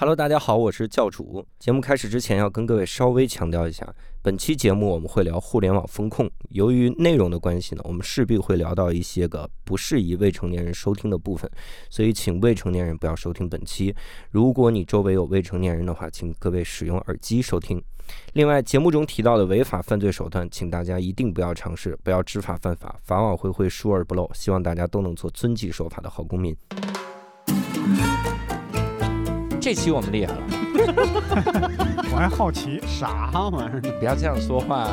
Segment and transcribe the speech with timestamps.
[0.00, 1.44] Hello，大家好，我是教主。
[1.58, 3.86] 节目开始之前，要跟各位稍微强调一下，
[4.22, 6.26] 本期节目我们会聊互联网风控。
[6.48, 11.50] 由于内容的关系呢，我们势必会聊到一些个不适宜未成年人收听的部分，
[11.90, 13.94] 所以请未成年人不要收听本期。
[14.30, 17.78] 如果你周围有未成年人的话，请各位使用耳机收听。
[18.32, 24.30] 另外，节目中提到的违法犯罪手段，请大家一定不要尝试，不要知法犯法，法网恢恢，疏而不漏。
[24.32, 26.56] 希望大家都能做遵纪守法的好公民。
[29.60, 30.40] 这期我们厉害了，
[32.10, 33.80] 我还好奇，啥玩意儿？
[33.98, 34.88] 不要这样说话。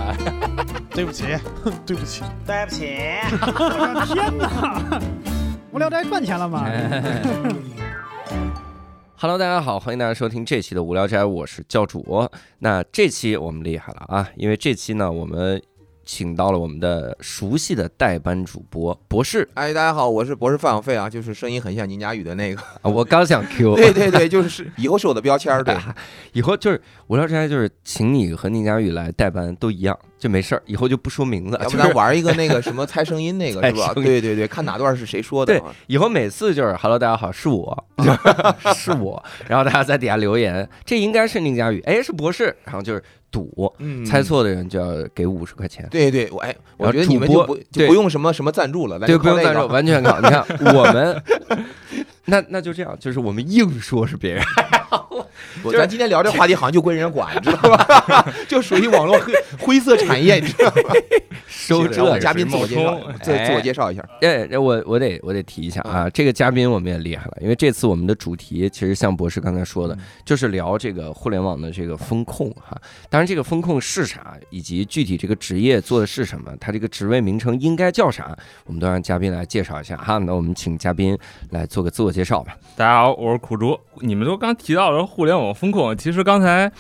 [0.92, 1.24] 对不起，
[1.86, 2.98] 对不起，对不起。
[3.32, 5.00] 我的天哪！
[5.72, 6.66] 无聊斋赚钱了吗
[9.16, 12.30] ？Hello，大家好，欢迎大家收听这期的无聊斋，我是教主。
[12.60, 15.62] 那这期我们厉害了啊，因为这期呢，我们。
[16.08, 19.48] 请到了我们的熟悉的代班主播博士。
[19.56, 22.64] 哎，大家好，我是博士范小费啊，就是声音很像宁佳宇的那个。
[22.82, 23.76] 我刚想 Q。
[23.76, 25.62] 对对对，就是以后是我的标签儿。
[25.62, 25.76] 对，
[26.32, 30.64] 以后就是无聊斋，就是请你和宁佳宇来代班都一样，就没事儿。
[30.66, 33.92] 以后就不说名字，要不咱玩一个那个什么猜声音那个 是吧？
[33.94, 35.60] 对对对，看哪段是谁说的。
[35.60, 37.86] 对，以后每次就是 Hello，大家好，是我，
[38.74, 43.04] 是我，然后大家在底下留言，这应该是宁佳宇，哎，是博士，然后就是。
[43.32, 43.74] 赌，
[44.06, 45.88] 猜错的人就要给五十块钱。
[45.92, 50.44] 对对，我哎，我觉得你们就不就不用什么什么赞助了，对，不用赞助，完全靠你看
[50.76, 51.24] 我们。
[52.30, 54.44] 那那就这样，就是我们硬说是别人。
[55.72, 58.34] 咱今天聊这话题好像就归人家管，你知道吧？
[58.48, 60.94] 就属于网络黑 灰色产业，你知道吗？
[61.48, 64.04] 收这嘉宾自我介绍，再自我介绍一下。
[64.22, 72.80] 哎，我我得我得提一下啊，这个嘉宾我们也厉害了，因为这次我们的主题其实像博士刚才说的，就是聊这个互联网的这个风控哈。
[73.10, 80.18] 当然，这个风控是啥，以及具体这个职业做的是什么，他这个职位名称应该叫啥，我们都让嘉宾来介绍一下哈。
[80.20, 81.18] 那我们请嘉宾
[81.52, 82.56] 来做个自我介绍吧。
[82.76, 83.78] 大家好，我是苦竹。
[84.02, 86.72] 你们都刚提到了互联网风控，其实刚才，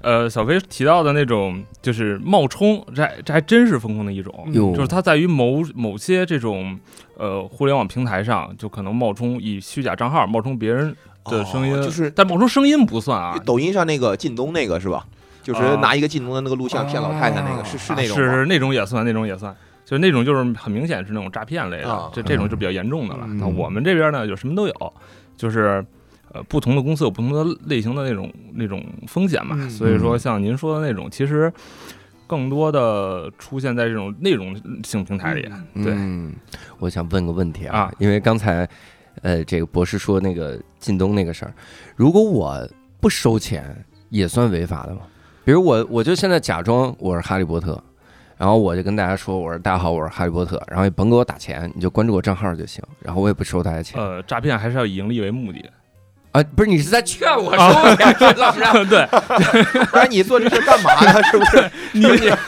[0.00, 6.78] 呃，小飞提到的那种就是冒充，这这还真是风控的一种，就是它在于某某些这种
[7.18, 13.36] 呃互联网平台上，就可能冒充以虚假账号冒充别人的声音，就是但冒充声音不算啊。
[13.44, 15.04] 抖音上那个靳东那个是吧？
[15.42, 19.54] 就是拿一个靳东的那个录像骗老太太那个，是是那种是是那种也算，那种也算，
[19.84, 23.26] 就是那种就是很明显是那种诈骗类的，这这种就比较严重的了。
[23.26, 24.92] 那我们这边呢，就什么都有，
[25.36, 25.84] 就是。
[26.32, 31.52] 呃，不同的公司有不同的类型的那种那种风险嘛，所以说像您说的那种，其实
[32.26, 34.54] 更多的出现在这种内容
[34.84, 35.50] 性平台里。
[35.74, 35.92] 对，
[36.78, 38.68] 我想问个问题啊，因为刚才
[39.22, 41.52] 呃，这个博士说那个靳东那个事儿，
[41.96, 42.68] 如果我
[43.00, 45.00] 不收钱，也算违法的吗？
[45.44, 47.82] 比如我我就现在假装我是哈利波特，
[48.36, 54.00] 然后我就跟大家说，我说大家好，我是哈利波特，然后也甭给我打钱，你就关注我账号就行，然后我也不收大家钱。
[54.00, 55.68] 呃，诈骗还是要以盈利为目的。
[56.32, 58.60] 啊，不是你是在劝我收钱，老师？
[58.86, 59.04] 对，
[59.90, 61.22] 不然你做这事干嘛呢？
[61.30, 61.70] 是不是？
[61.92, 62.06] 你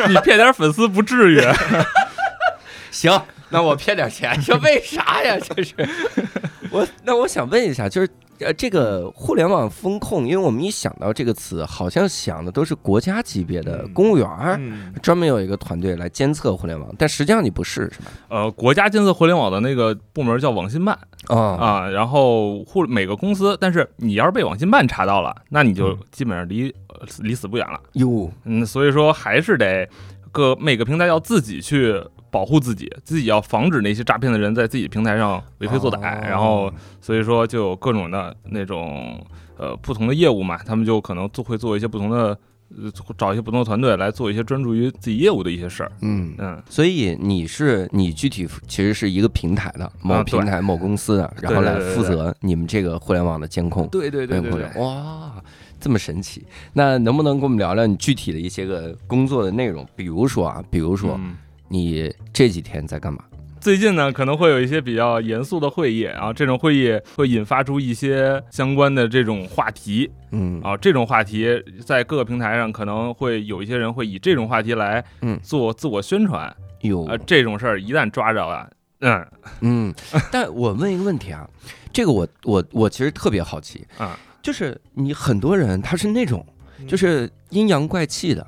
[0.08, 1.42] 你骗点粉丝不至于。
[2.90, 5.36] 行，那我骗点钱，这为啥呀？
[5.40, 5.74] 这是
[6.70, 8.08] 我，那我想问一下，就是。
[8.42, 14.60] 呃，这个互联网风控，因为我们一想到这个词，好像想的都是国家级别的公务员儿，
[15.02, 18.06] 专门有一个团队来监测互联网，但实际上你不是，是吧？
[18.28, 20.98] 呃，国家监测互联网的那个部门叫网信办
[21.28, 26.74] 啊啊，然后互每个公司，但是你要是被网信办查到了，那你就基本上离
[27.20, 28.30] 离死不远了哟。
[28.44, 29.88] 嗯，所以说还是得
[30.30, 32.02] 各每个平台要自己去。
[32.32, 39.22] 保护自己，自己要防止那些诈骗的人在自己平台上为非作歹，然后所以说就有各种的那种
[39.58, 42.36] 呃不同的业务嘛，他们就可能做会做一些不同的，
[43.18, 45.92] 找一些不同的团队来做一些专注于自己业务的一些事儿。
[46.00, 53.86] 嗯嗯，所以你是你具体其实是一个平台的某平台某公司的，然后来负责你们这个互联网的监控。
[53.88, 55.34] 对对对对对，哇，
[55.78, 56.46] 这么神奇！
[56.72, 59.86] 那能不能跟我们聊聊你具体的一些个工作的内容？
[59.94, 61.20] 比如说啊，比如说。
[61.72, 63.24] 你这几天在干嘛？
[63.58, 71.48] 最近呢，可能会有一些比较严肃的会议，然后这种会议会引发出一些相关的这种话题，嗯，啊，这种话题
[71.86, 76.54] 在各个平台上可能会有一些人会以这种话题来，嗯，做自我宣传。
[76.82, 78.68] 有，啊，这种事儿一旦抓着了，
[79.00, 79.26] 嗯
[79.62, 79.94] 嗯。
[80.30, 81.48] 但我问一个问题啊，
[81.90, 86.44] 这个我我我其实特别好奇啊，就是你很多人他是那种
[86.86, 88.46] 就是阴阳怪气的。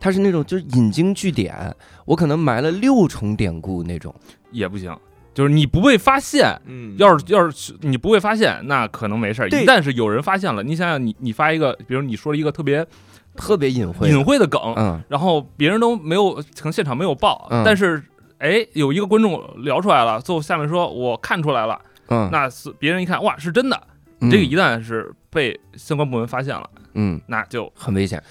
[0.00, 1.74] 他是那种就是引经据典，
[2.04, 4.14] 我可能埋了六重典故那种。
[4.50, 4.94] 也不行，
[5.32, 9.48] 就是你不被发现，嗯，要是要是你不被发现，那可能没事儿。
[9.48, 12.86] 一旦是有人发现了，你想想，你你发一个，比如你说了一个特别
[13.34, 14.10] 特别隐晦。
[14.10, 18.02] 隐晦的梗，嗯，然后别人都没有，可能现场没有报，但是
[18.38, 23.82] 哎，有一个观众聊出来了，最后下面说我看出来了，嗯，那是别人一看，哇，是真的。
[24.18, 28.22] 你这个一旦是被相关部门发现了，嗯，那就很危险。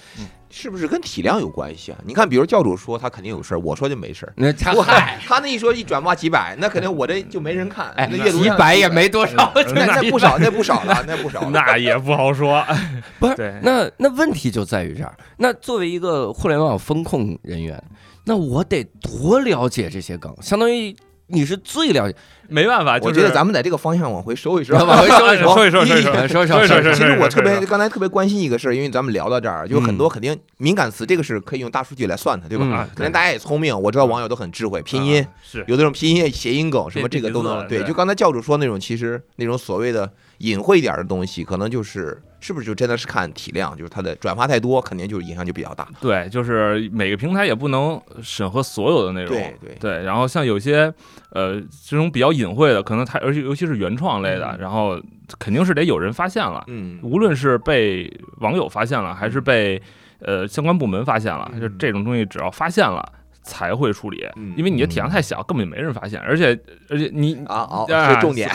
[0.52, 1.98] 是不是跟体量有关系啊？
[2.04, 4.32] 你看，比如教主说他肯定有事儿，我说就没事儿。
[4.36, 7.90] 那他嗨， 他那一说一转发几百，那肯定我这就没人看。
[7.96, 11.50] 哎那阅读量几百也没多少，那那不少，那不少了，那不少了。
[11.50, 12.62] 那也不好说。
[13.18, 15.16] 不是，那那问题就在于这儿。
[15.38, 17.82] 那作为一个互联网风控人员，
[18.24, 20.94] 那我得多了解这些梗，相当于
[21.28, 22.16] 你是最了解。
[22.48, 32.86] 没办法，就是我觉得咱们在这个方向往回收一收， 往回收一收收一收，收一说说说说一说说说其实我特别刚才特别关心一个事儿，因为咱们聊到这儿，就很多嗯肯定敏感词，这个是可以用大数据来算的，对吧？
[32.94, 45.88] 可能大家也聪明，我知道网友都很智慧，拼音啊是有那种拼音谐音梗什么，这个都能对就刚才教主说那种，其实那种所谓的隐晦一点的东西，可能就是是不是就真的是看体量，就是它的转发太多，肯定就是影响就比较大。
[46.00, 49.30] 对，就是每个平台也不能审核所有的内容。
[49.30, 50.92] 对对然后像有些
[51.30, 55.00] 呃这种比较隐晦的，可能它而且尤其是原创类的，嗯然后
[55.38, 59.80] 肯定是得有人发现了，嗯，无论是被网友发现了，还是被
[60.18, 63.12] 呃相关部门发现了，嗯就这种东西只要发现了。
[63.44, 66.56] 才会处理嗯，因为你的体量太小，根本就没人发现，而且
[66.88, 68.48] 而且你啊啊，啊是重点。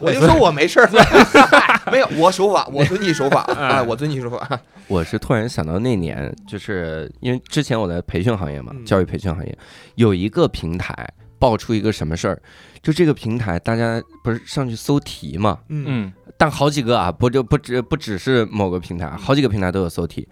[0.00, 0.88] 我就说我没事儿，
[1.92, 4.60] 没有，我守法， 我遵纪守法， 哎，我遵纪守法。
[4.86, 9.58] 我是突然想到那年，就是因为之前我在培训行业嘛，嗯教育培训行业
[9.94, 10.94] 有一个平台
[11.38, 12.42] 爆出一个什么事儿，
[12.82, 20.28] 就这个平台大家不是上去搜题嘛，嗯嗯但好几个啊，不就不只不只是某个平台，好几个平台都有搜题，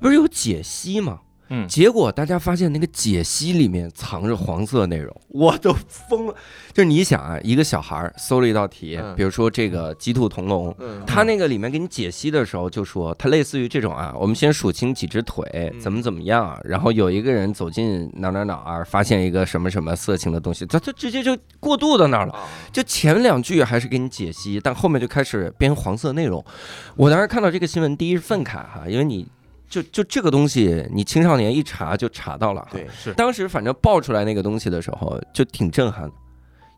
[0.00, 1.20] 不是有解析吗？
[1.50, 6.34] 嗯结果大家发现那个解析里面藏着黄色内容， 我都疯了。
[6.72, 15.44] 就是你想啊，一个小孩儿搜了一道题，嗯比如说这个鸡兔同笼，嗯他那个里面给你解析的时候就说，他类似于这种啊，我们先数清几只腿，
[15.74, 22.32] 嗯怎么怎么样，然后有一个人走进哪哪哪儿，发现一个什么什么色情的东西，他他直接就过渡到那儿了。
[22.32, 26.44] 啊就前两句还是给你解析，但后面就开始编黄色内容。
[26.96, 29.26] 我当时看到这个新闻，第一是愤慨哈，因为你
[29.70, 32.68] 就就这个东西，你青少年一查就查到了。
[32.70, 36.12] 对，是当时反正爆出来那个东西的时候，就挺震撼的，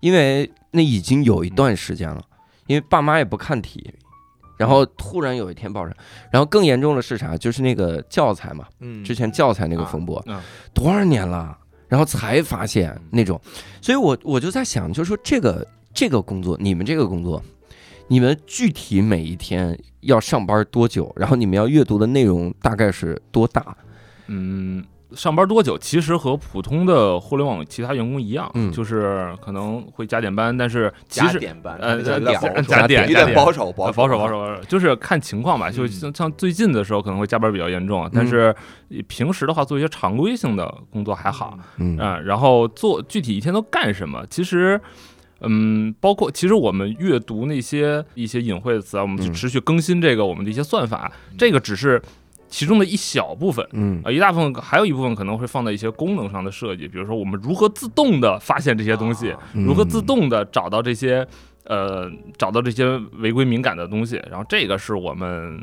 [0.00, 2.22] 因为那已经有一段时间了，
[2.66, 3.92] 因为爸妈也不看题。
[4.58, 5.96] 然后突然有一天爆出来，
[6.30, 7.36] 然后更严重的是啥？
[7.36, 10.24] 就是那个教材嘛，嗯之前教材那个风波，
[10.72, 13.40] 多少年了，然后才发现那种，
[13.80, 17.42] 所以我我就在想，就是说这个这个工作，你们这个工作，
[18.06, 23.76] 你们具体每一天要上班多久，然后你们要阅读的内容大概是多大？
[24.28, 24.84] 嗯，
[25.14, 25.76] 上班多久？
[25.76, 35.70] 其实和普通的互联网其他员工一样，嗯就是可能会加点班，但是其实加点班，呃有点加点有点保守，保呃守，保守保守，就是看情况吧。
[35.70, 38.54] 就嗯像像最近的时候可能会加班比较严重，但是
[39.06, 41.58] 平时的话做一些常规性的工作还好。
[41.76, 44.24] 嗯嗯，然后做具体一天都干什么？
[44.30, 44.80] 其实，
[45.42, 52.00] 嗯，包括其实我们阅读那些一些隐晦的词啊，我们去嗯持续更新这个我们的一些算法，这个只是
[52.48, 53.66] 其中的一小部分。
[53.72, 61.26] 嗯啊，一大部分还有一部分可能会放在一些功能上的设计，比如说我们如何自动的发现这些东西，啊如何自动的找到这些
[61.64, 65.60] 呃找到这些违规敏感的东西，然后这个是我们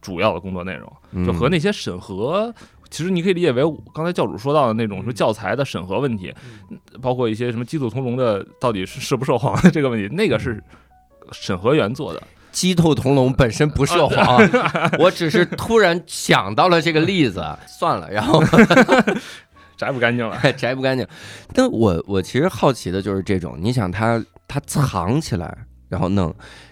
[0.00, 2.54] 主要的工作内容，嗯就和那些审核。
[2.92, 3.62] 其实你可以理解为
[3.94, 6.32] 刚才教主说到的那种什么教材的审核问题，
[7.00, 10.62] 包括一些什么鸡兔同笼的到底是涉不涉黄的这个问题，那个是
[11.32, 12.22] 审核员做的。
[12.52, 14.38] 鸡兔同笼本身不涉黄，
[15.00, 18.44] 我只是突然想到了这个例子， 算了，然后
[19.74, 21.06] 摘不干净了，摘不干净。
[21.54, 25.56] 但我我其实好奇的就是这种，你想它它藏起来，
[25.88, 26.28] 然后弄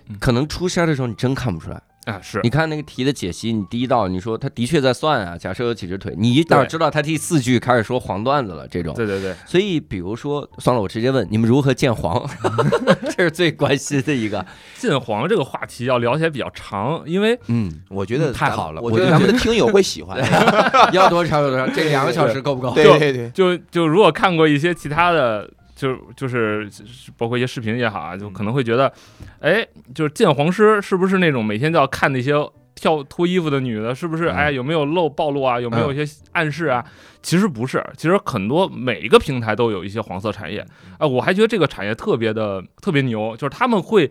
[0.09, 1.81] 嗯，可能出声的时候你真看不出来。
[2.11, 8.95] 啊，是你看那个题的解析，你第一道你说他的确在算啊，假设有几只腿，你一哪知道他第四句开始说黄段子了这种。
[8.95, 12.29] 对对对，所以比如说，算了，我直接问你们如何见黄，
[13.17, 14.45] 这是最关心的一个。
[14.77, 20.19] 见黄这个话题要聊起来比较长，因为嗯，我觉得太好了我觉得咱们的听友会喜欢。
[20.93, 22.73] 要多长有多长，这两个小时够不够？
[22.75, 25.49] 对对对，就就如果看过一些其他的，
[25.81, 26.69] 就就是
[27.17, 28.93] 包括一些视频也好啊，就可能会觉得，
[29.41, 32.35] 哎，就是见黄师是不是那种每天都要看那些
[32.75, 34.29] 跳脱衣服的女的，是不是？
[34.29, 35.59] 嗯哎，有没有露暴露啊？
[35.59, 36.85] 有没有一些暗示啊？
[37.23, 40.67] 其实不是，其实很多每一个平台都有一些黄色产业
[40.99, 44.11] 啊，我还觉得这个产业特别的特别牛，就是他们会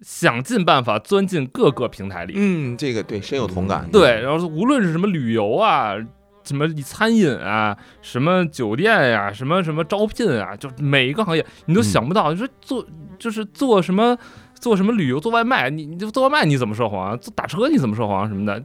[0.00, 3.88] 想尽办法钻进各个平台里，嗯，这个对深有同感。
[3.90, 5.94] 对，然后无论是什么旅游啊，
[6.44, 12.84] 什么餐饮啊，什么酒店呀、什么什么招聘啊，就每一个行业你都想不到，你说做
[13.18, 14.16] 就是做什么
[14.58, 17.16] 做什么旅游做外卖，你你就做外卖你怎么涉黄啊？
[17.16, 18.62] 做打车你怎么涉黄啊什么的？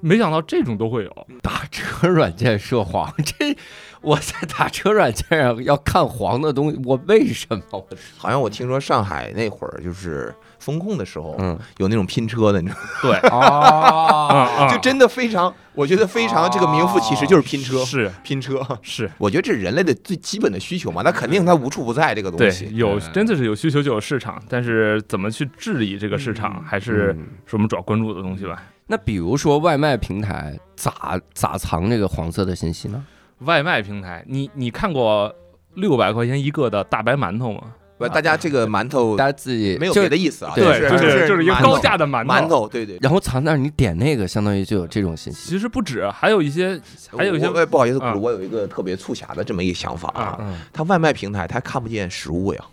[0.00, 3.56] 没想到这种都会有，打车软件涉黄， 这
[4.02, 7.58] 我在打车软件上要看黄的东西，我为什么？
[7.70, 7.88] 我
[8.18, 10.34] 好像我听说上海那会儿就是
[10.64, 11.58] 风控的时候，嗯。
[11.76, 18.10] 有那种拼车的，你知道吗，对， 哦，啊就真的非常，我觉得非常这个名副其实就是拼车，是。
[18.22, 18.60] 拼车。
[18.80, 22.68] 是，我觉得这是人类的最基本的需求嘛，那肯定它无处不在这个东对，西。
[22.72, 27.26] 有嗯真的是有需求就有市场，但是怎么去治理这个市场，还是嗯。
[27.44, 28.62] 是我们主要关注的东西吧。
[28.86, 33.04] 那比如说外卖平台咋咋藏这个黄色的信息呢？
[33.40, 35.34] 外卖平台，你你看过
[35.74, 37.60] 六百块钱一个的大白馒头吗？
[37.96, 42.32] 不，大家这个馒头大家自己没有别的意思啊，对就就是就是一个高价的馒头。
[42.32, 42.98] 馒头，对对。
[43.00, 45.50] 然后藏那儿，你点那个，相当于就有这种信息。
[45.50, 46.80] 其实不止，还有一些
[47.16, 52.64] 还有一些我不好意思，啊我有一个特别促狭的这么一个想法啊，嗯，它外卖平台他看不见实物呀，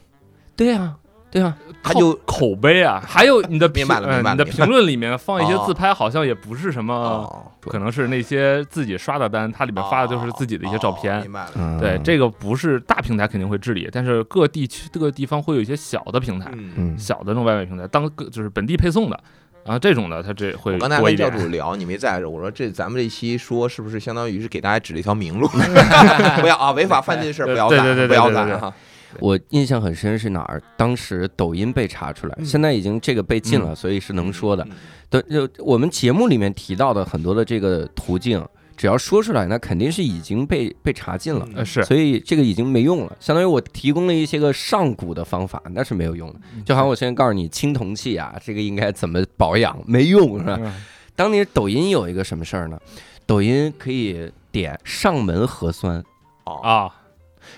[0.56, 0.96] 对呀，
[1.32, 11.22] 对呀，它就口碑啊， 还有你的 评你的评论里面放一些哦自拍，好像也不是什么，哦，可能是那些自己刷的单，它里面发的就是自己的一些照哦片。
[11.22, 11.52] 明白了。
[11.56, 16.52] 嗯，对，这个不是大平台肯定会治理，但是各地区各个地方会有一些小的平台，
[16.98, 19.18] 小的那种外卖平台，当个就是本地配送的，
[19.64, 21.30] 然后这种的他这会我刚才跟教。
[21.30, 25.48] 主聊，你没在这，我说这咱们这期说是不是相当于是给大家指了一条明路？
[26.42, 28.74] 不要啊，违法犯罪的事不要干，对对对对不要干哈。
[29.20, 30.62] 我印象很深是哪儿？
[30.78, 34.66] 当时抖音被查出来，嗯现在已经这个被禁了，所以是能说的。
[34.70, 34.76] 嗯。
[35.10, 38.46] 对，就我们节目里面提到的很多的这个途径，
[38.78, 41.48] 只要说出来，那肯定是已经被被查禁了。
[41.56, 46.40] 呃，是所以这个已经没用了，相当于我提供了一些个上古的方法，那是没有用的。
[46.56, 50.58] 嗯就好像我现在告诉你青铜器啊，这个应该怎么保养，没用是吧？
[50.62, 50.74] 嗯
[51.14, 52.80] 当年抖音有一个什么事儿呢？
[53.28, 56.04] 抖音可以点上门核酸，
[56.46, 56.90] 哦，啊，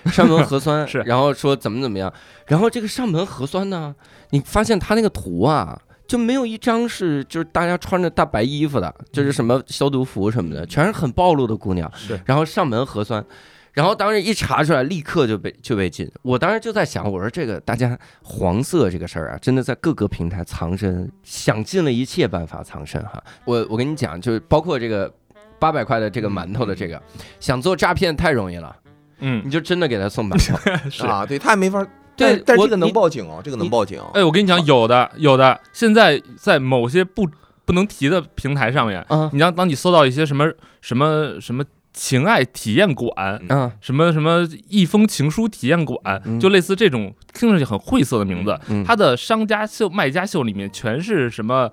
[0.12, 2.12] 上门核酸是然后说怎么怎么样，
[2.46, 3.94] 然后这个上门核酸呢，
[4.30, 5.80] 你发现他那个图啊。
[6.06, 11.90] 就没有一张是就是大家穿着大白衣服的，就是什么消毒服什么的，全是很暴露的姑娘。
[11.96, 13.24] 是然后上门核酸，
[13.72, 16.06] 然后当时一查出来，立刻就被就被禁。
[16.20, 23.24] 我当时就在想，我说这个大家黄色这个事儿啊，真的在各个平台藏身，想尽了一切办法藏身哈。
[23.46, 25.10] 我我跟你讲，就是包括这个
[25.58, 27.00] 八百块的这个馒头的这个，
[27.40, 28.76] 想做诈骗太容易了，
[29.20, 30.58] 嗯，你就真的给他送馒头。
[30.90, 31.06] 是。
[31.06, 31.86] 啊，对他也没法。
[32.16, 34.00] 对但但这个能报警哦，这个能报警。
[34.12, 37.28] 哎，我跟你讲，有的有的，现在在某些不
[37.64, 40.48] 不能提的平台上面，啊你像当你搜到一些什么
[40.80, 51.68] 什么什么情爱体验馆，嗯什么什么一封情书体验馆，嗯就类似这种听上去很晦涩的名字，嗯，它的商家秀、卖家秀里面全是什么？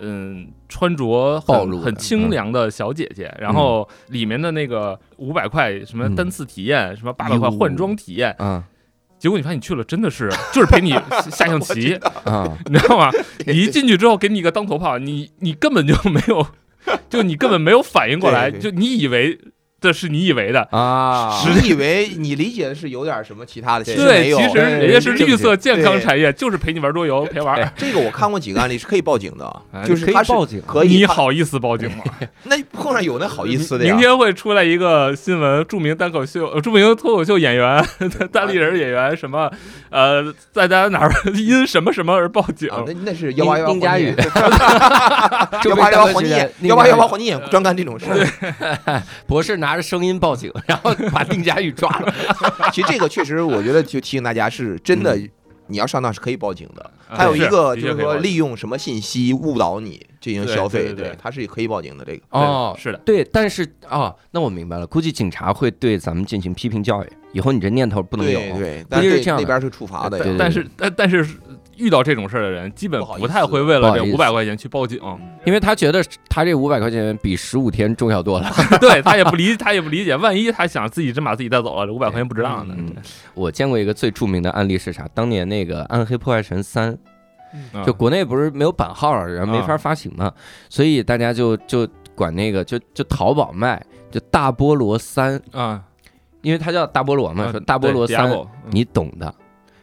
[0.00, 6.14] 嗯，穿着暴露很很清凉的小姐姐，然后里面的那个五百块什么嗯。
[6.14, 8.62] 单次体验，什么八百块换装体验，嗯。
[9.18, 10.90] 结果你发现你去了真的是 就是陪你
[11.30, 12.56] 下象棋， 啊。
[12.66, 13.10] 你知道吗？
[13.46, 16.46] 你一进去之后给你一个当头炮，你你根本就没有，
[17.10, 18.70] 就你根本没有反应过来，对对。
[18.70, 19.38] 就你以为
[19.80, 21.42] 这是你以为的，啊！
[21.46, 24.38] 你以为你理解的是有点什么其他的，其实对，没有。
[24.38, 27.72] 其实人家是绿色健康产业，就是陪你玩桌游，陪玩。
[27.76, 30.88] 这个我看过几个案例是可以报警的就是他是报警可以。
[30.88, 32.04] 你好意思报警吗？
[32.44, 33.92] 那碰上有那好意思的呀？
[33.92, 37.82] 明天会出来一个新闻，著名单口秀、呃著名脱口秀演员、
[38.30, 39.50] 单立人演员什么，
[39.88, 40.22] 呃，
[40.52, 42.68] 在大家哪儿因什么什么而报警？
[42.68, 44.14] 啊，那那是幺八幺八丁佳宇
[45.64, 49.02] 幺八幺八黄金眼， 幺八幺八黄金眼专干这种事儿。
[49.26, 52.14] 博士拿着声音报警， 然后把丁佳玉抓了。
[52.72, 55.30] 其实这个确实，我觉得就提醒大家，是真的嗯，
[55.66, 56.82] 你要上当是可以报警的。
[56.82, 62.04] 啊还有一个就是说，利用什么信息误导你进行消费，对对对它是可以报警的。
[62.04, 68.38] 这个哦，是的，对，但是哦，那我明白了，估计警察会对咱们进行批评教育，以后你这念头不能有。
[68.38, 71.26] 对对，但是估计是这样那边是处罚的但是但但是
[71.80, 75.00] 遇到这种事儿的人，基本不太会为了这五百块钱去报警，
[75.44, 78.48] 因为他觉得他这五百块钱比十五天重要多了。
[78.80, 82.74] 对他也不理 他也不理解，万一他想自己真把自己带走了，这五百块钱不值当的。
[82.76, 82.94] 嗯，
[83.34, 85.08] 我见过一个最著名的案例是啥？
[85.14, 86.92] 当年那个《暗黑破坏神三》，
[87.74, 90.32] 嗯就国内不是没有版号，然后没法发行嘛，
[90.68, 95.82] 所以大家就就管那个就就淘宝卖，就大菠萝三，啊，
[96.42, 99.34] 因为它叫大菠萝嘛，啊说大菠萝对三，嗯你懂的。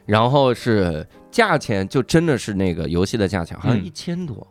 [0.06, 1.06] 然后是
[1.38, 4.48] 价钱就真的是那个游戏的价钱，好像嗯一千多。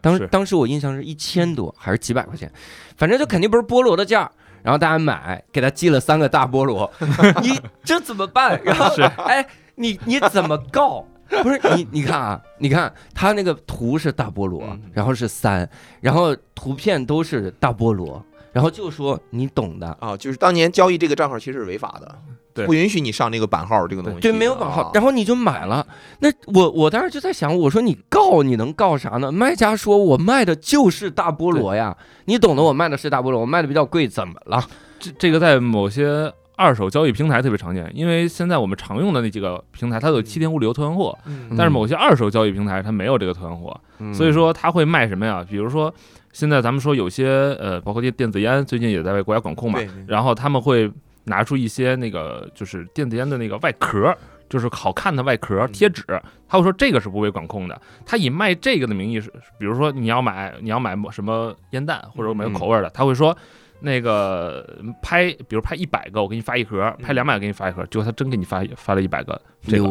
[0.00, 2.48] 当是当时我印象是一千多还是几百块钱，
[2.96, 4.30] 反正就肯定不是菠萝的价。
[4.62, 6.88] 然后大家买，给他寄了三个大菠萝，
[7.42, 8.60] 你这怎么办？
[8.62, 11.04] 然后是哎，你你怎么告？
[11.42, 15.68] 不是你，你看啊，你看他那个图是大菠萝嗯，然后是三，
[16.00, 24.20] 然后图片都是大菠萝，然后就说你懂的，啊，就是当年交易这个账号其实是违法的，对不允许你上那个版号这个东西。
[24.20, 25.86] 对，没有版号啊，然后你就买了。
[26.20, 29.30] 那我我当时就在想，我说你告你能告啥呢？
[29.30, 34.62] 卖家说我卖的就是大菠萝呀，你懂得，我卖的是大菠萝，我卖的比较贵，怎么了？
[34.98, 45.46] 这这个在某些二手交易平台特别常见，因为现在我们常用的那几个平台，它有七天无理由退换货，嗯但是某些二手交易平台它没有这个退换货，嗯所以说它会卖什么呀？
[45.48, 45.94] 比如说
[46.32, 50.90] 现在咱们说有些呃，包括电电子烟，最近也在为国家管控嘛然后他们会
[51.28, 54.16] 拿出一些那个就是电子烟的那个外壳。
[54.50, 56.02] 就是好看的外壳嗯贴纸，
[56.48, 57.78] 他会说这个是不被管控的。
[58.06, 63.36] 他以卖这个的名义是，比如说你要买你要买什么烟弹或者买口味的，他会说
[63.80, 64.66] 那个
[65.02, 67.84] 拍，比如拍一百个，我给你发一盒；拍两百个给你发一盒。
[67.88, 69.86] 结果他真给你发发了一百个这个，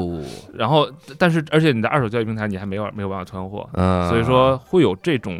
[0.55, 0.89] 然后
[1.19, 5.39] 但是而且你在二手交易平台你还没有没有办法退换货，嗯，所以说会有这种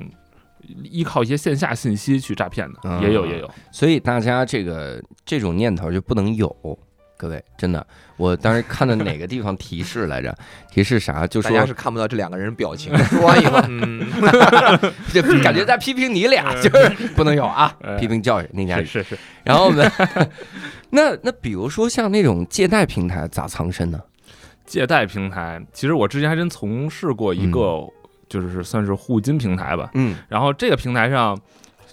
[0.84, 3.50] 依靠一些线下信息去诈骗的，啊也有也有。
[3.72, 6.56] 所以大家这个这种念头就不能有，
[7.18, 7.86] 各位真的。
[8.18, 10.36] 我当时看到哪个地方提示来着？
[10.72, 11.26] 提示啥？
[11.28, 14.06] 就说大家是看不到这两个人表情， 说完以后，嗯，
[15.14, 19.92] 就感觉在批评你俩，就是不能有啊哎， 批评教育那家是是是，然后我们
[20.90, 24.00] 那那比如说像那种借贷平台咋藏身呢？
[24.66, 27.88] 借贷平台，其实我之前还真从事过一个，
[28.28, 29.90] 就是算是互金平台吧。
[29.94, 31.40] 嗯然后这个平台上，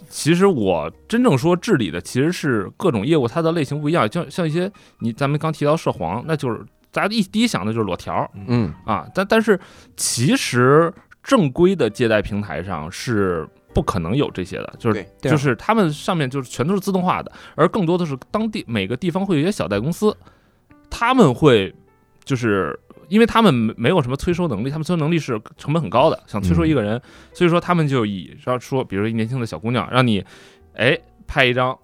[0.09, 4.11] 其实我真正说治理的其实是各种业务，它的类型不一样。
[4.11, 9.07] 像像一些你咱们刚提到涉黄，那就是大家一第一想的就是裸条嗯啊。
[9.13, 9.59] 但但是
[9.95, 20.15] 其实正规的借贷平台上是不可能有这些的，就是就是他们上面就是全都是自动化的，而更多的是当地每个地方会有一些小贷公司，
[20.89, 21.73] 他们会
[22.23, 27.01] 就是因为他们没没有什么催收能力，他们催收能力是成本很高的，想催收一个人，
[27.33, 30.23] 所以说他们就以让说，比如说一年轻的小姑娘，让你
[30.73, 30.97] 哎
[31.27, 31.77] 拍一张。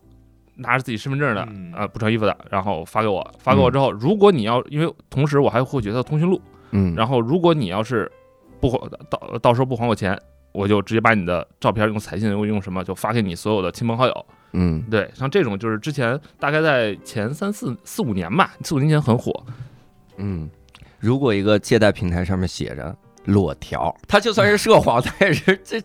[0.57, 6.39] 拿着自己身份证的，嗯呃，不穿衣服的，然后发给我，发给我之后，如果你要，因为同时我还获取他的通讯录，
[6.71, 8.11] 嗯，然后如果你要是
[8.59, 8.77] 不还
[9.09, 10.15] 到到时候不还我钱，
[10.51, 14.25] 我就直接把你的照片用彩信用用什么就发给你所有的亲朋好友。
[14.51, 19.43] 嗯对，像这种就是之前大概在前三四四五年吧，四五年前很火。
[20.17, 20.47] 嗯，
[21.01, 25.81] 如果一个借贷平台上面写着裸条，他就算是涉黄，他也是 这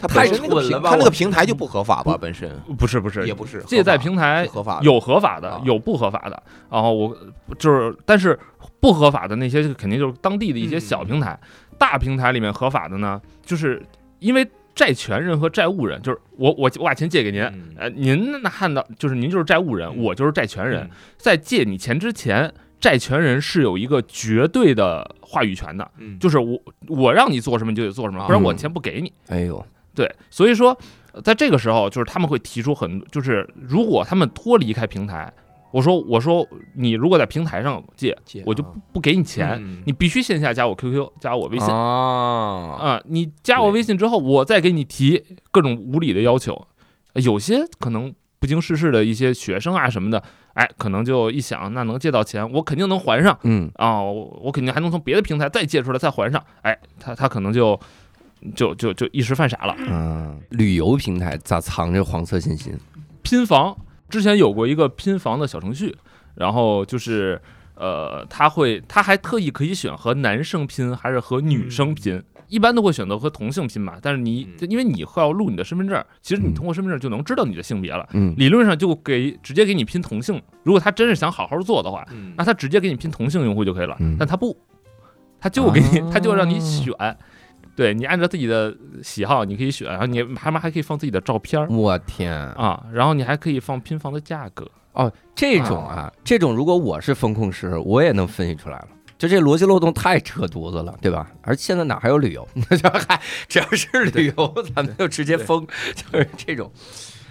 [0.00, 2.16] 他太蠢了吧他那个平台就不合法吧？
[2.18, 2.50] 本身。
[2.78, 6.42] 不是不是，也不是借贷平台合法，有合法的啊，有不合法的。
[6.70, 7.16] 然后我
[7.58, 8.38] 就是，但是
[8.80, 11.38] 不合法的那些肯定就是当地的一些嗯小平台，
[11.78, 13.82] 大平台里面合法的呢，就是
[14.20, 17.74] 因为债权人和债务人，就是我我我把钱借给您，嗯。
[17.76, 20.02] 呃，您那看到就是您就是债务人，嗯。
[20.02, 22.50] 我就是债权人嗯，在借你钱之前，
[22.84, 26.18] 债权人是有一个绝对的话语权的，嗯。
[26.18, 29.10] 就是我我让你做什么你就得做什么，不然我钱不给你。
[29.28, 30.76] 哎呦，对，所以说
[31.12, 35.32] 呃在这个时候，就是他们会提出很，就是如果他们脱离开平台，
[35.70, 38.68] 我说我说你如果在平台上借，借我就啊。
[38.74, 39.82] 不不给你钱，嗯。
[39.86, 41.66] 你必须线下加我 QQ，加我微信。
[41.68, 46.66] 啊，啊、你加我微信之后，我再给你提各种无理的要求，
[47.14, 57.80] 呃有些可能不经世事的一些学生啊什么的，哎，可能就一想，那能借到钱，我肯定能还上嗯啊、我我肯定还能从别的平台再借出来再还上，哎，他他可能就
[58.54, 59.74] 就就就一时犯傻了。
[59.78, 62.74] 嗯，旅游平台咋藏着黄色信息？
[63.22, 63.74] 拼房
[64.10, 65.96] 之前有过一个拼房的小程序，
[66.34, 67.40] 然后就是
[67.76, 72.22] 呃，他会他还特意可以选和男生拼还是和女生拼。
[72.54, 74.70] 一般都会选择和同性拼嘛，但是你嗯。
[74.70, 76.54] 因为你会要录你的身份证，其实你嗯。
[76.54, 78.08] 通过身份证就能知道你的性别了。
[78.12, 78.32] 嗯。
[78.36, 82.32] 理论上就给直接给你拼同性，如果他真是想好好做的话，嗯。
[82.36, 84.16] 那他直接给你拼同性用户就可以了嗯。
[84.18, 84.56] 但他不，
[85.40, 86.10] 他就给你，啊。
[86.12, 86.94] 他就让你选，
[87.76, 91.66] 对你按照自己的喜好你可以选，然后你他妈还可以放自己的照片儿。
[91.68, 92.32] 我天。
[92.32, 94.70] 啊，然后你还可以放拼房的价格。
[94.92, 98.88] 哦，这种啊，这种如果我是风控师，我也能分析出来了。
[99.16, 101.30] 就这逻辑漏洞太扯犊子了，对吧？
[101.42, 102.46] 而现在哪还有旅游？
[102.70, 106.70] 这还只要是旅游，咱们就直接封， 就是这种。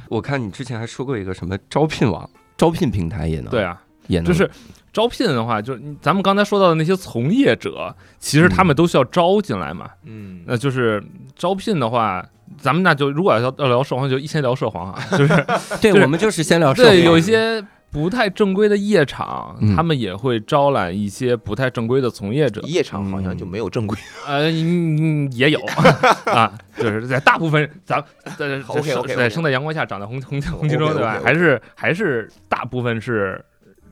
[0.09, 4.49] 我看你之前还说过一个什么招聘网、招聘平台也能，对，啊，也能就是
[4.91, 9.89] 招聘的话，就是咱们刚才说到的那些从业者，其实他们都需要招进来嘛。
[10.03, 11.03] 嗯那就是
[11.35, 12.23] 招聘的话，
[12.59, 15.45] 咱们那就如果要要聊涉黄，就先聊涉黄啊，就是
[15.81, 19.75] 对，就是我们就是先聊社对有一些不太正规的夜场，嗯。
[19.75, 22.59] 他们也会招揽一些不太正规的从业者。
[22.61, 23.95] 夜场好像就没有正规，
[24.27, 25.59] 呃，嗯也有。
[26.25, 28.03] 啊，就是在大部分咱
[28.35, 31.21] 在在 OK，OK，OK 在生在阳光下长在红红红旗中，对吧？
[31.23, 33.43] 还是还是大部分是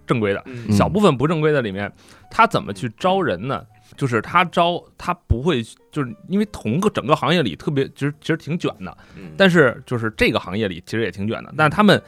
[0.07, 1.91] 正规的，小部分不正规的里面，
[2.31, 3.63] 他怎么去招人呢？
[3.97, 5.61] 就是他招他不会，
[5.91, 9.31] 就是因为同个整个行业里特别，其实其实挺卷的，嗯。
[9.37, 12.01] 但是就是这个行业里其实也挺卷的，但是他们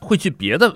[0.00, 0.72] 会去别的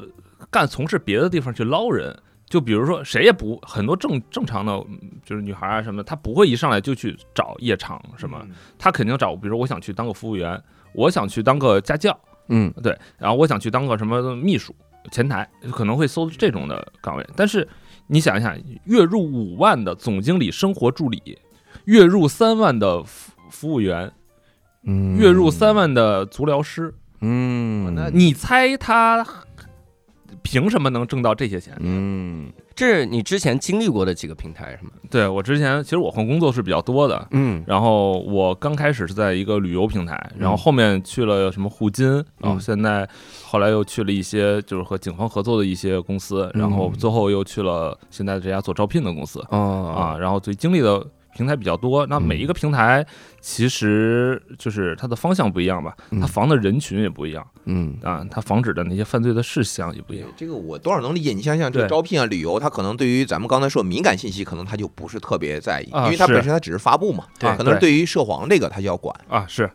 [0.51, 2.17] 干从事别的地方去捞人。
[2.51, 10.59] 就比如说，谁也不很多正正常的，嗯就是女孩啊什么，她不会一上来就去找夜场什么，嗯她肯定找，比如说我想去当个服务员，
[10.95, 14.75] 我想去当个家教，嗯对，然后我想去当个什么秘书，
[15.13, 17.27] 前台，可能会搜这种的岗位。
[17.37, 17.69] 但是
[18.07, 21.39] 你想一想，月入五万的总经理生活助理，
[21.85, 24.11] 月入三万的服服务员，
[24.85, 29.23] 嗯月入三，万的足疗师，嗯，那你猜他
[30.43, 31.75] 凭什么能挣到这些钱？
[31.81, 34.91] 嗯，这是你之前经历过的几个平台是吗？
[35.11, 37.63] 对我之前其实我换工作是比较多的，嗯。
[37.67, 42.07] 然后我刚开始是在一个旅游平台，然后后面去了什么互金，
[42.39, 43.09] 然后嗯现在
[43.45, 49.41] 后来又去了一些就是和警方合作的一些公司，然后最后又去了现在这家做招聘的公司。
[49.51, 49.95] 哦。
[49.97, 51.05] 啊，然后所以经历的
[51.39, 52.05] 平台比较多。
[52.07, 53.07] 那每一个平台
[53.41, 60.29] 其实就是它的方向不一样吧，嗯它防的人群也不一样嗯啊，它防止的那些犯罪的事项也不一样。
[60.37, 61.33] 这个我多少能理解。
[61.33, 67.25] 你想想，这个招聘啊、旅游，它可能对于咱们刚才说敏感信息，可能它就不是特别在意，啊因为它本身它只是发布嘛。
[67.39, 69.15] 对可能对对于涉黄这个，它就要管。
[69.29, 69.71] 啊，是，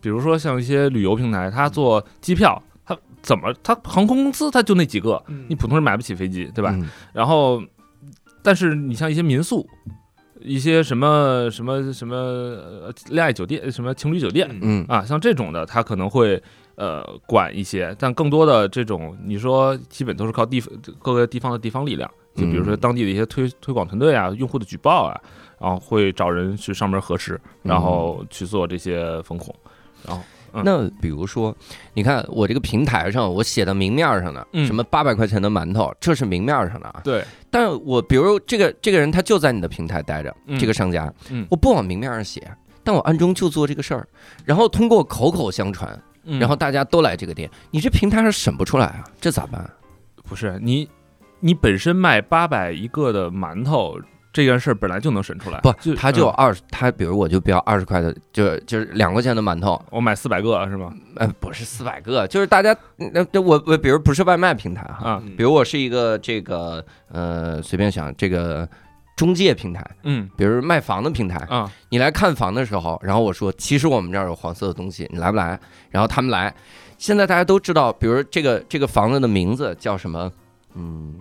[0.00, 6.70] 比如说像一些旅游平台，它做机票，它怎么它航空公司它就那几个，你普通人买不起飞机，对吧？
[6.74, 7.60] 嗯然后，
[8.42, 9.66] 但是你像一些民宿，
[10.40, 14.84] 一些什么什么什么呃恋爱酒店，什么情侣酒店嗯。
[14.88, 16.42] 啊，像这种的，他可能会
[16.76, 20.60] 呃管一些，但更多的这种，你说基本都是靠地
[20.98, 22.80] 各个地方的地方力量，就比如说嗯。
[22.80, 25.20] 当地的一些推推广团队啊，用户的举报啊，
[25.60, 29.54] 然后会找人去上门核实，然后去做这些风控，
[30.06, 30.22] 然后
[30.54, 30.62] 嗯。
[30.64, 31.54] 那比如说，
[31.92, 34.66] 你看我这个平台上，我写的明面上的，嗯。
[34.66, 37.00] 什么八百块钱的馒头，这是明面上的啊。
[37.04, 40.58] 对，但我比如这个这个人他就在你的平台待着，嗯。
[40.58, 41.46] 这个商家，嗯。
[41.50, 42.50] 我不往明面上写，
[42.82, 44.06] 但我暗中就做这个事儿，
[44.44, 46.38] 然后通过口口相传，嗯。
[46.38, 49.68] 然后大家都来这个店，你这平台上审不出来啊，这咋办？
[50.26, 50.88] 不是你，
[51.40, 53.98] 你本身卖八百一个的馒头
[54.34, 60.92] 这件事儿本来就能审出来，不，就他就嗯二十，他比如我就标二十块的，就就是两块钱的馒头，我买四百个是吗？
[61.14, 68.68] 呃，不是四百个，就是大家那那我我比如不是外卖平台哈，比如我是一个这个呃随便想这个
[69.16, 75.56] 中介平台，嗯比如卖房的平台，啊，你来看房的时候，然后我说其实我们这儿有黄色的东西，你来不来？
[75.90, 76.52] 然后他们来，
[76.98, 80.28] 现在大家都知道，比如这个这个房子的名字叫什么？
[80.74, 81.14] 嗯。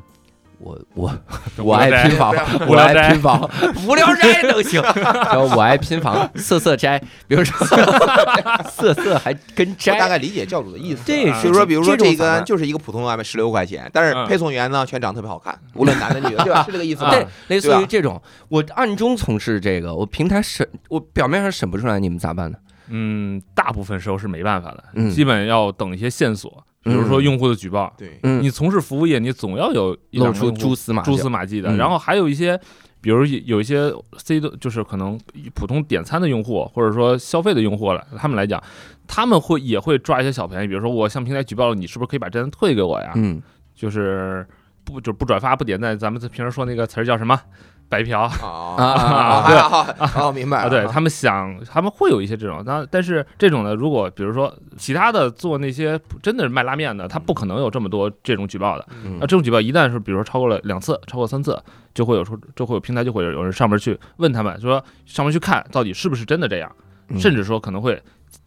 [0.63, 1.13] 我我
[1.57, 2.33] 我爱拼房，
[2.67, 3.49] 我爱拼房，
[3.85, 4.81] 无聊斋都行。
[5.29, 6.97] 叫我爱拼房，色色斋，
[7.27, 7.67] 比如说
[8.71, 16.63] 色色还跟斋大，概理解教主的意思，这是就是说，比如说这这种咋办个就是一个普通外卖十六块钱，但是嗯配送员呢全长得特别好看，无论男的女的，对吧？
[16.63, 17.11] 是这个意思吗？
[17.11, 22.57] 对，类似于这种，我暗中从事这个，我平台审，我表面上审不出来，你们咋办呢？
[22.87, 27.93] 嗯，大部分时候是没办法的，嗯基本要等一些线索，比如说嗯用户的举报。
[27.97, 31.69] 对，嗯，你从事服务业，你总要有露出蛛丝马迹蛛丝马迹的。
[31.71, 32.59] 嗯然后还有一些，
[33.01, 35.19] 比如有一些 C 的，就是可能
[35.53, 38.61] 普通点餐的用户，或者说消费的用户了，他们来讲，
[39.07, 43.13] 他们会也会抓一些小便宜，比如说我向平台举报了你，是不是可以把这单退给我呀？
[43.15, 43.41] 嗯
[43.75, 44.45] 就是
[44.83, 47.39] 不就不转发不点赞，咱们平时说那个词儿叫什么？
[47.93, 48.21] 白嫖。
[48.41, 49.55] 啊啊啊对。
[49.55, 50.31] 啊啊！
[50.31, 58.87] 明白啊，了，对他们想，他们会有一些这种，但但是这种呢，如果比如说其他的做那些真的是卖拉面的，他不可能有这么多这种举报的。
[59.05, 59.17] 嗯。
[59.19, 61.61] 那这种举报一旦是比如说超过了两次，超过三次，
[61.93, 66.75] 就会有说就会有平台就会有人上门去问他们说上门去看到底是不是真的这样，
[67.09, 67.19] 嗯。
[67.19, 68.01] 甚至说可能会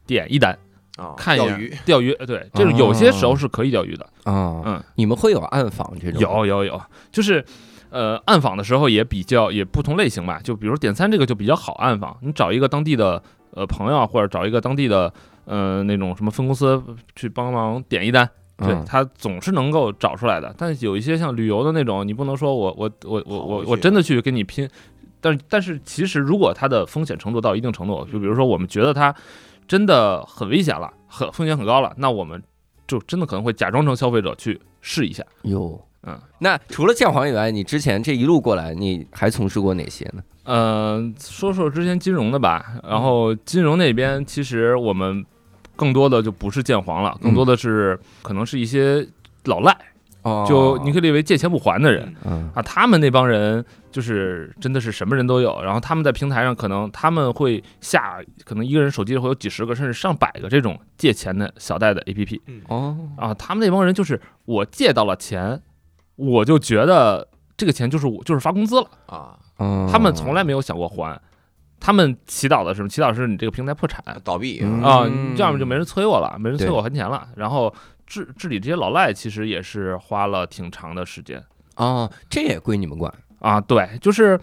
[0.06, 0.58] 点一单
[0.96, 1.76] 啊，看钓鱼。
[1.84, 4.04] 钓鱼，呃对，这种有些时候是可以钓鱼的。
[4.24, 6.20] 啊，嗯，你们会有暗访这种？
[6.20, 6.82] 有有有，
[7.12, 7.44] 就是
[7.90, 13.22] 呃，暗访的时候也比较也不同类型吧，就比如点餐这个就比较好暗访，你找一个当地的
[13.52, 15.12] 呃朋友啊，或者找一个当地的
[15.44, 16.82] 呃那种什么分公司
[17.14, 20.54] 去帮忙点一单，对嗯他总是能够找出来的。
[20.58, 24.68] 但是有一些像旅游的那种，你不能说我我我我我我真的去跟你拼，
[25.20, 29.14] 但但是其实如果它的风险程度到一定程度，就比如说我们觉得它
[29.68, 32.42] 真的很危险了，很风险很高了，那我们
[32.86, 35.24] 就真的可能会假装成消费者去试一下。
[35.42, 35.80] 有。
[36.06, 40.22] 嗯，那除了建黄以外，你之前这一路过来，你还从事过哪些呢？
[40.44, 42.74] 呃，说说之前金融的吧。
[42.84, 45.24] 然后金融那边其实我们
[45.74, 49.04] 更多的就不是建黄了，更多的是可能是一些
[49.46, 49.76] 老赖，
[50.22, 52.62] 哦就你可以理为借钱不还的人嗯啊。
[52.62, 63.34] 他们那帮人就是真的是什么人都有，然后他们在平台上可能他们会下，可能一个人手机里会有几十个甚至上百个这种借钱的小贷的 APP 哦啊。
[63.34, 65.60] 他们那帮人就是我借到了钱，
[66.16, 68.90] 我就觉得这个钱就是我就是发工资了。
[69.06, 71.20] 啊，哦，他们从来没有想过还，
[71.78, 72.88] 他们祈祷的是什么？
[72.88, 77.28] 祈祷是你这个平台破产倒闭嗯啊，嗯这样就没人催我了，没人催我还钱了。
[77.36, 77.72] 然后
[78.06, 81.42] 治治理这些老赖，其实也是花了挺长的时间
[81.74, 83.12] 啊，这也归你们管。
[83.38, 83.60] 啊。
[83.60, 84.38] 对，就是，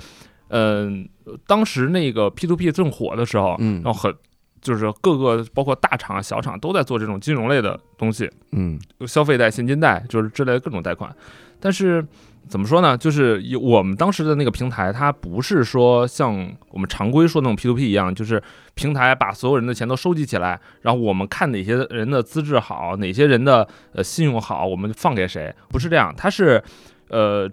[0.50, 1.08] 嗯、
[1.48, 4.16] 当时那个 P to P 正火的时候，嗯然后很
[4.62, 11.14] 就是各个包括大厂、小厂都在做这种金融类的东西，嗯消费贷、现金贷，就是之类的各种贷款。
[11.64, 12.06] 但是
[12.50, 12.98] 怎么说呢？
[12.98, 26.62] 就是有我们当时的那个平台，它不是说像我们常规说那种 P to P 一样，就是平台把所有人的钱都收集起来，然后我们看哪些人的资质好，哪些人的呃信用好，我们放给谁，不是这样，它是
[27.08, 27.50] 呃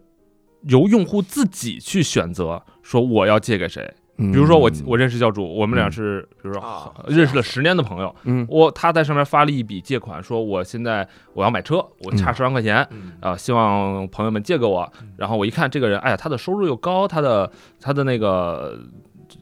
[0.62, 3.94] 由用户自己去选择，说我要借给谁。
[4.20, 5.92] 嗯，比如说我我认识教主，我们俩嗯。
[5.92, 8.46] 是比如说啊认识了十年的朋友，嗯。
[8.48, 14.90] 我他在上面发了一笔借款，说我现在我要买车，我差嗯十万块钱，嗯啊，希望朋友们借给我。
[15.16, 18.78] 然后我一看这个人，哎呀，他的收入又高，他的他的那个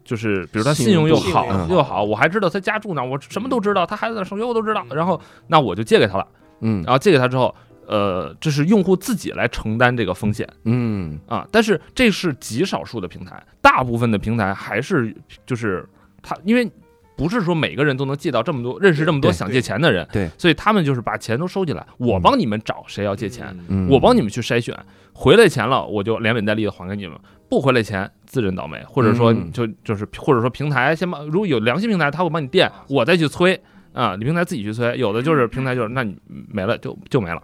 [0.04, 4.86] 就是比如他信用又好又好，我还知道他家住哪，我什么都知道，他孩子在上学我都知道。
[4.90, 6.26] 然后那我就借给他了，
[6.60, 6.82] 嗯。
[6.84, 7.54] 然后借给他之后，
[7.88, 10.48] 呃，这是用户自己来承担这个风险。
[10.64, 11.18] 嗯。
[11.26, 11.48] 啊。
[11.50, 15.12] 但是这是极少数的平台，大部分的平台还是
[15.44, 15.84] 就是
[16.22, 16.70] 他因为。
[17.18, 24.72] 不是说每个人都能借到这么多，认识这么多想借钱的人，对所以他们就是把钱都收进来，我帮你们找谁要借钱，嗯，我帮你们去筛选，
[25.12, 29.50] 回来钱了我就连本带利的还给你们，不回来钱自认倒霉，或者说嗯。
[29.50, 33.60] 就就是或者说平台先帮，如果有良心平台他会帮你垫，我再去催
[33.92, 36.16] 啊，你平台自己去催，有的就是平台就是那你
[36.48, 37.42] 没了就就没了，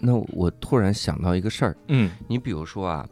[0.00, 2.10] 那我突然想到一个事儿，嗯。
[2.26, 3.06] 你比如说啊，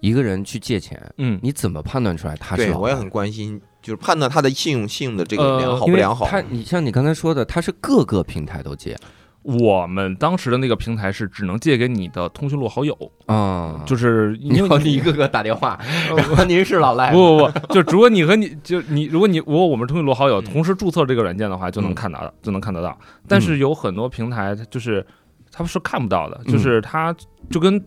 [0.00, 3.08] 一个人去借钱，嗯，你怎么判断出来他是对，我也很？
[3.10, 6.26] 关心，就是判断他的信用信用的这个良好不良好。
[6.26, 8.96] 他，你像你刚才说的，他是各个平台都借。
[9.42, 15.80] 我们当时的那个平台是只能借给你的通讯录好友，啊， 就是因为你好你一个个打电话，
[16.14, 20.44] 然后您是老赖，不不不，就如果你和你就你，如果你如果我们通讯录好友嗯。
[20.44, 21.94] 同时注册这个软件的话，就能嗯。
[21.94, 22.96] 看到，就能看得到。
[23.26, 25.04] 但是有很多平台它就是
[25.52, 27.14] 他们是看不到的，嗯就是他
[27.50, 27.82] 就跟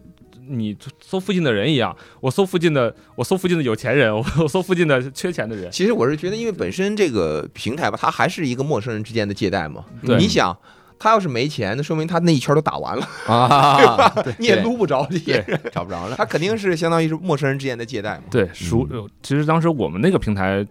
[0.47, 5.71] 你搜附近的人一样，我搜附近的我搜附近的有钱人，我 我搜附近的缺钱的人。
[5.71, 9.86] 其实我是觉得，因为本身这个平台吧，它还是一个陌生人之间的借贷嘛。
[10.02, 10.56] 你想，
[10.99, 15.60] 他要是没钱，那说明他那一圈都打完了，啊，对 你也撸不着这些人。
[15.71, 16.15] 找不着了。
[16.17, 18.23] 他肯定是相当于是陌生人之间的借贷嘛。
[18.30, 18.88] 对熟，
[19.21, 20.65] 其实当时我们那个平台。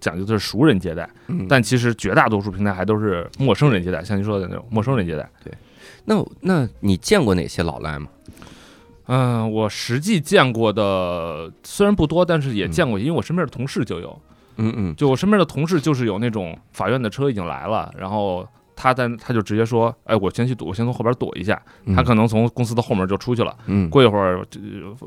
[0.00, 5.26] 讲究的是熟人借贷，嗯但其实绝大多数平台还都是陌生人借贷，像您说的那种陌生人借贷。
[6.04, 8.08] 那那你见过哪些老赖吗？
[9.06, 14.18] 嗯，我实际见过的虽然不多，但是也嗯见过，因为我身边的同事就有，
[14.56, 24.58] 嗯嗯就我身边的同事就是有那种法院的车已经来了，然后他在他就直接说，哎，我先去躲，我先从后边躲一下，嗯，他可能从公司的后门就出去了，嗯过一会儿这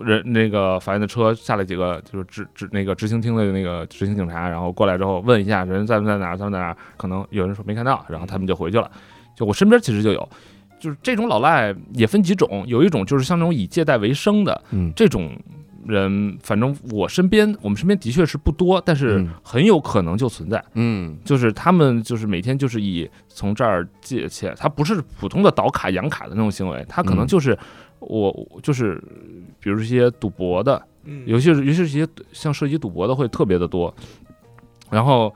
[0.04, 8.92] 人那个法院的车下来几个就是执执那个执行厅的那个执行警察，然后过来之后问一下人在不在哪儿，在不在哪儿，可能有人说没看到，然后他们就回去了，
[9.36, 10.30] 就我身边其实就有。
[10.80, 14.92] 就是这种老赖也分几种，有一种就是像那种以借贷为生的，嗯。
[14.96, 15.32] 这种
[15.86, 19.30] 人，反正我身边，我们身边的确是不多，但是嗯。
[19.42, 20.64] 很有可能就存在。
[20.74, 21.18] 嗯。
[21.26, 27.58] 就是他们就是每天就是以从这儿借钱，他不是普通的倒卡养卡的那种行为，他可能嗯就是
[28.00, 29.02] 我我就是
[29.60, 31.24] 比如一些赌博的，嗯。
[31.26, 33.94] 尤其是尤其是一些像涉及赌博的会特别的多，
[34.92, 35.34] 然后。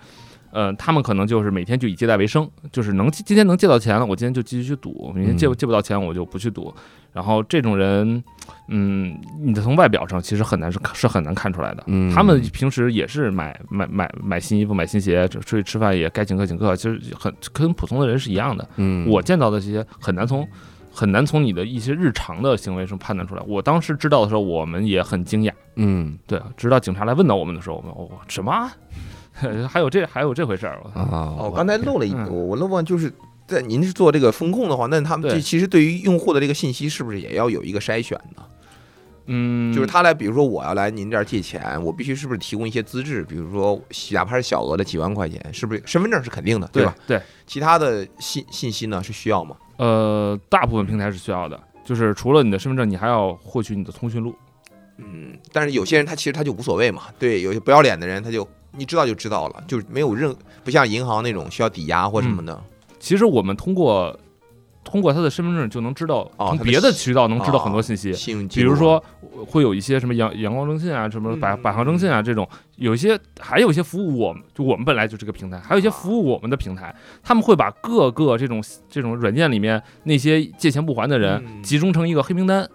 [0.52, 6.74] 呃，他们可能就是每天就以借贷为生，就是能今天能借到钱了，我今天就继续去赌；明天借不嗯借不到钱，我就不去赌。
[7.14, 8.24] 然后这种人，
[8.70, 11.84] 嗯，你从外表上其实很难是是很难看出来的。
[11.88, 18.68] 嗯，他们平时也是买买买买新衣服、买新鞋，出去吃饭也该请客请客，其实很跟普通的人是一样的。
[18.78, 20.48] 嗯我见到的这些很难从
[20.90, 23.44] 很难从你的一些日常的行为上判断出来。
[23.46, 25.52] 我当时知道的时候，我们也很惊讶。
[25.76, 28.72] 嗯对，直到警察来问到我们的时候，我们哦什么？
[29.70, 30.82] 还有这还有这回事儿？
[30.94, 33.12] 啊，哦，刚才漏了一，嗯我我漏忘就是。
[33.48, 38.44] 在您是做这个风控的话，那他们这其实对于用户的这个信息是不是也要有一个筛选呢？
[39.26, 43.24] 嗯，就是他来，比如说我要来您这儿借钱，我必须是不是提供一些资质？
[43.24, 43.78] 比如说
[44.12, 46.96] 哪怕是小额的几万块钱，是不是身份证是肯定的，对吧？？
[47.06, 49.58] 对，其他的信信息呢是需要吗？
[49.76, 54.34] 呃，大部分平台是需要的，就是除了你的身份证，你还要获取你的通讯录。
[54.96, 62.62] 嗯，但是有些人他其实他就无所谓嘛，对，有些不要脸的人他就你知道就知道了，就是没有任不像银行那种需要抵押或什么的。
[63.00, 64.18] 其实我们通过
[64.84, 68.12] 通过他的身份证就能知道，从别的渠道能知道很多哦信息。
[68.50, 69.02] 比如说，
[69.48, 71.62] 会有一些什么阳阳光征信啊，什么百嗯。
[71.62, 81.62] 百行征信啊这种，有一些还有一些服务我们就我们本来就这个平台，还有一些服务我们的平台，他们会把各个这种这种软件里面那些借钱不还的人嗯。
[81.62, 82.68] 集中成一个黑名单，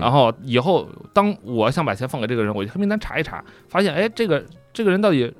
[0.00, 4.42] 然后以后当我想把钱放给这个人，我就黑名单查一查，发现哎这个
[4.72, 5.30] 这个人到底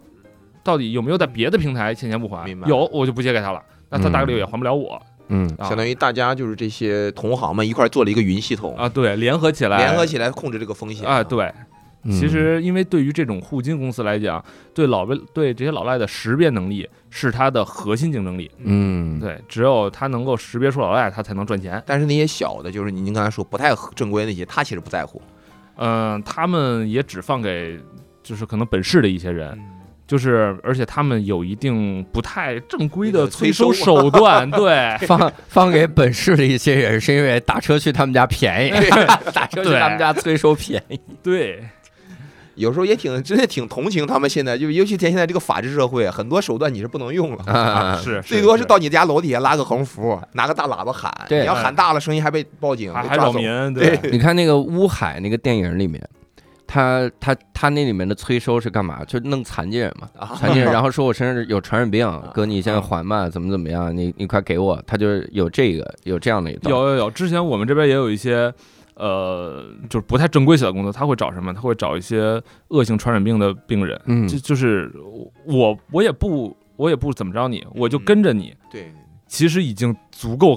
[0.63, 2.47] 到底有没有在别的平台欠钱不还？
[2.67, 5.01] 有我就不借给他了，那他大概率也还不了我。
[5.31, 11.53] 嗯啊相当于大家就是这些同行们一块儿做了一个云系统，啊，对，联合起来，联合起来控制这个风险啊，对，
[12.05, 18.51] 其实，因为对于这种互金公司来讲，对老外对这些老赖的识别能力是它的核心竞争力。
[18.64, 21.83] 嗯，对，只有它能够识别出老赖，它才能赚钱。
[21.85, 25.21] 但是那些小的，就是您刚才说不太正规那些，他其实不在乎。
[25.77, 27.79] 嗯，他们也只放给
[28.23, 29.59] 就是可能本市的一些人。
[30.11, 38.70] 就是，而且他们有一定不太正规的催收手段， 对，放放给本市的一些人，是因为打车去他们家便宜，
[39.33, 41.62] 打车去他们家催收便宜，对。
[42.57, 53.96] 有时候也挺真的挺同情他们现在，就尤其现在这个法治社会，很多手段你是不能用了，啊、是最多是到你家楼底下拉个横幅，拿个大喇叭喊，对你要喊大了，声音还被报警，还扰民，对。
[54.11, 56.03] 你看那个乌海那个电影里面。
[56.73, 59.05] 他他他那里面的催收是干嘛？
[59.05, 63.95] 就弄残疾人嘛，残疾人， 然后说我身上有传染病，哥你现在缓慢，怎么怎么样？
[63.97, 66.73] 你你快给我，他就是有这个有这样的一段。
[66.73, 68.55] 有有有，之前我们这边也有一些，
[68.95, 71.53] 呃，就是不太正规的工作，他会找什么？
[71.53, 74.93] 他会找一些恶性传染病的病人，嗯，就就是
[75.45, 78.95] 我我也不我也不怎么着你，我就跟着你，对，
[79.27, 80.57] 其实已经足够。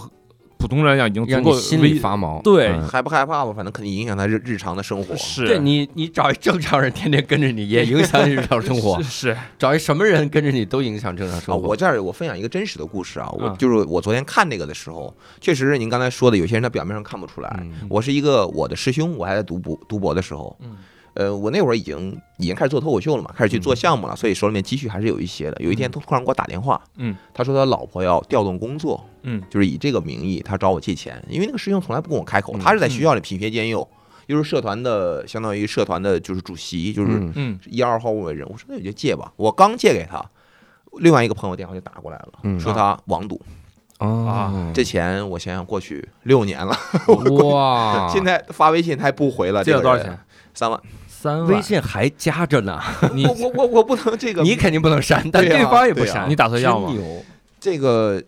[0.63, 3.51] 普通人来讲已经足够心里发毛，对，害不害怕吧？
[3.51, 5.13] 反正肯定影响他日日常的生活。
[5.17, 8.97] 是，对你，你找一正常人天天跟着你，也影响日常生活。
[9.03, 11.67] 是，找一什么人跟着你都影响正常生活。
[11.67, 17.67] 我这儿我分享一个真实的故事啊，我就是我昨天看那个的时候，确实是您刚才说的，有些人他表面上看不出来。
[17.89, 20.57] 我是一个我的师兄，我还在读博读博的时候，
[21.13, 25.57] 呃，我那会儿已经已经开始做脱口秀了嘛，开始去做项目了，所以手里面积蓄还是有一些的。
[25.61, 29.03] 有一天突然给我打电话，嗯，他说他老婆要调动工作。
[29.23, 33.87] 嗯，就是以这个名义，他找我借钱，因为那个师兄从来不跟我开口，他是在学校里品学兼优，
[34.27, 38.47] 又是社团的，相当于社团的就是主席，就是嗯一二号位人。
[38.49, 40.23] 我说那你就借吧，我刚借给他，
[40.99, 43.39] 另外一个朋友电话就打过来了，说他网赌。
[43.99, 46.75] 啊，这钱我想想过去六年了，
[47.53, 48.09] 哇！
[48.09, 50.19] 现在发微信他还不回了，借了多少钱？
[50.53, 50.77] 三万，
[51.23, 52.81] 三万，微信还加着呢。
[53.13, 56.29] 你我我我不能这个，你肯定不能删，但对方也不删。
[56.29, 56.93] 你打算要吗？
[57.61, 58.21] 这个。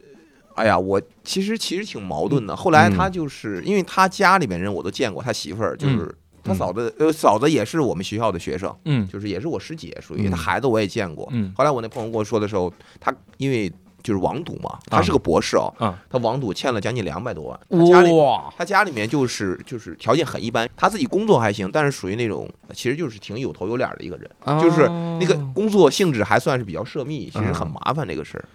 [0.55, 2.55] 哎呀，我其实其实挺矛盾的。
[2.55, 6.09] 后来他就是因为他家里面人我都见过，他媳妇儿就是
[6.45, 11.27] 他嫂子，呃，嫂子也是我们学校的学生，嗯，就是也是我师姐，属于他孩子我也见过。
[11.33, 13.69] 嗯，后来我那朋友跟我说的时候，他因为
[14.05, 17.59] 就是网赌嘛，他是个博士哦，啊，他网赌欠了将近两百多万。
[17.67, 24.29] 他家里哇，他家里面就是就是条件很一般，他自己工作还行，但是属于那种其实就是挺有头有脸的一个人，
[24.61, 24.87] 就是
[25.19, 28.45] 那个工作性质还算是比较涉密，其实很麻烦这个事儿。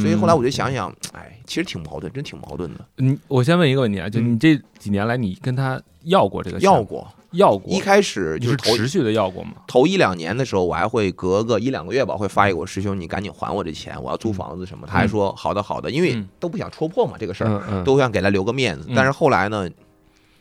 [0.00, 2.80] 所以后来我就想想，哎，其实挺矛盾，真挺矛盾的。
[2.98, 6.58] 嗯我先问一个问题啊，就你这几年来，你跟他要过这个？
[6.60, 7.72] 要过，要过。
[7.72, 9.52] 一开始就是持续的要过嘛？
[9.66, 14.86] 头一两年的时候，我还会隔个一两个月吧，会发一个我师兄，你赶紧还我这钱，我要租房子什么。
[14.86, 18.88] 他还说好的好的，因为都不想戳破嘛这个事儿，都想给他留个面子。
[18.94, 19.68] 但是后来呢，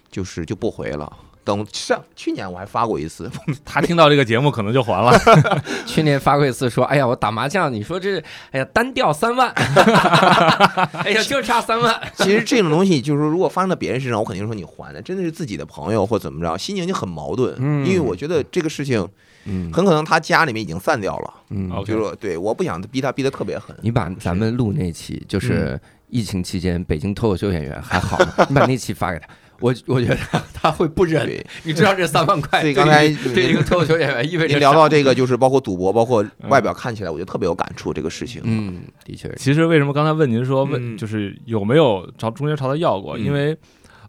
[0.10, 1.12] 就是就不回了。
[1.44, 3.30] 等上去年我还发过一次，
[3.66, 5.14] 他听到这个节目可能就还了。
[5.86, 8.18] 去年发过一次，说：“哎呀，我打麻将，你说这，
[8.52, 9.50] 哎呀，单调三万，
[11.04, 17.54] 哎呀，就差三万。”其实这种东西就是，如果发生在别人身上，我肯定说你还的，真的是自己的朋友或怎么着，心情就很矛盾。
[17.60, 19.08] 嗯，因为我觉得这个事情，
[19.46, 21.34] 嗯，很可能他家里面已经散掉了。
[21.50, 23.76] 嗯，就是说，对，我不想逼他逼得特别狠。
[23.82, 25.80] 你把咱们录那期，就是
[26.10, 29.28] 疫情期间北京脱口秀演员还好，你把那期发给他。
[29.64, 30.18] 我我觉得
[30.54, 31.26] 他会不忍，
[31.64, 34.54] 你知道这三万块，对刚才对一个脱口秀演员意味着。
[34.54, 38.42] 你聊到这个，就是包括赌博，包括外表看起来，我就特别有感触这个事情。
[38.44, 39.34] 嗯，的确。
[39.38, 43.18] 其实为什么刚才问您说问，就是有没有朝中间朝他要过？
[43.18, 43.58] 因为，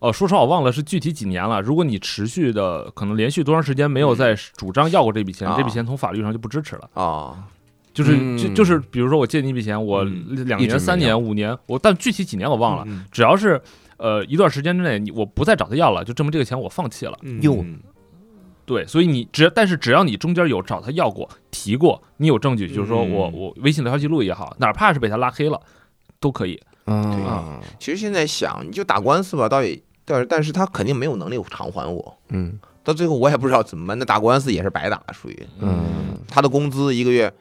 [0.01, 1.61] 呃，说实话我忘了是具体几年了。
[1.61, 7.45] 如果你持续的可能连续多长时间没有在主张要过这笔钱，这笔钱从法律上就不支持了啊。
[7.93, 13.63] 就是就就是比如说我借你一笔钱，我两年、三年、五年，我但具体几年我忘了，只要是。
[13.97, 17.19] 呃，一段时间之内，你我不再找他要了，就证明这个钱我放弃了。
[17.43, 17.65] 哟，
[18.67, 25.61] 对，所以你只但是只要你中间有找他要过、提过，你有证据，就是说我我微信聊天记录也好，哪怕是被他拉黑了，
[26.19, 26.61] 都可以。
[26.85, 32.19] 啊，其实现在想，你就打官司吧，倒也但是但是他肯定没有能力偿还我。
[32.29, 35.47] 嗯，到最后我也不知道怎么办，那打官司也是白打，属于。
[35.61, 37.33] 嗯，他的工资一个月。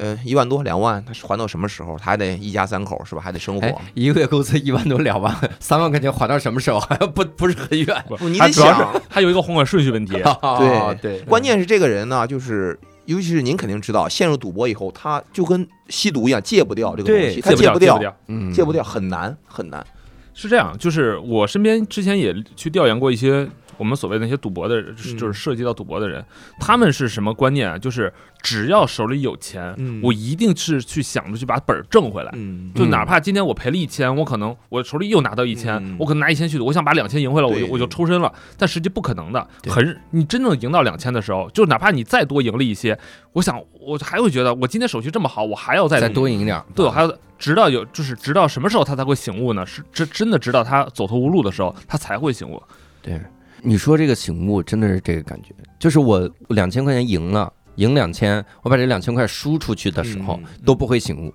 [0.00, 1.96] 呃，一万多两万，他还到什么时候？
[1.98, 3.20] 他还得一家三口是吧？
[3.20, 3.80] 还得生活。
[3.92, 6.80] 一个月工资一万多两万， 三万块钱还到什么时候？
[7.14, 8.04] 不不是很远。
[8.20, 10.14] 你得想，还有一个还款顺序问题。
[10.14, 19.84] 对对，关键是这个人呢，就是尤其是您肯定知道，陷入赌博以后，他就跟吸毒一样，戒不掉这个东西，他戒不掉，嗯，戒不掉，很难很难。
[20.32, 23.46] 是这样，就是我身边之前也去调研过一些
[23.80, 26.22] 我们所谓那些赌博的，就是涉及到赌博的人，
[26.58, 27.78] 他们是什么观念啊？
[27.78, 28.12] 就是
[28.42, 32.30] 只要手里有钱，我一定是去想着去把本儿挣回来。
[32.74, 38.30] 就哪怕今天我赔了一千，我可能我手里又拿到一千，我可能拿一千去赌，我想把两千赢回来，我就我就抽身了。
[38.58, 42.98] 但实际不可能的，很你真正赢到两千的时候，就哪怕你再多赢了一些，
[43.32, 46.62] 我想我还会觉得我今天手气这么好，我还要再再多赢点。
[46.74, 49.64] 对，我还要直到有就是直到什么时候他才会醒悟呢？
[49.64, 52.62] 是真真的直到他走投无路的时候，他才会醒悟。
[53.00, 53.18] 对。
[53.62, 61.34] 你说这个醒悟真的是这个感觉，就是我两千块钱赢了，赢两千，我把这两千块输出去的时候都不会醒悟，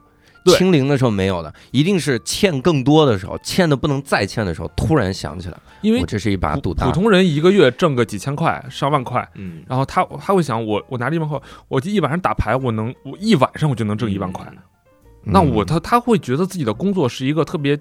[0.51, 6.85] 清零的时候没有的，一定是欠更多的时候，欠的不能再欠的时候，突然想起来，因为我这是一把赌大。
[6.85, 14.45] 普通人一个月挣个几千块、上万块，嗯，然后他他会想，我我拿这一万块，我一晚上打牌，我能我一晚上我就能挣一万块，
[15.23, 17.79] 那我他他会觉得自己的工作是一个特别。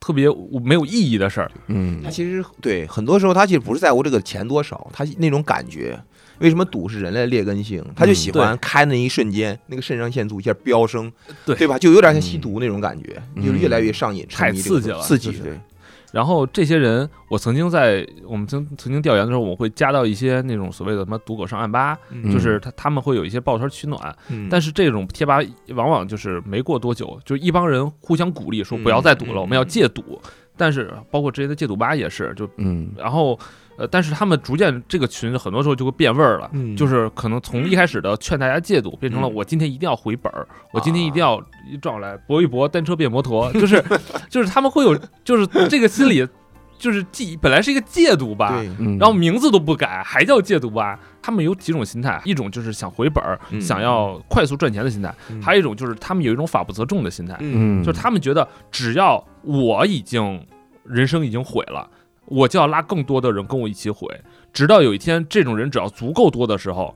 [0.00, 0.26] 特别
[0.64, 5.96] 没有意义的事儿，嗯，他其实对很多时候他其实不是在乎这个钱多少，他那种感觉，
[6.38, 7.84] 为什么赌是人类的劣根性？
[7.94, 11.12] 他就喜欢开那一瞬间，那个肾上腺素一下飙升，
[11.44, 11.78] 对对吧？
[11.78, 15.52] 就有点像吸毒那种感觉，就越来越上瘾，太刺激了，刺激对。
[16.12, 21.96] 然后这些人，我曾经在我们曾曾经调研的时候，我会加到一些那种所谓的什么赌狗上暗吧，
[22.32, 24.16] 就是他他们会有一些抱团取暖，
[24.50, 25.38] 但是这种贴吧
[25.68, 30.20] 往往就是没过多久，就一帮人互相鼓励说不要再赌了，我们要戒赌。
[30.60, 33.38] 但是包括之前的戒赌吧也是，就嗯，然后。
[33.78, 41.42] 呃，但是他们逐渐这个群很多时候就会变味儿了，就是可能从一开始的劝大家戒赌，变成了我今天一定要回本儿，我今天一定要
[41.80, 43.82] 撞来搏一搏，单车变摩托，就是
[44.28, 44.94] 就是他们会有
[45.24, 46.28] 就是这个心理，
[46.80, 48.60] 就是既本来是一个戒毒吧，
[48.98, 50.98] 然后名字都不改，还叫戒毒吧。
[51.22, 57.36] 他们有几种心态，一种就是想回本儿，想要快速赚钱的心态，还有一种就是他们有一种法不责众的心态，
[57.84, 60.44] 就是他们觉得只要我已经
[60.82, 61.88] 人生已经毁了。
[62.26, 64.08] 我就要拉更多的人跟我一起毁，
[64.52, 66.94] 直到有一天，这种人只要足够多的时候，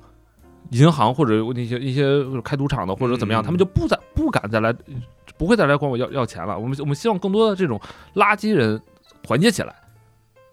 [0.70, 4.72] 银行或者那些一些开赌场的或者怎么样，他们就不再不敢再来，
[5.36, 6.56] 不会再来管我要要钱了。
[6.56, 7.80] 我们我们希望更多的这种
[8.14, 8.80] 垃圾人
[9.24, 9.74] 团结起来，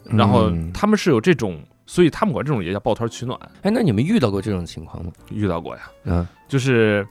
[0.06, 3.40] 然后他们是有这种，所以他们管这种也叫抱团取暖。
[3.62, 5.12] 哎，那你们遇到过这种情况吗？
[5.30, 7.06] 遇到过呀，嗯，就是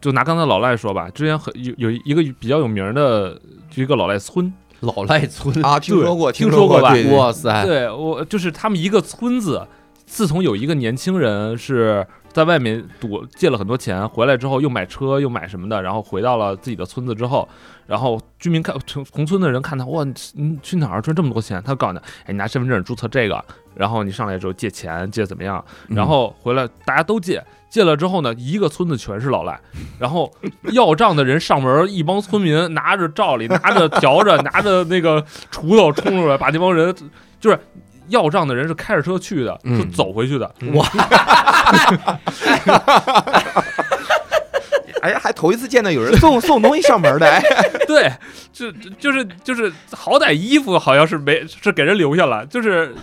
[0.00, 4.52] 就拿刚才老赖说吧，之前很有有一个比较有名的，就一个老赖村。
[4.80, 6.94] 老赖村啊，听说过，听说过吧？
[7.10, 7.64] 哇塞！
[7.66, 9.66] 对我就是他们一个村子，
[10.06, 12.06] 自从有一个年轻人是
[12.38, 17.48] 在外面赌借了很多钱，回来之后又买车又买什么的，然后回到了自己的村子之后，
[17.84, 21.60] 然后居民看同同村的人看他，哇，你去哪儿赚这么多钱？
[21.64, 25.64] 他告诉他，哎，你拿身份证注册这个，然后你上来之后借钱借怎么样？
[25.88, 27.42] 然后回来大家都借。
[27.68, 29.60] 借了之后呢，一个村子全是老赖，
[29.98, 30.32] 然后
[30.72, 35.20] 要账的人上门，一帮村民拿着罩里，拿着笤帚，拿着那个
[35.50, 36.94] 锄头冲出来，把这帮人
[37.40, 37.58] 就是
[38.08, 40.54] 要账的人是开着车去的，是走回去的。
[40.74, 40.86] 哇！
[45.00, 47.42] 哎呀，还头一次见到有人送 送东西上门的。
[47.86, 48.12] 对，
[48.52, 52.94] 就就是就是，好歹衣服好像是没是给人留下了，就是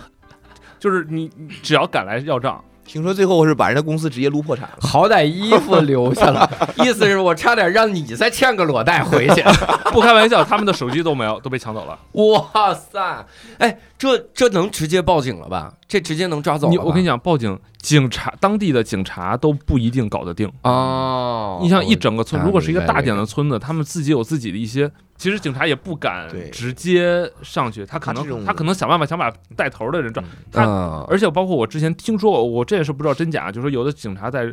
[0.78, 1.30] 就是你
[1.62, 2.62] 只要敢来要账。
[2.86, 9.42] 听说最后是把人家公司直接撸破产了，好歹衣服留下了， 意思是我差点让你再欠个裸贷回去。
[9.92, 11.98] 不开玩笑，他们的手机都没有，都被抢走了。
[12.12, 13.26] 哇塞，
[13.58, 15.72] 哎，这这能直接报警了吧？
[15.88, 16.68] 这直接能抓走？
[16.68, 21.60] 你我跟你讲，报警，警察当地的警察都不一定搞得定哦。
[21.62, 30.22] 你像一整个村，如果是一个大点的村子，他们自己有自己的一些，其实警察也不敢直接上去，他可能他可能想办法想把带头的人抓。
[30.50, 30.64] 他
[31.08, 34.52] 而且包括我之前听说过，我这也是不知道真假，就是有的警察在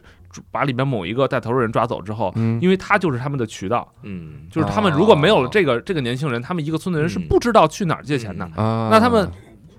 [0.52, 2.32] 把里面某一个带头的人抓走之后，
[2.62, 9.28] 因为他就是他们的渠道，嗯，就是他们如果没有了这个这个年轻人，他们一个村的人是不知道去哪儿借钱的，那他们。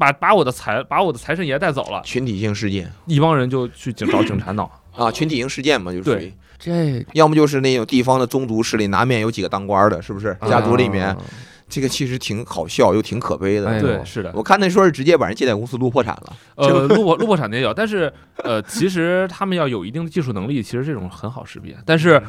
[0.05, 10.36] 把把我的财把我的财神爷带走了，群体性事件，一帮人就去警找警察闹啊，群体性事件嘛，就属于这，要么就是那种地方的宗族势力，难免有几个当官的，是不是？
[10.48, 11.16] 家族里面，
[11.68, 13.80] 这个其实挺好笑又挺可悲的。
[13.80, 22.22] 对，是的，我看那说是直接把人借贷公司撸破产了，呃，撸破撸破产的也有，但是呃，其实他们要有一定的技术能力，其实这种很好识别，但是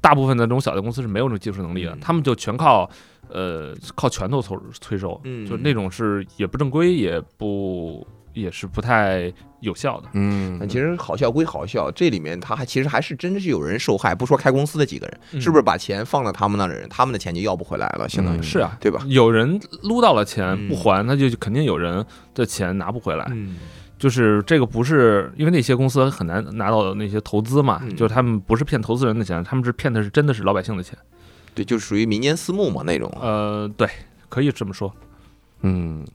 [0.00, 2.88] 大部分的这种小的公司是没有这种技术能力的，他们就全靠。
[3.30, 10.08] 呃，靠拳头催催收，就那种是也不正规，也不也是不太有效的。
[10.12, 14.14] 嗯，其实好笑归好笑，这里面他还其实还是真的是有人受害。
[14.14, 18.08] 不说开公司的几个人，是不是把钱放到他们那的人，他们的钱就要不回来了？
[18.08, 19.02] 相当于是啊，对吧？
[19.08, 22.04] 有人撸到了钱不还，那就肯定有人
[22.34, 23.30] 的钱拿不回来。
[23.98, 30.96] 就是这个不是因为那些公司很难拿到那些投资嘛，就是他们不是骗投资人的钱，他们是骗的是真的是老百姓的钱。
[31.58, 33.10] 对，就属于民间私募嘛那种。
[33.20, 33.88] 呃，对，
[34.28, 34.94] 可以这么说。
[35.62, 36.06] 嗯，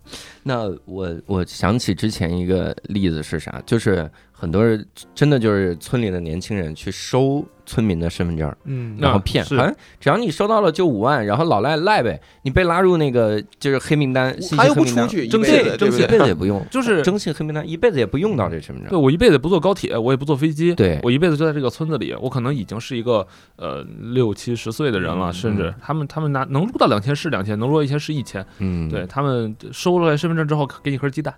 [0.43, 4.09] 那我我想起之前一个例子是啥，就是
[4.43, 4.85] 很多人
[5.15, 7.45] 真的就是村里的年轻人去收。
[7.65, 18.89] 村民的身份证，嗯，然后骗，好像只要你收到了就五万，然后老赖赖呗，你被拉入那个就是黑名单，他又不出去，征信征信一辈子也不用， 就是征信黑名单一辈子也不用到这身份证。
[18.89, 23.25] 对我一辈子不坐高铁，我也不坐飞机，对我一辈子就在这个村子里，我可能已经是一个
[23.55, 23.81] 呃
[24.13, 31.33] 六七十岁的人了，甚至他们他们拿能入到两千是两千，能入到一千是一千，嗯，对他们收了身份证之后给你盒鸡蛋，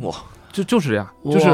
[0.00, 0.14] 哇。
[0.58, 1.46] 就就是这样，就是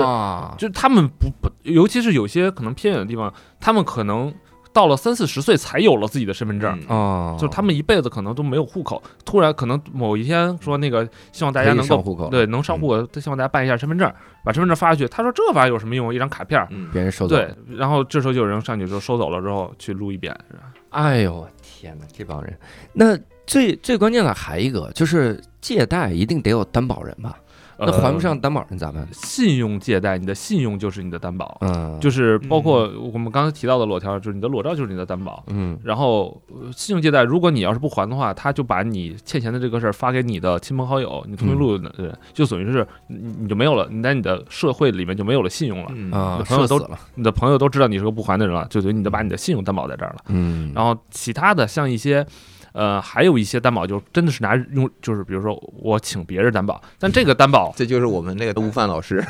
[0.56, 4.32] 就他们不不，尤其是有些可能偏远的地方，他们可能
[4.72, 14.12] 到了三四十岁才有了自己的身份证啊，就他们一辈子可能都没有户口，突然可能某一天说那个希望大家能够户口，对，能上户口，希望大家办一下身份证，
[14.44, 15.06] 把身份证发下去。
[15.08, 16.12] 他说这玩意儿有什么用？
[16.14, 20.36] 一张卡片，别人收走，对，然后这时候就有人上去说收走了之后去录一遍。
[20.90, 22.56] 哎呦天哪，这帮人！
[22.92, 27.36] 那最最关键的还一个就是借贷一定得有担保人吧？
[27.78, 29.06] 那还不上担保人咋办？
[29.12, 36.40] 信用借贷，你的信用就是你的担保，嗯，就是包括我们刚才提到的裸条，就是你的裸照就是你的担保，嗯，然后
[36.74, 52.24] 信用借贷，如果你要是不还的话，他就把你欠钱的这个事儿发给你的亲朋好友，你通讯录的人，就等于是你你就没有了，你在你的社会里面就没有了信用了，啊，朋友都了，你的朋友都知道你是个不还的人了，就等于你就把你的信用担保在这儿了，嗯，然后其他的像一些。
[52.74, 59.24] 呃，还有一些担保就真的是拿用，就是比如说我请别人担保，但这个担保， 这就是我们那个悟饭老师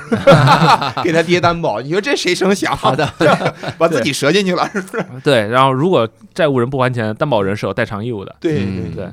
[1.05, 3.07] 给他爹担保，你说这谁生想好的，
[3.77, 5.05] 把自己折进去了是不是？
[5.23, 8.35] 对，然后如果债务人不还钱，担保人是有代偿义务的。
[8.41, 9.11] 对对对，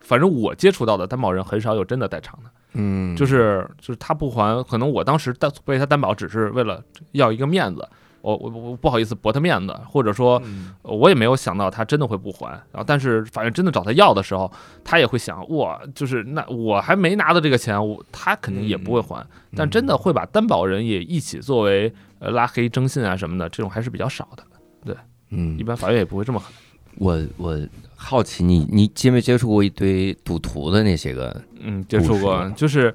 [0.00, 6.80] 反正我接触到的担保人很少有真的代偿的，嗯，就是就是他不还，可能我当时担被他担保只是为了
[7.10, 7.84] 要一个面子。
[8.22, 10.40] 我我我不好意思驳他面子，或者说，
[10.82, 12.50] 我也没有想到他真的会不还。
[12.70, 14.50] 然后，但是法院真的找他要的时候，
[14.84, 19.26] 他也会想，哇，就是那我还没拿到这个钱，我他肯定也不会还。
[19.56, 24.44] 但真的会把担保人也一起作为呃拉黑征信啊什么的，这种还是比较少的。
[24.84, 24.96] 对，
[25.30, 26.52] 嗯，一般法院也不会这么狠。
[26.96, 27.60] 我我
[27.96, 31.42] 好奇你你接没接触过一堆赌徒的那些个？
[31.60, 32.94] 嗯，接触过，就是。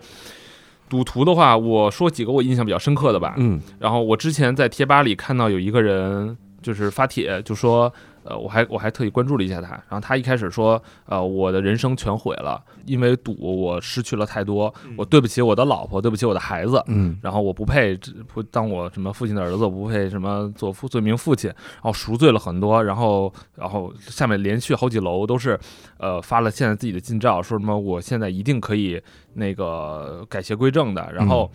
[0.89, 3.35] 赌徒的话，我说几个我印象比较深刻的吧。
[3.37, 7.93] 嗯，然后我之前在贴吧里看到有一个人就是发帖，就说。
[8.27, 17.97] 呃，我还我还特意关注了一下他，然后他一开始说，呃，我的人生全毁了，因为赌我失去了太多，我对不起我的老婆，对不起我的孩子，嗯，然后我不配
[18.27, 25.57] 不当我什么父亲的儿子，不配什么做父做名父亲，然后赎罪了很多，然后然后下面连续好几楼都是，
[25.97, 29.01] 呃，发了现在自己的近照，说什么我现在一定可以
[29.35, 31.49] 那个改邪归正的，然后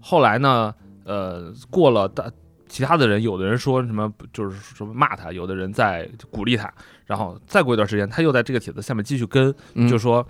[0.00, 2.24] 后来呢，呃，过了大。
[2.68, 6.72] 其他的人，有的人说什么，就是什么骂他；有的人在鼓励他。
[7.06, 9.54] 然后再过一段时间，他又在这个帖子下面继续跟，
[9.88, 10.24] 就说，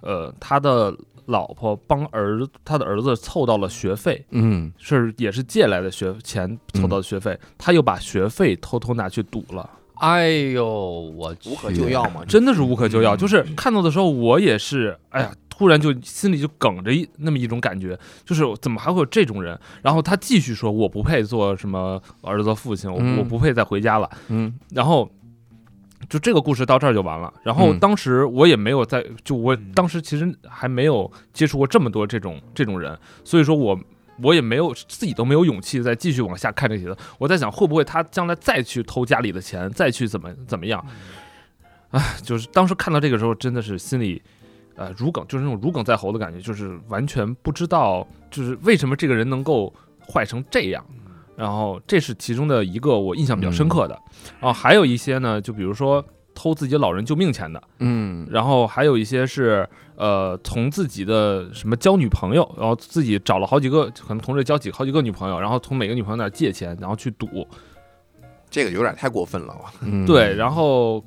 [0.00, 0.92] 呃，他的
[1.26, 9.70] 老婆帮儿他的儿子凑到了学费，嗯，是也是借来的学钱凑到的学费，他又把学费偷偷拿去赌了。
[9.98, 13.16] 哎呦，我无可救药嘛，真的是无可救药。
[13.16, 15.32] 就是看到的时候，我也是，哎呀。
[15.56, 19.56] 突然就心里就梗着一那么一种感觉，就是怎么还会有这种人？
[19.82, 25.08] 然后他继续说：“我不配做什么儿子的父亲，我我不配再回家了。”嗯，然后
[26.08, 27.32] 就这个故事到这儿就完了。
[27.44, 33.78] 然后当时我也没有在，就我当时其实还没有接触过这么多这种这种人，所以说我
[34.20, 36.98] 我也没有自己都没有勇气再继续往下看这些的。
[37.16, 40.84] 我在想，会不会他将来再去偷家里的钱，再去怎么怎么样？
[41.92, 44.20] 哎，就是当时看到这个时候，真的是心里。
[44.76, 50.84] 呃，如鲠就是那种如鲠在喉的感觉，就是完全不知道，就是为什么这个人能够坏成这样。
[51.36, 54.00] 然后这是其中的一个我印象比较深刻的。
[54.40, 56.04] 然后还有一些呢，就比如说
[56.34, 67.46] 偷自己老人救命钱的，嗯，然后还有一些是呃从自己的什么交女朋友，然后自己找了好几个，可能同时交几好几个女朋友，然后从每个女朋友那借钱，然后去赌。
[68.50, 69.72] 这个有点太过分了吧，
[70.06, 71.04] 对，然后。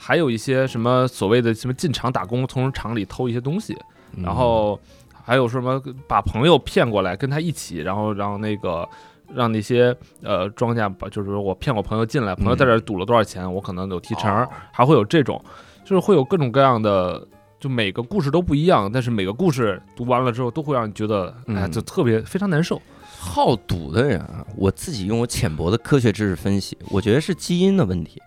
[0.00, 3.76] 还有一些什么所谓的什么进厂打工，从厂里偷一些东西，
[4.22, 4.78] 然后
[5.24, 8.88] 还有什么把朋友骗过来跟他一起，然后让那个
[9.34, 15.44] 让那些呃庄家把就是说我骗我朋友进来，朋友在这赌了多少钱，我可能有提成，还会有这种，
[15.84, 17.26] 就是会有各种各样的，
[17.58, 22.80] 就每个故事都不一样，但是每个故事读完了之后都会让你觉得哎，就特别非常难受。
[23.18, 28.22] 好赌的人啊，我自己用我浅薄的科学知识分析，我觉得是基因的问题。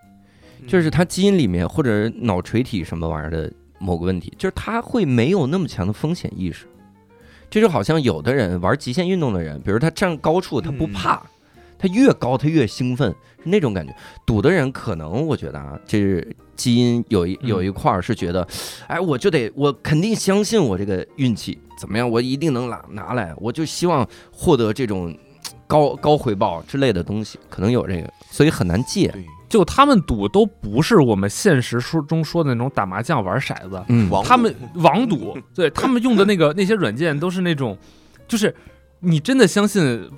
[0.68, 6.66] 就是他基因里面或者脑垂体什么玩意儿的某个问题，就是他会没有那么强的风险意识。
[7.50, 11.22] 这就好像有的人玩极限运动的人，比如他站高处他不怕，
[11.78, 13.10] 他越高他越兴奋，
[13.44, 13.94] 是那种感觉。
[14.26, 18.48] 赌的人可能我觉得啊，就是基因有一有一块儿是觉得，
[18.88, 25.14] 哎，我就得我肯定相信我这个运气怎么样，我一定能拿拿来，我就希望获得这种
[25.68, 29.14] 高高回报之类的东西，可能有这个，所以很难戒。
[29.52, 37.78] 就他们赌都不是我们现实说中说的那种打麻将玩骰子，嗯，他们网赌，对他们用的那个那些软件都是那种，
[38.28, 38.56] 就是
[39.02, 40.10] 你真的相信。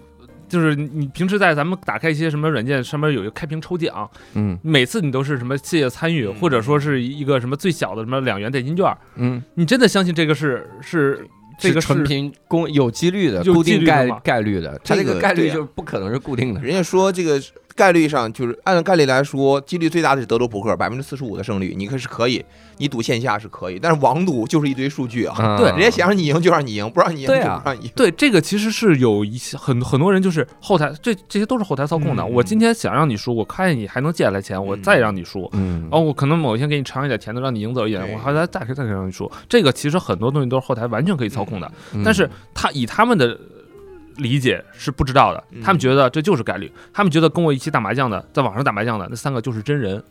[0.49, 11.27] 就是你平时在咱们打开一些什么软件上面有一个开屏抽奖，嗯，每次你都是什么谢谢参与，或者说是一个什么最小的什么两元代金券，嗯，你真的相信这个是是
[11.57, 16.61] 这个纯凭公有几率的固定概概率的，它这个概率就不可能是固定的。
[16.61, 17.41] 人家说这个。
[17.75, 22.43] 概率上就是按照概率来说，几率最大的是德州扑克，百分之四十五的胜率，你可是可以，
[22.77, 27.91] 你赌线下是可以，但是网赌就是一堆数据啊，对，人家想让你赢就让你赢，不让你赢就不让你赢。
[27.95, 32.25] 对，这个其实是有一些很很多人就是后台，这这些都是后台操控的。
[32.25, 39.31] 我今天想让你输，我看见你还能借下来钱，我再让你输，嗯，哦，我可能某一天给你尝一点甜的，让你赢走一点，我还再再再让你输。
[39.49, 41.71] 这个其实很多东西都是后台完全可以操控的，
[42.03, 43.39] 但是他以他们的。
[44.17, 50.03] 理解是不知道的，他们觉得这就是概率，他们觉得跟我一起打麻将的，在网上打麻将的那三个就是真人。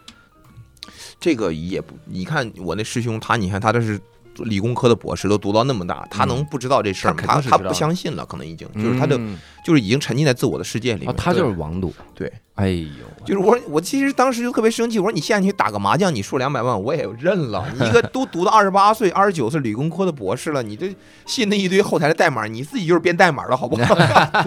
[1.20, 4.00] 这个也不，你看我那师兄，他你看他这是
[4.38, 7.22] 理工科的博士，都读到那么大，他能不知道这事儿吗？
[7.26, 9.18] 他他不相信了，可能已经就是他的
[9.64, 11.14] 就是已经沉浸在自我的世界里面。
[11.16, 12.32] 他就是网赌，对。
[12.54, 14.98] 哎呦，就是我，我其实当时就特别生气。
[14.98, 17.64] 我说你现在去打个麻将，你输两百万，我也认了。
[17.78, 23.94] 你一个都读到二十八岁、 二十九岁理工科的博士了，你这信那一堆后台的代码，你自己就是编代码的好不好？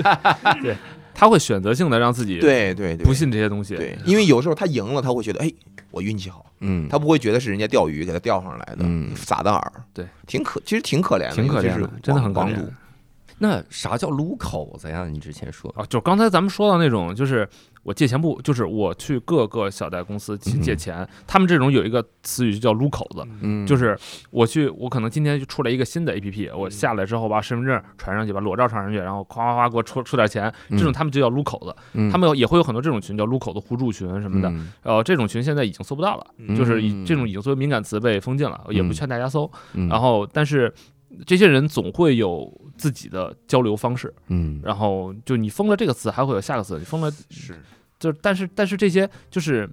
[0.62, 0.78] 对，
[1.16, 3.76] 他会选择性的让自己对对不信这些东西。
[3.76, 5.52] 对，因为有时候他赢了，他会觉得哎，
[5.90, 6.46] 我运气好。
[6.60, 8.86] 嗯，他不会觉得是人家钓鱼给他钓上来的，
[9.16, 9.62] 撒的饵。
[9.94, 12.56] 对，挺可，其实挺可怜的，挺可怜的，真的很可怜。
[13.40, 15.08] 那啥叫撸口子呀？
[15.10, 17.48] 你之前说啊，就刚才咱们说到那种，就是
[17.84, 23.98] 我借钱不，就是我去各个小贷公司去借钱，他们这种有一个词语就叫撸口子，嗯，就是
[24.32, 36.26] 我去，我可能今天就出来一个新的 A P P，我下来之后把身份证传上去，把裸照传上去，然后夸夸夸给我出出点钱，这种他们就叫撸口子，他们也会有很多这种群叫撸口子互助群什么的，呃，这种群现在已经搜不到了，
[36.56, 39.52] 就是这种已经作为敏感词被封禁了，也不劝大家搜，
[39.90, 40.74] 然后但是。
[41.26, 47.60] 这些人总会有自己的交流方式，嗯，然后就你封了这个词，还会有下个词，你封了是，
[48.00, 49.70] 就但是但是这些就是，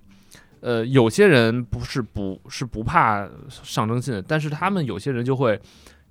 [0.60, 5.60] 呃，有些人不是不是不怕上征信，但是他们有些人就会，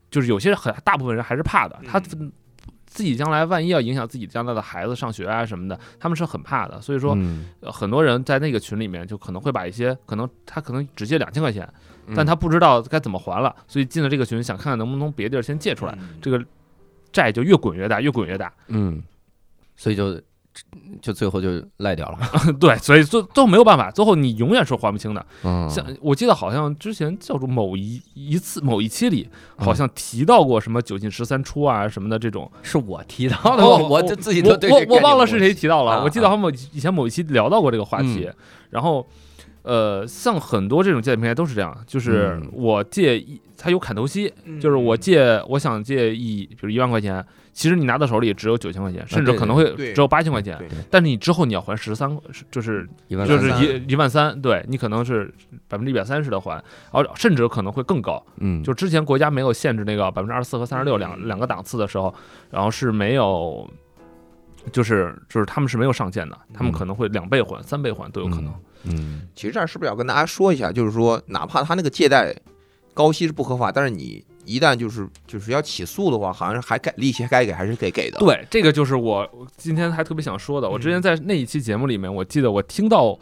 [0.10, 7.18] 就是有些人很大部分人还是怕的，他自己将来万一要影响自己将来的孩子上学啊什么的，他们是很怕的，所以说
[7.62, 11.68] 很多人在那个群里面就可能会把一些可能他可能只借两千块钱。
[12.16, 16.44] 但他不知道该怎么还了，所以进了这个群，想看看能不能从别地儿先借出来，这个
[17.12, 18.52] 债就越滚越大，越滚越大。
[18.68, 19.02] 嗯，
[19.76, 20.20] 所以就
[21.02, 22.20] 就最后就赖掉了。
[22.60, 25.26] 对，所以最最后没有办法，最后你永远是还不清的。
[25.44, 36.04] 嗯，像我记得好像之前叫做某一一次某一期里，好像提到过什么九进十三出啊什么的这种，是我提到的，我就自己都我我忘了是谁提到了。
[36.04, 38.30] 我记得好像某以前某一期聊到过这个话题，
[38.70, 39.08] 然后。
[39.64, 50.58] 呃，像很多这种借贷平台都是这样，就是我借一，它有砍头息，就是我借，我想借一，比如一万块钱，其实你拿到手里只有九千块钱，甚至可能会只有八千块钱，
[50.90, 52.10] 但是你之后你要还十三，
[52.50, 55.32] 就是就是一一万三，对你可能是
[55.68, 56.54] 百分之一百三十的还，
[56.92, 62.12] 然后甚至可能会更高，嗯，就之前国家没有限制那个百分之二十四和三十六两两个档次的时候，
[62.50, 63.70] 然后是没有，
[64.72, 68.48] 就是就是他们是没有上限的，他们可能会两倍还、三倍还都有可能。
[68.48, 68.54] 嗯，
[69.36, 72.36] 其实这儿是不是要跟大家说一下，就是说，哪怕他那个借贷
[72.94, 78.20] 高息是不合法，但是你一旦就是就是要起诉的话，好像还该利息该给还是得给的。
[78.20, 79.28] 对，这个就是我
[79.58, 80.70] 今天还特别想说的。
[80.70, 83.18] 我之前在那一期节目里面，我记得我听到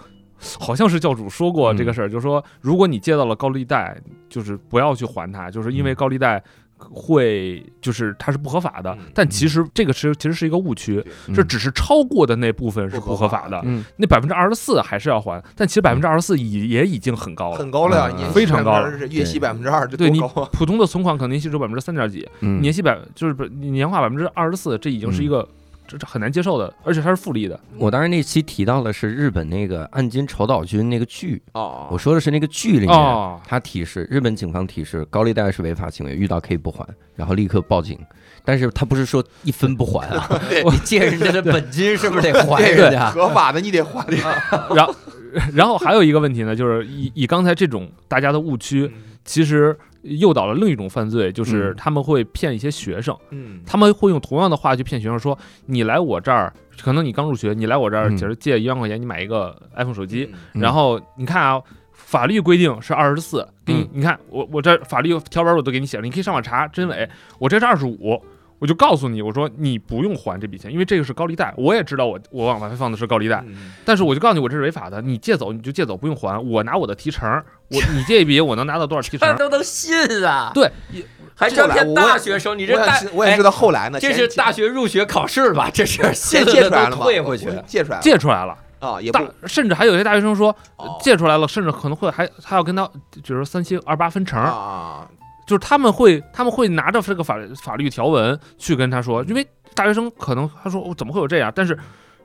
[0.59, 3.95] 好像是教主说过这个事儿，就是说，如果你借到了高利贷，
[4.29, 6.43] 就是不要去还它，就是因为高利贷。
[6.79, 11.03] 会就是它是不合法的，但其实这个是其实是一个误区，
[11.35, 13.61] 这只是超过的那部分是不合法的，
[13.97, 20.19] 那百分之二十四还是要还，但其实百分之二十四也也已经很高了，很高了呀，非常高了，月息百分之二，对你
[20.53, 25.47] 普通的存款可能年息只有百分之三点几，年息百就是不年化百分之二十四，这已经是一个。
[25.89, 27.59] 这这很难接受的，而且它是复利的。
[27.79, 37.97] 我当时那期提到的是日本那个岸金筹岛君那个剧哦，我说的是那个剧里面，他提示日本警方提示高利贷是违法行为，遇到可以不还，然后立刻报警。
[38.45, 40.29] 但是他不是说一分不还啊，
[40.71, 43.09] 你借人家的本金是不是得 还人家？
[43.09, 44.05] 合法的你得还。
[44.75, 44.95] 然后，
[45.53, 48.91] 然后还有一个问题呢，就是以以刚才这种大家的误区，
[49.25, 49.75] 其实。
[50.03, 68.21] 诱导了另一种犯罪，就是他们会骗一些学生，嗯，他们会用同样的话去骗学生，说你来我这儿，可能你刚入学，你来我这儿，其实借一万块钱，你买一个 iPhone 手机，然后你看啊，法律规定是二十四，给你你看我我这法律条文我都给你写了，你可以上网查真伪，我这是二十五。
[68.59, 71.53] 我就告诉你，我说你不用还这笔钱，因为这个是高利贷。
[71.57, 73.43] 我也知道我我往外放的是高利贷，
[73.85, 75.01] 但是我就告诉你，我这是违法的。
[75.01, 76.37] 你借走你就借走，不用还。
[76.37, 77.29] 我拿我的提成，
[77.69, 79.35] 我 你借一笔我能拿到多少提成？
[79.37, 79.95] 都能信
[80.25, 80.51] 啊？
[80.53, 80.69] 对，
[81.35, 82.57] 还诈骗大学生？
[82.57, 85.69] 你这大我也知道后来呢，这是大学入学考试吧？
[85.73, 88.99] 这是先借出来了退回去，借出来，借出来了啊！
[89.01, 90.53] 也大，甚至还有些大学生说
[91.01, 92.89] 借出来了，甚至可能会还还要跟他
[93.23, 95.07] 就是三七二八分成啊。
[95.49, 101.75] 就是他们会，他们会拿着这个法法律条文去跟他说，因为大学生可能他说我怎么会有这样，但是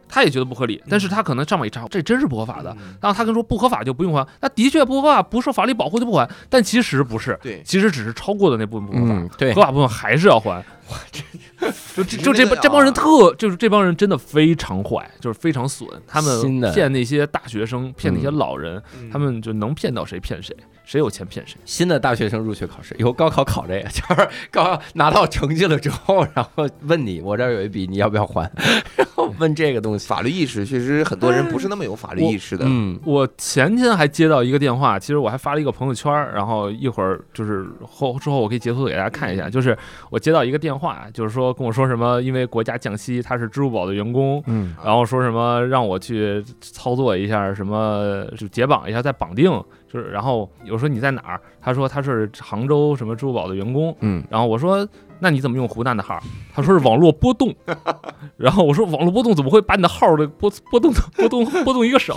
[0.07, 2.77] 他也觉得不合理，但是他可能上网一查，这真是不合法的。
[3.01, 10.63] 然后他跟说不合法就不用还，那的确不合法，不受法律保护就不还，但其实不是，对，其实只是超过的那部分不合法，对，合法部分还是要还。
[11.97, 18.83] 就这就这帮这帮人特，就是这帮人真的非常坏，就是非常损，他们骗那些大学生，骗那些老人，
[19.13, 20.55] 他们就能骗到谁骗谁。
[20.85, 21.57] 谁有钱骗谁？
[21.65, 28.43] 新的大学生入学考试，以后高考考这个， 就是高拿到成绩了之后，然后问你，我这儿有一笔，你要不要还？
[28.95, 32.67] 然后问这个东西，法律意识确实很多人不是那么有法律意识的。
[32.69, 39.75] 嗯，我前天还接到一个电话，其实我还发了一个朋友圈，然后一会儿就是后之后我可以截图给大家看一下，就是
[40.11, 49.51] 我接到一个电话，就是说跟我说什么，因为国家降息，他是支付宝的员工，嗯，然后说什么让我去操作一下，什么就解绑一下再绑定。
[49.87, 51.41] 就是，然后我说你在哪儿？
[51.61, 53.97] 他说他是杭州什么支付宝的员工。
[54.01, 54.87] 嗯，然后我说
[55.21, 56.21] 那你怎么用湖南的号？
[56.55, 57.55] 他说是网络波动。
[58.37, 62.15] 然后我说网络波动怎么会把你的号的波波动 波动波动一个省？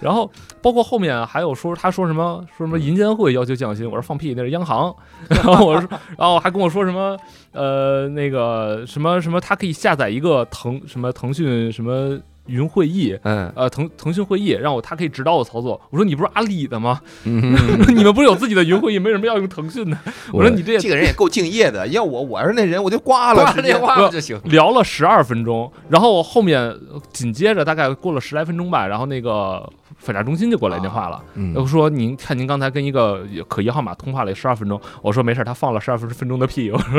[0.00, 0.30] 然后
[0.62, 4.94] 包括后面还有说他说什么说什么银监会要求降薪，我说放屁，那是央行。
[5.28, 7.16] 然后我说，然后还跟我说什么
[7.52, 12.18] 呃那个什么什么，他可以下载一个腾什么腾讯什么。
[12.48, 15.80] 云会议，嗯，呃，腾腾讯会议让我，他可以指导我操作。
[15.90, 17.00] 我说你不是阿里的吗？
[17.24, 19.98] 你们不是有自己的云会议，为什么要用腾讯呢？
[20.32, 21.86] 我说你这这个人也够敬业的。
[21.88, 24.40] 要我，我要是那人，我就挂了，挂电话就行。
[24.44, 26.74] 聊了十二分钟，然后后面
[27.12, 31.22] 紧接着大概过了十来分钟吧，然后那个反诈中心就给我来电话了，
[31.54, 36.70] 我说您看您刚才跟一个可疑号码通话了十二分钟，我说没事，他放了十二分分钟的屁。
[36.72, 36.94] 我说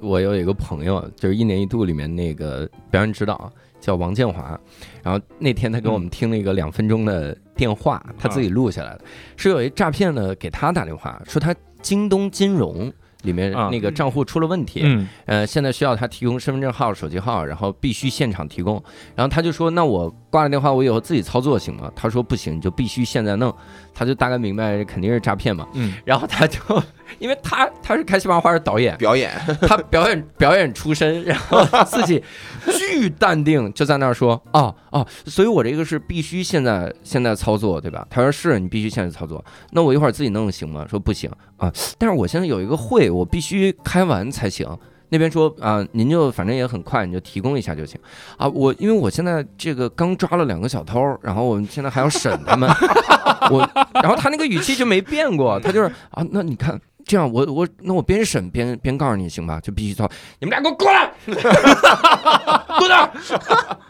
[0.00, 3.52] 我有一个朋友，就是一年一度里面那个表演指导。
[3.82, 4.58] 叫王建华，
[5.02, 9.00] 然后那天他给我们听了一个两分钟的电话，他自己录下来的，
[9.36, 12.90] 是有一诈骗的给他打电话，说他京东金融
[13.22, 14.84] 里面那个账户出了问题，
[15.26, 18.82] 呃，现在需要他提供身份证号、手机号，然后必须现场提供，
[19.16, 21.92] 然后他就说，那我挂了电话，我以后自己操作行吗？
[21.94, 23.54] 他说不行，就必须现在弄，
[23.92, 26.58] 他就大概明白肯定是诈骗嘛，嗯，然后他就。
[27.18, 29.30] 因为他他是开西班牙花的导演表演，
[29.68, 32.24] 他表演表演出身，然后自己
[32.78, 38.06] 巨淡定，就在那儿说哦哦，所以我这个是必须现在现在操作，对吧？
[38.08, 40.86] 他说是你必须现在操作，那我一会儿自己弄行吗？
[40.88, 44.66] 说不行啊，但是我现在有一个会，我必须开完才行。
[45.12, 48.00] 那边说啊，您就反正也很快，你就提供一下就行
[48.38, 48.48] 啊。
[48.48, 52.66] 我因为我现在这个刚抓了两个小偷，然后我们现在还要审他们，
[53.52, 56.80] 我然后他那个语气就没变过，他就是啊，那你看。
[57.04, 59.58] 这样，我我那我边审边边告诉你行吧？
[59.60, 60.08] 就必须掏！
[60.38, 61.10] 你们俩给我过来，
[62.78, 63.10] 过来，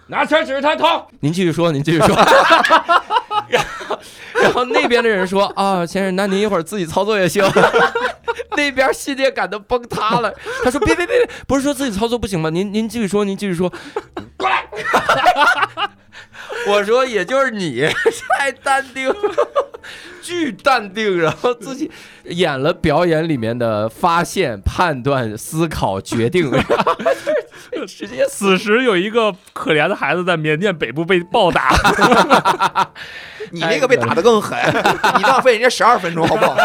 [0.09, 1.07] 拿枪指着他掏。
[1.21, 2.17] 您继续说，您继续说。
[3.53, 3.99] 然后，
[4.43, 7.45] 然后那边的人说啊，先生，那您一会儿自己操作也行。
[8.57, 10.33] 那边信念感都崩塌了。
[10.65, 12.51] 他说别别别别，不是说自己操作不行吗？
[12.51, 13.73] 您您继续说，您继续说。
[14.37, 14.67] 过来。
[16.69, 17.89] 我说也就是你
[18.39, 19.13] 太淡定。
[20.23, 21.91] 巨淡定，然后自己
[22.25, 26.51] 演了表演里面的发现、判断、思考、决定。
[27.87, 31.71] 直接，此时有一个可怜的孩子在缅甸北部被暴打。
[33.51, 34.59] 你那个被打的更狠，
[35.19, 36.57] 你浪费人家十二分钟，好不好？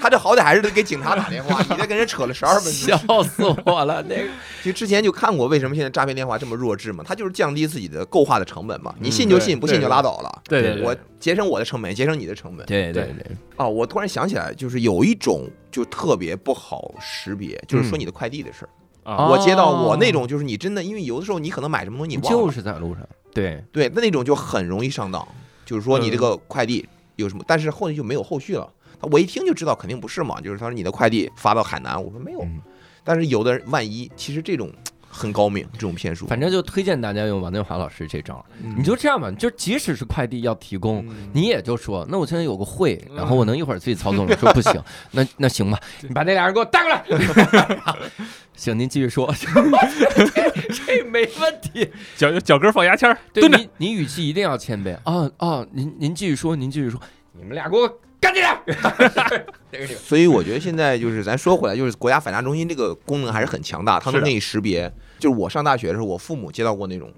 [0.00, 4.02] 他这好歹还是得给警察打电话， 你这跟人扯了十二分钟，笑死我了。
[4.08, 4.28] 那个，
[4.62, 7.02] 其实之前就看过，为什么现在诈骗电话这么弱智嘛？
[7.06, 8.94] 他就是降低自己的购话的成本嘛。
[9.00, 10.42] 你信就信，不信就拉倒了。
[10.44, 12.66] 对，我节省我的成本，节省你的成本。
[12.66, 13.36] 对对对。
[13.56, 18.68] 哦，我突然想起来，就是有一种就特别不好识别，就是说你的快递的事儿。
[19.04, 23.06] 我接到我那种，就是你真的，因为有的时候你可能买什么东西，你就是在路上。
[23.34, 25.26] 对对，那那种就很容易上当。
[25.64, 28.70] 就是说你这个快递有什么，但是后面就没有后续了。
[29.10, 30.40] 我一听就知道肯定不是嘛。
[30.40, 32.46] 就是他说你的快递发到海南，我说没有。
[33.02, 34.70] 但是有的人万一，其实这种
[35.14, 36.26] 很高明，这种骗术。
[36.26, 38.44] 反正就推荐大家用王建华老师这招。
[38.62, 44.34] 嗯你就这样吧，就即使是快递要提供，嗯你也就说，那我现在有个会，然后我能一会儿自己操纵吗？
[44.40, 44.82] 说不行，
[45.12, 47.04] 那那行吧，你把那俩人给我带过来。
[48.54, 49.32] 行，您继续说，
[50.86, 51.90] 这没问题。
[52.16, 53.58] 脚脚跟放牙签儿，对蹲着。
[53.58, 55.66] 你，你语气一定要谦卑啊啊！
[55.72, 57.00] 您您继续说，您继续说，
[57.32, 57.88] 你们俩给我
[58.22, 58.58] 干净点。
[59.70, 59.86] 这个。
[60.00, 64.90] 所以我觉得现在就是咱说回来，就是国家反诈中心这个功能还是很强大，它能给你识别。
[65.18, 67.12] 就是我上大学的时候，我父母接到过那种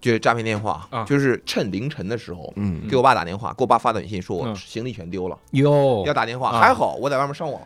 [0.00, 1.04] 就是诈骗电话，啊。
[1.04, 2.52] 就是趁凌晨的时候。
[2.56, 2.82] 嗯。
[2.90, 4.56] 给我爸打电话，给我爸发短信说我嗯。
[4.56, 6.02] 行李全丢了，哟。
[6.06, 6.50] 要打电话。
[6.50, 6.60] 啊。
[6.60, 7.62] 还好我在外面上网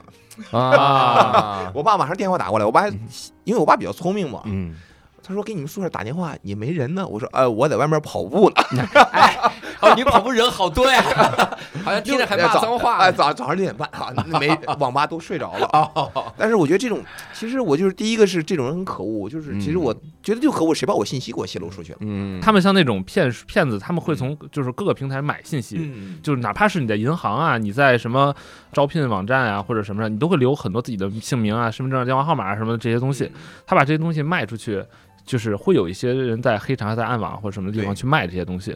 [0.53, 2.89] 呢，啊， 我爸马上电话打过来，我爸还
[3.45, 4.75] 因为我爸比较聪明嘛，嗯，
[5.27, 7.07] 他说给你们宿舍打电话也没人呢。
[7.07, 8.87] 我说呃我在外面跑步呢，
[9.81, 11.03] 哦，你跑步人好多呀，
[11.85, 14.49] 好像听着还骂早脏话哎，早早上六点半啊，没
[14.79, 15.69] 网吧都睡着了。
[15.73, 17.03] 哦，但是我觉得这种，
[17.33, 21.99] 其实我就是第一个是这种人很可恶，就是其实我觉得就可恶，谁把我信息给我泄露出去了？
[22.03, 28.35] 嗯，他们像那种骗骗子，他们会从就是各个平台买信息，嗯，就是哪怕是你在银行啊，你在什么
[28.73, 33.31] 招聘网站啊或者什么上，你都会留很多自己的姓名啊、身份证、电话号码啊什么的这些东西。
[33.67, 34.83] 他把这些东西卖出去，
[35.27, 38.75] 就是会有一些人在黑茶、在暗网或者什么地方去卖这些东西。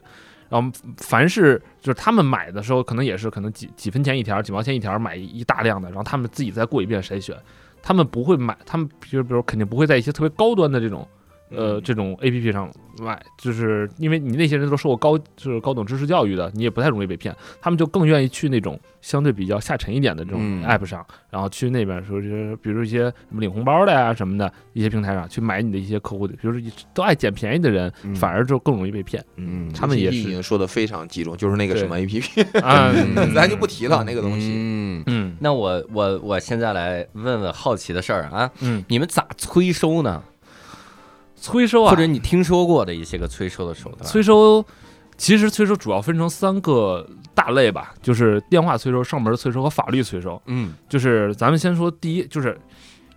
[0.51, 7.37] 然后凡是就是他们买的时候，可能也是可能几几分钱一条、几毛钱一条买一大量的，然后他们自己再过一遍筛选。
[7.81, 11.09] 他们不会买，他们比如比如肯定不会在一些特别高端的这种
[11.51, 20.65] 呃嗯这种 A P P 上买，就是因为你那些人都受过高就是高等知识教育的，你也不太容易被骗，他们就更愿意去那种相对比较下沉一点的这种嗯。
[20.65, 28.15] App 上，然后去那边说就是比如一些什么领红包的呀什么的一些平台上去买你的一些客户的，比如说都爱捡便宜的人，嗯。
[28.15, 29.25] 反而就更容易被骗。
[29.37, 29.73] 嗯。
[29.73, 32.45] 他们也是已经说的非常集中，就是那个什么 A P P，
[33.35, 34.53] 咱就不提了那个东西。
[34.55, 35.37] 嗯，嗯。
[35.41, 40.23] 那我我我现在来问问好奇的事儿啊，嗯，你们咋催收呢？
[41.41, 44.05] 催收啊，或者你听说过的一些个催收的手段？
[44.05, 44.65] 催收，
[45.17, 50.41] 其实催收主要分成三个大类吧，就是电话催收、上门催收和法律催收。
[50.47, 52.61] 嗯就是咱们先说第一，就是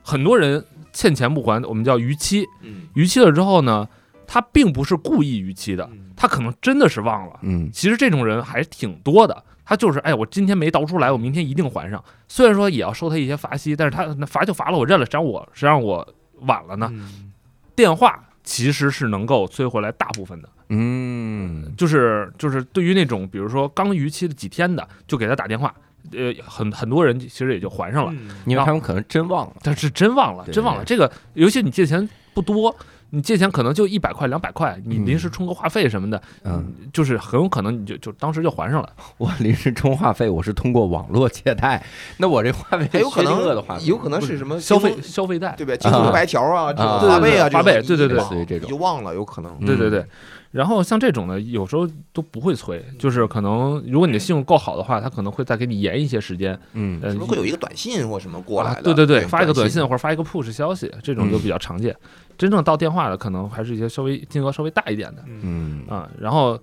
[0.02, 0.64] 很多人
[0.94, 2.46] 欠钱不还，我们叫逾期。
[2.62, 3.88] 嗯逾期了之后呢，
[4.26, 7.40] 他并不是故意逾期的，他可能真的是忘了。
[7.42, 12.04] 嗯其实这种人还挺多的，他就是哎，我今天没倒出来，我明天一定还上。
[12.28, 16.08] 虽然说也要收他一些罚息，但是他那罚就罚了，我认了，谁让我谁让我
[16.42, 16.90] 晚了呢？
[16.94, 17.33] 嗯
[17.76, 20.50] 电话其实是能够催回来大部分的。
[20.70, 25.74] 嗯就是就是对于那种比如说刚逾期的几天的，就给他打电话，
[26.12, 29.58] 呃，很很多人其实也就还上了，嗯因为他们可能真忘了。
[29.62, 32.76] 但是真忘了，真忘了这个，尤其你借钱不多。
[33.16, 38.90] 你借钱可能就一百块、两百块，你嗯临时充个话费什么的，嗯，就是很有可能你就就当时就还上了。
[39.20, 41.86] 我临时充话费，我是通过网络借贷，
[42.18, 45.76] 那我这话费还有可能的话有可能是什么消费消费贷，对吧？
[45.76, 49.56] 京东白条啊，这种啊花呗啊，对对对花呗这种对对对你忘类似于这种就忘了，有可能。
[49.64, 50.04] 对对对。
[50.50, 58.78] 然后像这种呢，有时候都不会催，就是可能如果你的信用够好的话，他可能会再给你延一些时间，嗯会有一个短信或什么过来的？
[58.78, 61.96] 啊对对对，对，发一个短信信或者发一个 push 消息，这种就嗯比较常见。
[62.38, 65.24] 真正到电话的，可能还是一些稍微金额稍微大一点的。
[65.28, 65.84] 嗯。
[65.88, 66.10] 啊。
[66.20, 66.60] 然后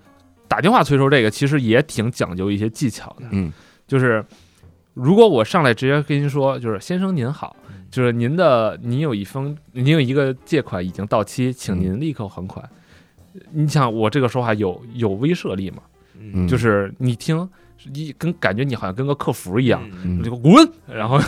[0.48, 3.52] 打电话催收这个，其实也挺讲究一些技巧的，嗯。
[3.86, 4.24] 就是
[4.94, 7.56] 如果我上来直接跟您说，就是先生您好，
[7.90, 12.68] 就是您的您有一封您有一个借款已经到期，请您立刻还款。
[13.52, 15.82] 你想我这个说话有有威慑力吗？
[16.18, 17.48] 嗯，就是你听，
[17.94, 20.52] 一跟感觉你好像跟个客服一样，嗯你就滚，
[20.86, 21.20] 然后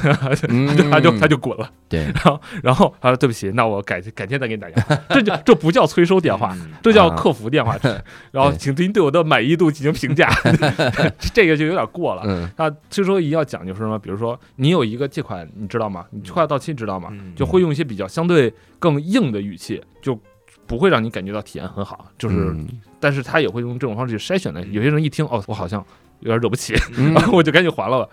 [0.49, 1.71] 嗯 他就他就滚了。
[1.89, 4.97] 对， 然后然后他说，对不起，那我改改天再给你打电话。
[5.11, 7.77] 这就 这不叫催收电话，嗯这叫客服电话。
[8.31, 10.29] 然后对请您对我的满意度进行评价，
[11.35, 12.23] 这个就有点过了。
[12.27, 13.99] 嗯那催收一定要讲究是什么？
[13.99, 16.05] 比如说你有一个借款，你知道吗？
[16.11, 17.09] 你快要到期，知道吗？
[17.13, 20.19] 嗯就会用一些比较相对更硬的语气，就
[20.67, 22.07] 不会让你感觉到体验很好。
[22.19, 22.67] 就是，嗯
[22.99, 24.65] 但是他也会用这种方式去筛选的。
[24.67, 25.85] 有些人一听，哦，我好像
[26.23, 28.09] 有点惹不起，嗯然后 我就赶紧还了吧。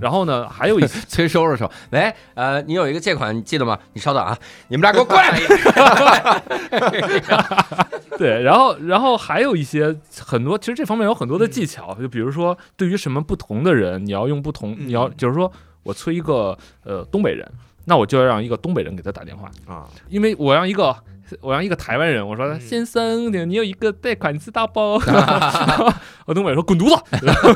[0.00, 3.78] 然后呢，还有一些 催收的时候，喂，呃，你有一个借款，你记得吗？
[3.92, 4.36] 你稍等啊，
[4.68, 5.38] 你们俩给我过来。
[8.18, 9.94] 对，然后然后还有一些
[10.24, 15.50] 很多，其实这方面有很多的技巧，就比如说对于什么不同的人，你要用不同，你要嗯就是说
[15.84, 17.48] 我催一个呃东北人，
[17.84, 20.94] 那我就要让一个东北人给他打电话，啊，因为我让一个。
[21.40, 24.80] 我让一个台湾人，我说嗯先生，你你有一个贷款，你知道不？
[26.26, 27.52] 我东北人说滚犊子， 然后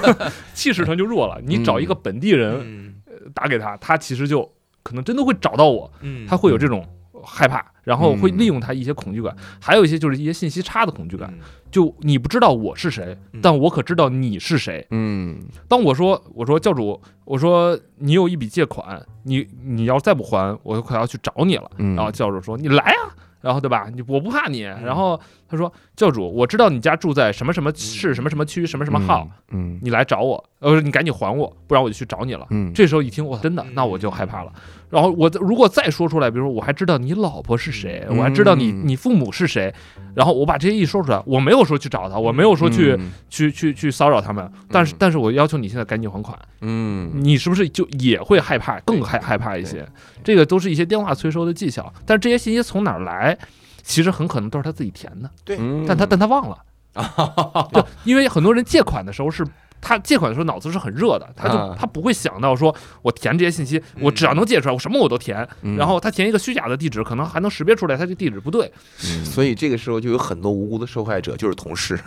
[0.55, 1.41] 气势上就弱了。
[1.45, 2.95] 你找一个本地人嗯。
[3.35, 4.51] 打给他，他其实就
[4.83, 6.27] 可能真的会找到我，嗯。
[6.27, 6.85] 他会有这种
[7.23, 11.33] 害怕，然后会利用他一些恐惧感，还有一些就是一些信息差的恐惧感。
[11.71, 14.85] 就你不知道我是谁嗯，但我可知道你是谁。
[14.91, 15.39] 嗯。
[15.69, 21.71] 当我说我说教主，我说你有一笔借款，你你要再不还，我可要去找你了。
[21.77, 23.89] 嗯，然后教主说你来啊，然后对吧？
[23.95, 24.61] 你我不怕你。
[24.61, 25.19] 然后
[25.51, 34.53] 他说：“教主，我知道你家住在什么什么市、什么什么区、什么什么号，嗯你来找我，呃，你赶紧还我，不然我就去找你了。”嗯，这时候一听，哇，真的，那我就害怕了。
[34.89, 39.73] 然后我如果再说出来，比如说我还知道你老婆是谁，我还知道你嗯你父母是谁，
[40.15, 49.87] 然后我把这些一说出来，我没有说去找他，我没有说去嗯去去去骚扰他们，但是但是我要求你现在赶紧还款，嗯你是不是就也会害怕，更害害怕一些？
[50.23, 53.37] 这个都是一些电话催收的技巧，但是这些信息从哪儿来？
[53.91, 56.57] 其实很可能都是他自己填的，对，但他但他忘了，
[57.73, 59.47] 就因为很多人借款的时候是。
[59.83, 65.49] 他借款的时候脑子是很热的，他就啊他不会想到说，我填这些信息，我只要能借出来，我什么我都填。
[65.63, 68.71] 嗯然后他填一个虚假的地址，可能还能识别出来他这地址不对。
[69.07, 71.99] 嗯 所以这个时候就有很多无辜的受害者，就是同事。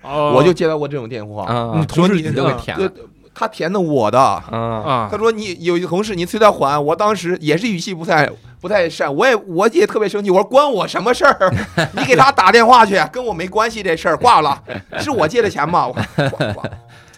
[0.00, 3.04] 哦我就接到过这种电话，啊，你同事说你你都给填了对
[3.38, 4.42] 他填的我的。
[4.50, 8.28] 他，说你有一个同事，你催他还，我当时也是语气不太
[8.60, 11.54] 不太善，我也我也特别生气，我说关我什么事儿？
[11.94, 14.60] 你给他打电话去，跟我没关系这事儿，挂了，
[14.98, 15.86] 是我借的钱吗？
[15.86, 15.92] 我
[16.30, 16.64] 挂挂，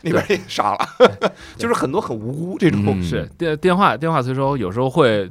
[0.03, 0.79] 那边也傻了，
[1.57, 5.31] 就是很多很无辜这种，嗯是电电话电话催收有时候会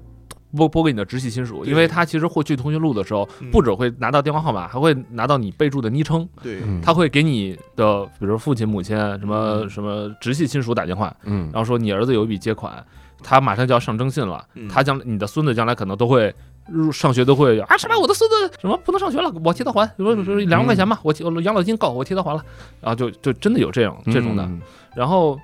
[0.56, 3.50] 拨拨给你的直系亲属，因为他其实获取通讯录的时候，嗯。
[3.52, 6.62] 不只会拿到电话号码，还会拿到你备注的昵称，对。
[6.66, 6.82] 嗯。
[6.82, 11.50] 他会给你的比如父亲、母亲什么什么直系亲属打电话，嗯。
[11.54, 12.84] 然后说你儿子有一笔借款，
[13.24, 14.68] 他马上就要上征信了，嗯。
[14.68, 16.34] 他将你的孙子将来可能都会。
[16.72, 17.98] 入上学都会啊什么？
[17.98, 19.34] 我的孙子什么不能上学了？
[19.44, 22.46] 我替他还，比如说两万块钱吧，我替我养老金够，我替他还了，
[22.80, 24.62] 然后就就真的有这样这种的，嗯。
[24.96, 25.40] 然后呃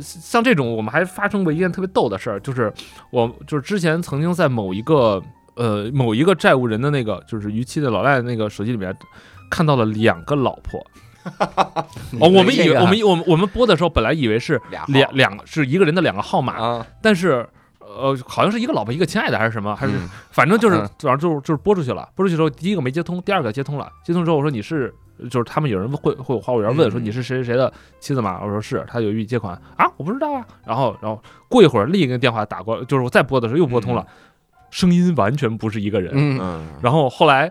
[0.00, 2.72] 像这种，我们还发生过一件特别逗的事儿，就是
[3.10, 5.22] 我就是之前曾经在某一个
[5.54, 8.96] 呃某一个债务人的那个就是逾期的老赖的那个手机里面
[9.50, 10.84] 看到了两个老婆。
[12.20, 17.48] 哦，我们以为我们我们我们播的时候本来以为是两两是一个人的两个号码，啊，但是。
[17.98, 22.06] 呃，好像是一个老婆一个亲爱的还是什么，还是嗯反正就是嗯反正就是就是播出去了。
[22.14, 23.90] 播出去之后，第一个没接通，第二个接通了。
[24.04, 24.94] 接通之后我说你是，
[25.30, 28.40] 就是他们有人会会有话务员问说嗯你是谁谁谁的妻子吗？
[28.42, 30.46] 我说是，他有预借款啊，我不知道啊。
[30.64, 34.06] 然后然后过一会儿另一个电话打过，就是我再拨的时候又拨通了，
[34.70, 36.12] 声音完全不是一个人。
[36.14, 37.50] 嗯嗯，然后后来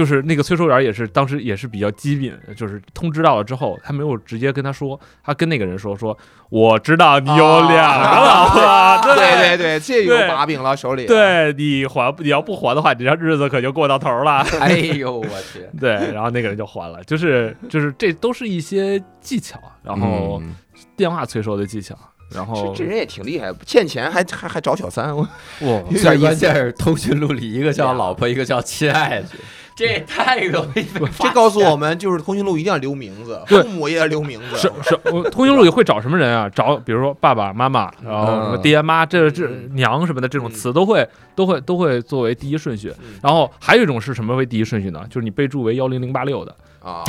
[0.00, 6.16] 就是那个催收员也是当时也是比较机敏，就是通知到了之后，他没有直接跟他说，他跟那个人说说
[6.48, 14.38] 我知道你有两个老婆， 对对对对，这有把柄了手里，，对你还你要不还的话，你这日子可就过到头了。
[14.58, 20.54] 哎呦 我去，对，然后那个人就还了，就是就是这都是一些技巧，然后嗯
[20.96, 21.94] 电话催收的技巧，
[22.34, 25.28] 然后这这人也挺厉害，欠钱还还还找小三，我哇，
[25.60, 26.24] 有最点意思。
[26.24, 29.26] 关键是通讯录里一个叫老婆，一个叫亲爱的，
[29.80, 34.54] 这也太容易被发这告诉我们，就是通讯录一定要留名字，父母也要留名字。
[34.54, 36.46] 是是，我通讯录也会找什么人啊？
[36.50, 42.92] 找比如说爸爸妈妈，然后什么嗯爹妈，这这嗯娘什么的这种嗯词都会都会都会作为第一顺序。
[43.00, 45.02] 嗯然后还有一种是什么为第一顺序呢？
[45.08, 47.02] 就是你备注为幺零零八六的，啊，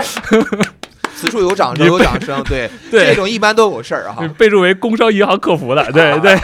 [1.16, 2.42] 此处有掌声，有掌声。
[2.44, 4.34] 对， 对这种一般都有事儿哈就是。
[4.34, 6.38] 备注为工商银行客服的，对对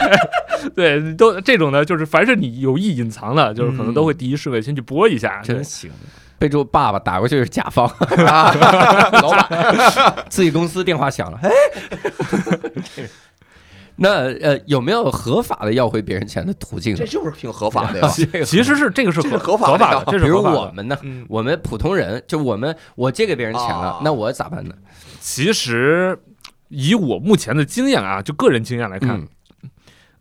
[0.99, 5.41] 对，都这种呢，就是凡是你有意隐藏的，就是可能都会第一顺位先去拨一下。
[5.45, 5.91] 对真行。
[6.39, 7.87] 备注爸爸打过去是甲方，
[8.27, 8.51] 啊
[9.21, 11.49] 老板，自己公司电话响了，哎，
[13.95, 17.05] 那呃有没有合法的要回别人钱的途径呢这？
[17.05, 18.07] 就是挺合法的呀。
[18.43, 24.73] 其实是这个是合合法的合法的，这是比如我们呢，嗯，我们普通人，就我们我借给别人钱了啊，那我咋办呢？
[25.19, 26.17] 其实
[26.69, 29.27] 以我目前的经验啊，就个人经验来看，嗯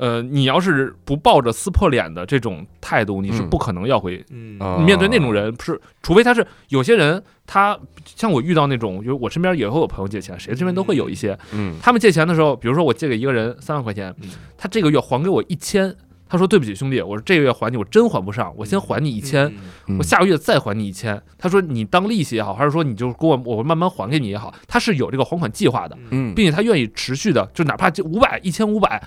[0.03, 3.49] 呃，你要是不抱着撕破脸的这种态度，你是嗯。
[3.49, 4.21] 不可能要回。
[4.33, 4.59] 嗯。
[4.85, 11.39] 面对那种人，不是，除非他是有些人，他像我遇到那种，就是我身边也会有朋友借钱，谁身边都会有一些。
[11.53, 11.77] 嗯。
[11.81, 14.29] 他们借钱的时候，比如说我借给一个人三万块钱嗯，
[14.59, 15.95] 他这个月还给我一千，
[16.29, 19.55] 他说对不起兄弟，我说这个月还你，我真还不上，我先还你一千，
[19.87, 19.99] 嗯。
[19.99, 21.23] 我下个月再还你一千。
[21.39, 26.35] 他说你当利息也好，还是说你就给我我慢慢还给你也好，他是有这个还款计划的，嗯。
[26.35, 29.01] 并且他愿意持续的，就哪怕这五百、一千五百，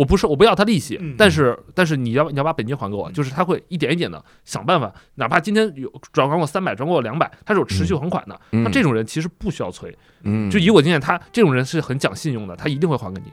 [0.00, 8.40] 我不是我不要他利息，嗯但是但是你要你要把本金还给我，就是他会一点一点的想办法，哪怕今天有转还我三百，转给我两百，他是有持续还款的。
[8.52, 13.30] 嗯那这种人其实不需要催，嗯就以我经验，他这种人是很讲信用的，他一定会还给你。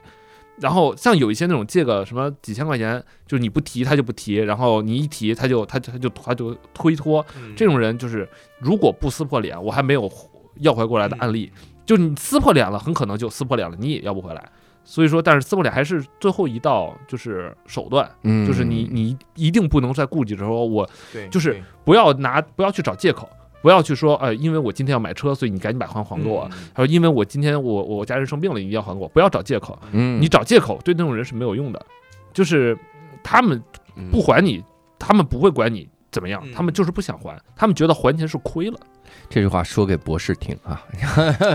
[0.59, 8.27] 然后像有一些那种借个什么几千块钱，就是你不提他就不提，然后你一提他就他就他就他就推脱，嗯这种人就是
[8.59, 10.11] 如果不撕破脸，我还没有
[10.59, 11.49] 要回过来的案例。
[11.85, 14.51] 就你撕破脸了，很可能就撕破脸了，你也要不回来。
[14.89, 18.47] 所以说，但是撕破脸还是最后一道就是手段，嗯。
[18.47, 23.29] 就是你你一定不能再顾忌着说我对，就是不要拿不要去找借口，
[23.61, 26.47] 不要去说呃，因为我今天要买车，所以你赶紧把还还给我。
[26.53, 26.69] 嗯。
[26.73, 29.77] 他说因为我今天我我家人生病了，你一定要还给我，不要找借口。
[29.91, 30.21] 嗯。
[30.21, 31.85] 你找借口对那种人是没有用的，
[32.31, 32.77] 就是
[33.21, 33.61] 他们
[34.09, 34.63] 不还你，
[34.97, 35.85] 他们不会管你
[36.17, 38.79] 怎么样嗯，他们就是不想还，他们觉得还钱是亏了。
[39.29, 40.81] 这句话说给博士听啊，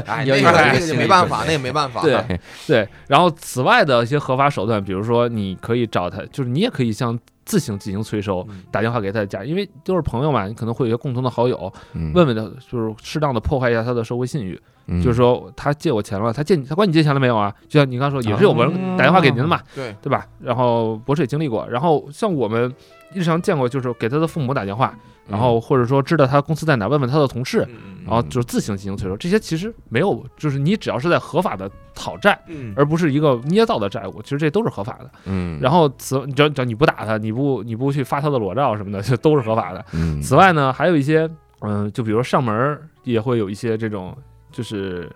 [0.07, 2.01] 哎， 要那个有点那个就没办法，那也没办法。
[2.03, 8.63] 对对，然后此外的一些合法手段，比如说你可以找他，就是你也可以向自行进行催收，嗯。
[8.71, 12.13] 打电话给他的家，因为都是朋友嘛，你可能会有一些共同的好友，嗯。
[12.15, 15.03] 问问他，就是适当的破坏一下他的社会信誉，嗯。
[15.03, 17.53] 就是说他借我钱了，他借你，他管你借钱了没有啊？
[17.69, 18.65] 就像你刚刚说，也是有哦。
[18.65, 20.27] 人打电话给您的嘛，对，对吧？
[20.41, 22.73] 然后博士也经历过，然后像我们
[23.13, 24.95] 日常见过，就是给他的父母打电话，
[25.29, 32.75] 然后或者说知道他公司在哪，问问他的同事，嗯然后就是自行进行催收，这些其实没有，就是你只要是在合法的讨债，嗯。
[32.77, 35.11] 而不是一个捏造的债务，其实这都是合法的。
[35.27, 39.85] 嗯，然后此你只要只要你不打他，你不你不去发他的裸照什么的， 这都是合法的。
[39.93, 40.21] 嗯。
[40.21, 41.31] 此外呢，还有一些
[41.65, 44.13] 嗯、就比如上门也会有一些这种，
[44.53, 45.11] 就是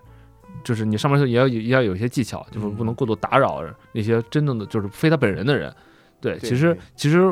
[0.64, 3.62] 就是你上门儿也要有也要有一些技巧，就是不能过度打扰
[3.92, 5.72] 那些真正的就是非他本人的人。
[6.18, 7.30] 对，其实其实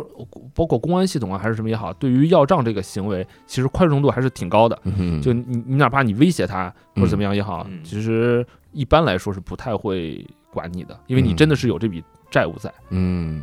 [0.55, 4.79] 包括公安系统啊，还是什么也好，对于要账这个行为，其实宽容度还是挺高的。
[4.85, 12.73] 嗯就你你哪怕你威胁他或者怎么样也好，嗯其实一般来说是不太会管你的，因为你真的是有这笔债务在。
[12.91, 13.43] 嗯，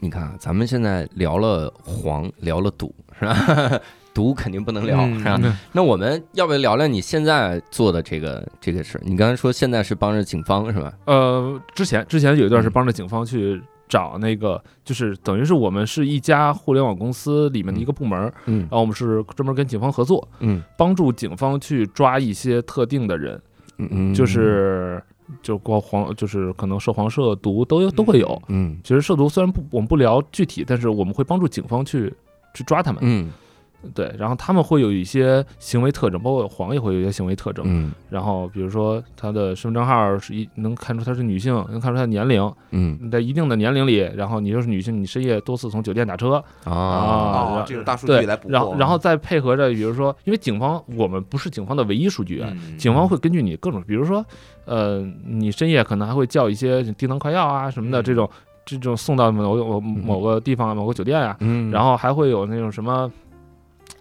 [0.00, 3.80] 你看啊，咱们现在聊了黄，聊了赌，是吧？
[4.12, 5.58] 赌肯定不能聊，嗯是吧？
[5.72, 9.00] 那我们要不要聊聊你现在做的这个这个事儿？
[9.04, 10.92] 你刚才说现在是帮着警方是吧？
[11.06, 23.40] 呃，之前之前有一段是嗯帮着警方去找那个，就是等于是我们是一家互联网公司里面的一个部门然后我们是专门跟警方合作，嗯帮助警方去抓一些特定的人，
[23.78, 25.02] 嗯，就是
[25.42, 28.40] 就光黄，就是可能涉黄涉毒都有都会有。
[28.48, 32.12] 嗯其实涉毒虽然不我们不聊具体，但是我们会帮助警方去
[32.54, 33.00] 去抓他们。
[33.02, 33.30] 嗯
[33.94, 37.64] 对，然后他们会有一些行为特征，包括黄也会有一些行为特征。
[37.66, 37.92] 嗯。
[38.10, 43.10] 然后比如说他的身份证号是一能看出她是女性，能看出她的年龄，嗯。
[43.10, 52.44] 在一定的年龄里，然后你就是女性，你深夜多次从酒店打车啊哦啊，这种大数对据来捕，获，然后然后再配合着，比如说，因为警方我们不是警方的唯一数据
[52.78, 54.24] 警方会根据你各种，比如说，
[54.66, 58.04] 呃，你深夜可能还会叫一些低能快药啊什么的嗯。
[58.04, 58.28] 这种，
[58.64, 63.10] 这种送到某某某个地方某个酒店啊，嗯，然后还会有那种什么，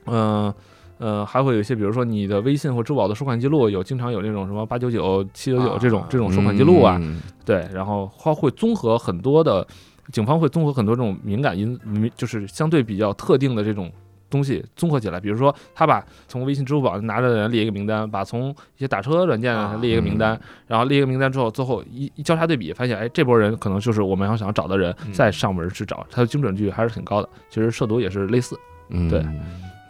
[0.05, 0.53] 嗯、
[0.97, 7.21] 呃，还会有一些，比如说你的微信或支付宝的收款记录有经常有那种什么八九九、七九九这种啊这种收款记录啊，嗯。
[7.45, 9.65] 对，然后它会综合很多的，
[10.11, 13.91] 警方会综合很多这种敏感因，敏就是相对比较特定的这种
[14.29, 15.19] 东西综合起来。
[15.19, 19.77] 比如说，他把从微信、支付宝拿着的人列一个名单，把从一些打车软件啊。
[19.81, 25.13] 列一个名单，然后列一个名单之后，最后一一交叉对比，发现哎，这波人可能就是我们要想找的人，嗯。
[25.13, 27.29] 再上门去找，它的精准率还是挺高的。
[27.49, 29.09] 其实涉毒也是类似，嗯。
[29.09, 29.25] 对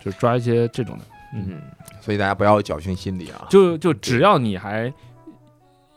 [0.03, 1.61] 就是抓一些这种的，嗯，
[2.01, 4.91] 所以大家不要有侥幸心理啊，就就只要你还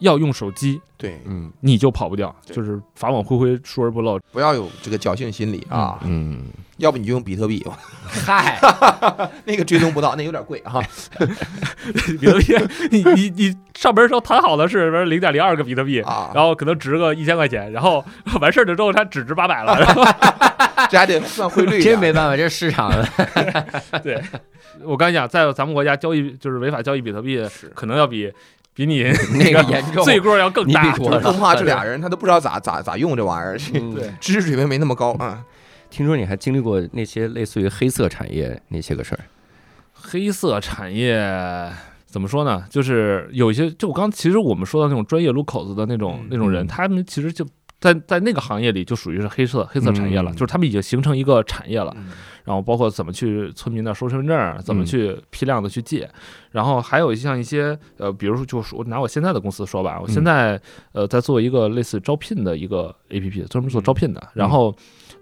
[0.03, 4.19] 要用手机，对，嗯你就跑不掉，就是法网恢恢，疏而不漏。
[4.31, 6.45] 不要有这个侥幸心理啊，嗯，
[6.77, 7.65] 要不你就用比特币，
[8.07, 8.59] 嗨，
[9.47, 10.81] 那个追踪不到，那有点贵啊，
[12.21, 12.55] 比特币，
[12.91, 18.05] 你你你上门时候谈好的是零点零二个比特币，啊，然后可能值个一千块钱，然后
[18.41, 19.79] 完事儿了之后它只值八百了。
[19.79, 20.05] 然后
[20.91, 22.91] 这还得算汇率，这没办法，这是市场。
[22.91, 23.07] 的，
[24.03, 24.21] 对，
[24.83, 27.41] 我刚才讲，在咱们国家交易就是违法交易比特币，
[27.75, 28.31] 可能要比
[28.75, 29.03] 比你
[29.39, 30.83] 那个严重，罪过要更大。
[30.83, 33.59] 你比多就是更怕这俩人他都不知道咋咋咋用这玩意儿，
[33.95, 35.45] 对 知识水平没那么高啊。
[35.91, 39.21] 听说你还经历过那些类似于黑色产业那些个事儿，
[39.93, 41.71] 黑色产业
[42.07, 42.65] 怎么说呢？
[42.71, 47.47] 就是有一些，就我刚其实我们说到那种专业撸口子的那种嗯那种人，嗯他们其实就
[47.83, 50.33] 在在那个行业里就属于是黑色黑色产业了，嗯。
[50.35, 51.93] 就是他们已经形成一个产业了。
[51.99, 52.13] 嗯。
[52.45, 54.87] 然后包括怎么去村民那儿收身份证，怎么嗯。
[54.87, 56.09] 去批量的去借，
[56.53, 60.11] 然后还有像一些呃，比如说就是我拿我现在的公司说吧，我嗯。
[60.11, 60.61] 现在
[60.93, 64.31] 呃在做一个类似招聘的一个 A P P，专门做招聘的，嗯。
[64.35, 64.73] 然后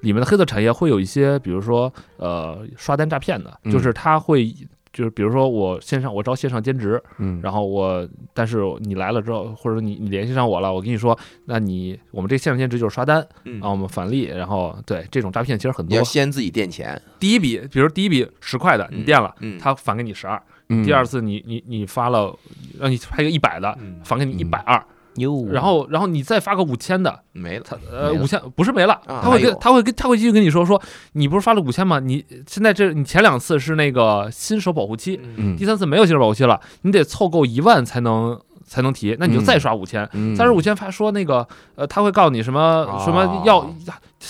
[0.02, 3.72] 里面的黑色产业会有一些，比如说呃刷单诈骗的，嗯。
[3.72, 4.54] 就是他会。
[4.92, 20.40] 就是比如说我线上我招线上兼职，嗯然后我但是你来了之后，或者说你你联系上我了，我跟你说，那你我们这线上兼职就是刷单嗯啊，我们返利，然后对这种诈骗其实很多你要，先自己垫钱，第一笔，比如第一笔十块的，你嗯垫了，嗯他返给你十二。
[20.72, 22.32] 嗯第二次你你你发了，
[22.78, 24.80] 让你拍个一百的，嗯返给你一百二。
[25.20, 30.80] 哟，然后然后你再发个五千的，没了，他呃五千不是没了，啊他会跟他会跟他会继续跟你说说，
[31.12, 32.00] 你不是发了五千吗？
[32.00, 35.56] 你现在这你前两次是那个新手保护期，嗯。
[35.56, 38.40] 第三次没有新手保护期了，你得凑够一万才能
[38.70, 40.08] 才能提，那你就再刷五千。
[40.12, 41.44] 嗯三十五千发说那个，
[41.74, 43.68] 呃，他会告诉你什么什么要，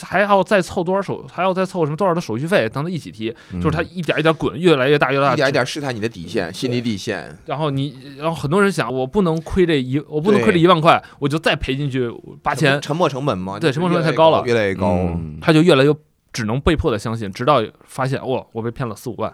[0.02, 7.36] 还要再凑多少手，还要再凑什么多少的手续费，等他一起提，嗯就是他一点一点滚，越来越大越来越大，一点一点试探你的底线，心理底线。
[7.44, 12.10] 然后你，然后很多人想，我不能亏这一，我不能亏这一万块，我就再赔进去
[12.42, 14.94] 八千，沉没成本嘛，对沉没成本太高了越来越高。
[14.94, 15.94] 嗯他就越来越
[16.32, 19.30] 只能被迫的相信，直到发现哇，我被骗了四五万。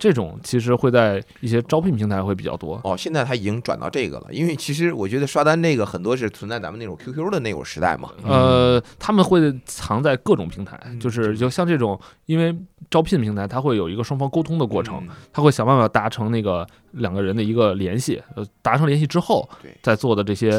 [0.00, 2.80] 这种其实会在一些招聘平台会比较多。
[2.84, 8.10] 哦，现在他已经转到这个了，因为其实我觉得刷单这个很多是存在咱们那种 QQ 的那种时代嘛。
[8.24, 12.56] 呃，他们会藏在各种平台，嗯就是就像这种，因为
[12.90, 20.50] 招聘平台它会有一个双方沟通的过程，嗯他会想办法达成那个两个人的一个联系，呃，达成联系之后对再做的这些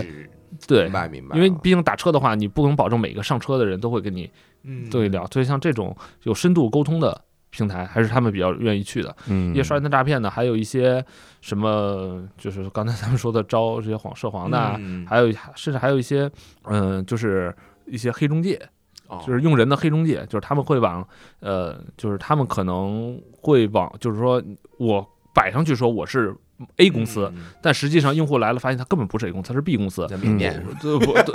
[0.68, 0.92] 对明。
[0.92, 1.36] 白明白。
[1.36, 4.30] 因为毕竟打车的话，你不能保证每个上车的人都会跟你
[4.64, 7.20] 嗯对聊，所以像这种有深度沟通的
[7.52, 9.16] 平台，还是他们比较愿意去的。
[9.28, 11.06] 嗯一些刷单诈骗呢，还有一些
[11.42, 16.32] 什么，就是刚才咱们说的招这些黄涉黄的啊，嗯还有甚至还有一些，
[16.64, 17.56] 嗯、就是
[17.86, 18.60] 一些黑中介，
[19.08, 21.08] 哦就是用人的黑中介，就是他们会往，
[21.42, 24.42] 呃，就是他们可能会往，就是说
[24.78, 26.36] 我摆上去说我是
[26.78, 30.08] A 公司，嗯但实际上用户来了，发现他根本不是 A 公司，他是 B 公司。
[30.08, 31.06] 在缅甸对不？
[31.14, 31.34] 对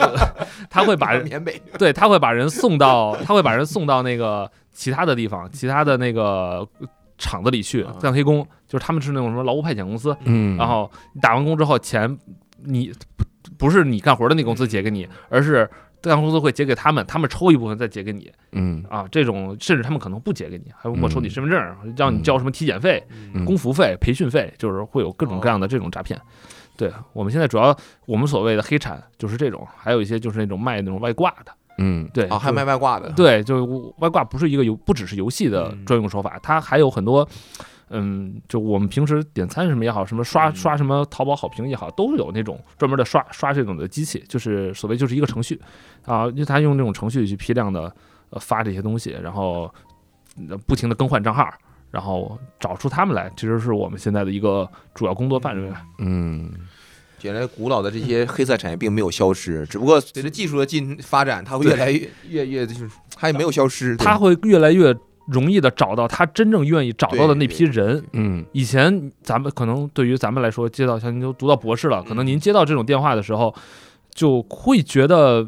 [0.70, 1.14] 他会把
[1.78, 6.66] 对，他会把人送到，他会把人送到那个其他的地方，其他的那个
[7.18, 12.18] 厂子里去啊干黑工，就是他们是那种什么劳务派遣公司，嗯，然后你打完工之后，钱
[12.64, 13.24] 你不
[13.56, 15.68] 不是你干活的那公司结给你，而是
[16.08, 18.84] 干公司会结给他们，他们抽一部分再结给你嗯。
[18.88, 19.06] 啊。
[19.10, 21.30] 这种甚至他们可能不结给你，还会没收你嗯。
[21.30, 23.02] 身份证，让你交什么体检费、
[23.34, 23.44] 嗯。
[23.44, 26.20] 工服费、培训费，就是会有各种各样的这种诈骗。
[26.76, 27.74] 对我们现在主要
[28.04, 32.06] 我们所谓的黑产就是这种，还有一些就是那种卖那种外挂的，嗯。
[32.12, 35.84] 对，啊，还就卖外挂的，对，就是外挂不是一个游，不只是游戏的嗯。
[35.86, 37.26] 专用手法，它还有很多，
[37.90, 45.60] 嗯，就我们平时点餐什么也好，什么刷嗯刷什么淘宝好评也好，都有那种专门的刷刷这种的机器，就是所谓就是一个程序
[46.04, 47.94] 啊，因为他用这种程序去批量的
[48.30, 49.72] 呃发这些东西，然后
[50.48, 51.48] 呃不停的更换账号。
[51.92, 55.72] 然后找出他们来，其实是我们现在的一个主要工作范围。
[55.98, 56.52] 嗯
[57.22, 63.96] 原来古老的这些黑色产业并没有消失，只不过随着技术的进发展，它会越来越越越就是它也没有消失。
[63.96, 64.94] 它会越来越
[65.26, 73.54] 容易的找到他真正愿意找到的那批人，嗯以前咱们可能对于咱们来说，接到像您都读到博士了，可能您接到这种电话的时候，
[74.14, 75.46] 就会觉得。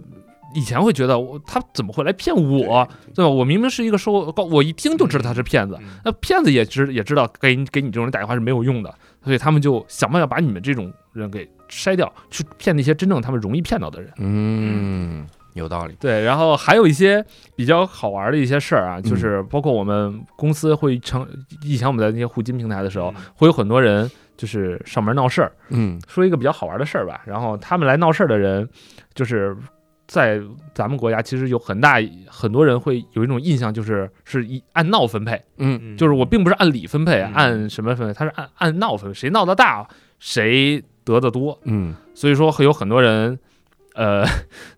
[0.54, 3.28] 以前会觉得我他怎么会来骗我，对吧？
[3.28, 5.76] 我明明是一个收高，我一听就知道他是骗子。
[5.78, 8.92] 嗯那骗子也知也知道给你给你这种人打电话是没有用的，
[9.22, 14.10] 所以他们就想办法把你们这种人给筛掉，去骗那些真正他们容易骗到的人。
[14.16, 15.94] 嗯，有道理。
[16.00, 17.24] 对，然后还有一些
[17.56, 21.26] 比较好玩的一些事儿啊，就是包括我们公司会成
[21.62, 25.52] 以前我们在那些互金平台的时候，会有很多人就是上门闹事儿。
[25.70, 28.68] 嗯说一个比较好玩的事儿吧，然后他们来闹事儿的人，
[29.14, 29.56] 就是
[30.06, 30.40] 在
[30.74, 31.96] 咱们国家其实有很大
[32.28, 39.86] 很多人会有一种印象，就是是一按闹分配，嗯就是我并不是按理分配，嗯按什么分配，他是按按闹分配，谁闹得大
[40.18, 41.58] 谁得的多。
[41.64, 43.38] 嗯所以说会有很多人，
[43.98, 44.24] 呃，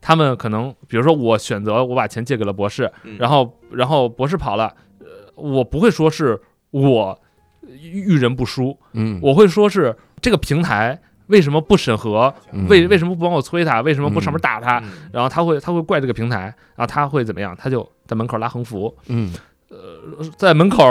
[0.01, 5.07] 他们可能比如说我选择我把钱借给了博士，嗯然后然后博士跑了，呃，
[5.37, 6.41] 我不会说是
[6.71, 7.21] 我
[7.69, 16.45] 遇人不淑，嗯，我会说是这个平台为什么不审核，嗯为为什么不帮我催他，为什么不上门打他，嗯然后他会他会怪这个平台，
[16.75, 17.55] 然后他会怎么样？
[17.55, 19.31] 他就在门口拉横幅，嗯
[20.39, 20.83] 在门口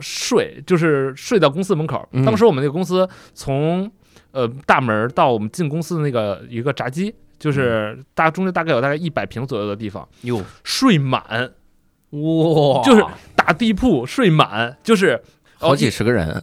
[0.00, 2.08] 睡，就是睡到公司门口。
[2.12, 3.90] 嗯当时我们那个公司从
[4.32, 10.42] 呃大门到我们进公司的那个一个闸机，就是大中间大概有大概一百平左右的地方，哟。
[10.64, 11.22] 睡满，
[12.10, 12.82] 哇。
[12.82, 13.04] 就是
[13.34, 15.22] 打地铺睡满，就是
[15.58, 16.42] 好几十个人，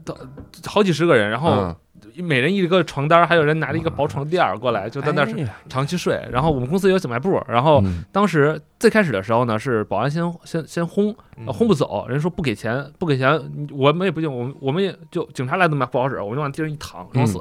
[0.65, 1.75] 好几十个人，然后嗯
[2.17, 6.21] 每人一个床单，还有人拿着一个薄床垫儿过来，就在那儿长期睡。
[6.31, 11.15] 然后我们公司有小卖部，然后嗯当时最开始的时候呢，是保安先先先轰，
[11.47, 13.39] 轰不走，人说不给钱，不给钱，
[13.71, 17.39] 我们也不行，我们我们也就警察来都不好使，我们就往地上一躺装死，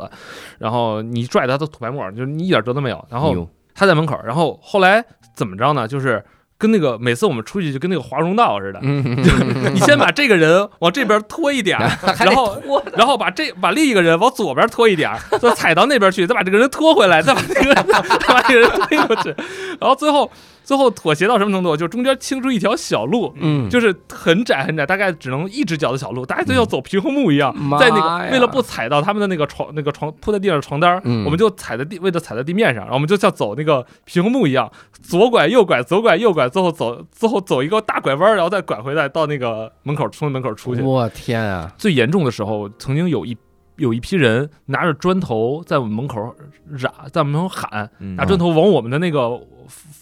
[0.59, 3.05] 然后你拽他都吐白沫，就是你一点辙都没有。
[3.11, 5.05] 然后他在门口，然后后来
[5.35, 5.89] 怎么着呢？
[5.89, 6.24] 就是
[6.62, 9.02] 跟那个每次我们出去就跟那个华容道似的，嗯，
[9.74, 11.76] 你先把这个人往这边拖一点，
[12.20, 12.56] 然后
[12.97, 15.10] 然后把这把另一个人往左边拖一点，
[15.40, 19.34] 再踩到那边去，再把这个人拖回来，再把那个 再把这个人推过去，
[19.80, 20.30] 然后最后
[20.64, 21.76] 最后妥协到什么程度？
[21.76, 23.32] 就中间清出一条小路。
[23.36, 34.70] 嗯，就是很窄很窄，大概只能一只脚的小路，大家就要走平衡木一样，妈在那个为了不踩到他们的那个床那个床铺在地上的床单，嗯我们就踩在地，为了踩在地面上，然后我们就像走那个平衡木一样，
[35.02, 40.82] 左拐右拐，左拐右拐，最后走最后走一个大拐弯，然后再拐回来到那个门口，从门口出去。
[40.82, 43.36] 我天啊，最严重的时候，曾经有一
[43.77, 46.35] 有一批人拿着砖头在我们门口
[46.69, 49.40] 嚷，在我们门口喊，嗯拿砖头往我们的那个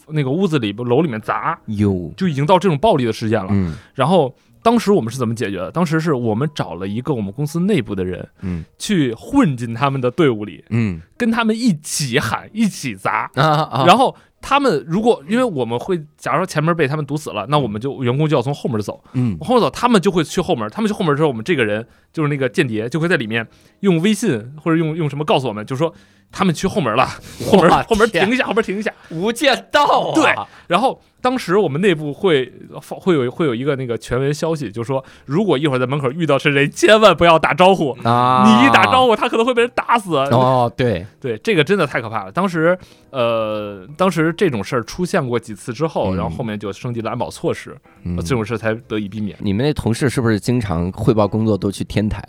[0.09, 3.49] 那个屋子里楼里面砸，有，就已经到这种暴力的事件了。
[3.51, 5.71] 嗯然后当时我们是怎么解决的？
[5.71, 13.31] 当时是我们找了一个我们公司内部的人嗯去混进他们的队伍里，嗯跟他们一起喊，一起砸。
[13.35, 19.37] 啊啊，然后他们如果因为我们会，假如说前门被他们堵死了，那我们就员工就要从后门走，嗯。
[19.39, 23.47] 后门走，他们就会去后门，他们去后门之后，我们这个人就是那个间谍就会在里面
[23.81, 25.93] 用微信或者用用什么告诉我们，就说
[26.31, 27.05] 他们去后门了，
[27.49, 28.91] 后门后门停一下，后门停一下。
[29.09, 30.33] 无间道啊，对
[30.67, 37.91] 然后当时我们内部会会有会有一个那个权威消息，就说如果一会儿在门口遇到是谁，千万不要打招呼。
[38.03, 40.15] 啊，你一打招呼，他可能会被人打死。
[40.15, 42.31] 哦，对，对，这个真的太可怕了。
[42.31, 42.77] 当时，
[43.09, 47.75] 呃，当时这种事儿出现过几次之后，嗯然后后面就升级了安保措施，
[48.05, 49.37] 嗯这种事才得以避免。
[49.41, 52.23] 你们那同事是不是经常汇报工作都去天台？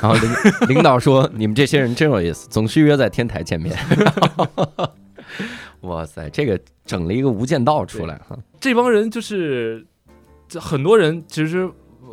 [0.00, 0.30] 然后领
[0.76, 3.76] 领导说你们这些人真有意思，总是约在天台见面。
[5.82, 8.36] 哇塞，这个整了一个无间道出来哈。
[8.58, 9.86] 这帮人就是，
[10.48, 11.68] 这很多人其实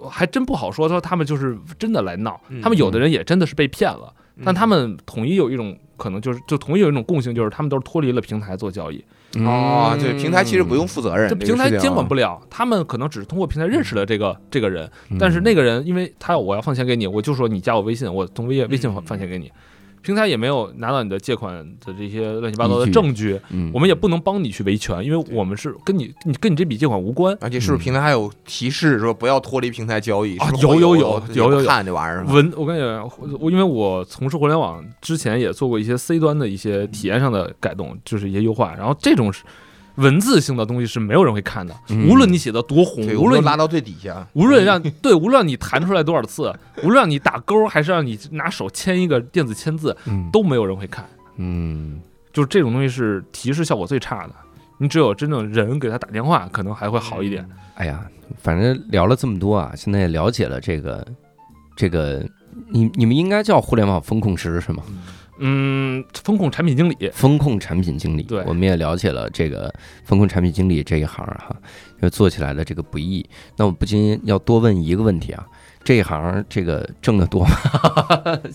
[0.09, 2.61] 还真不好说，说他们就是真的来闹，嗯。
[2.61, 4.43] 他们有的人也真的是被骗了，嗯。
[4.45, 9.03] 但他们统一有一种可能就是，就统一有一种共性，就是他们都是脱离了平台做交易，
[9.37, 15.17] 哦，对，平台其实不用嗯负责任，这平台监管不了，他们可能只是通过平台认识了这个这个人，嗯。
[15.17, 19.51] 但是那个人因为他我要放钱给你，我就说你加我微信，我从微微信放钱给你。
[20.03, 27.35] 平台也没有拿到你的借款的这些乱七八糟的证据，嗯我们也不能帮你去维权，因为我们是跟你你跟你这笔借款无关。
[27.39, 30.37] 而且是不是平台还有提示说不要脱离平台交易？
[30.37, 32.25] 啊是是有有有有有有有看这玩意儿？
[32.27, 33.09] 文，我跟你讲，
[33.39, 38.75] 我因为我从事互联网之前也做过一些 C 端的一些体验上的改动，就是一些优化。
[38.77, 39.43] 然后这种是
[39.95, 46.53] 文字性的东西是没有人会看的，嗯无论你写的多红，无论拉到最底下，无论让对，无论你弹出来多少次，
[46.83, 51.05] 无论让你打勾，还是让你拿手签一个电子签字，嗯都没有人会看。
[51.37, 52.01] 嗯
[52.31, 54.33] 就是这种东西是提示效果最差的，
[54.79, 57.47] 你只有真正人给他打电话，可能还会好一点。
[57.75, 58.03] 哎呀，
[58.41, 61.05] 反正聊了这么多啊，现在也了解了这个
[61.75, 62.25] 这个，
[62.69, 64.81] 你你们应该叫互联网风控师是吗？
[64.87, 64.97] 嗯，
[65.39, 68.43] 风控产品经理，风控产品经理，对。
[68.45, 69.73] 我们也了解了这个
[70.03, 71.55] 风控产品经理这一行哈，
[72.01, 73.25] 就做起来的这个不易。
[73.57, 75.45] 那我不禁要多问一个问题啊，
[75.83, 77.51] 这一行这个挣得多吗？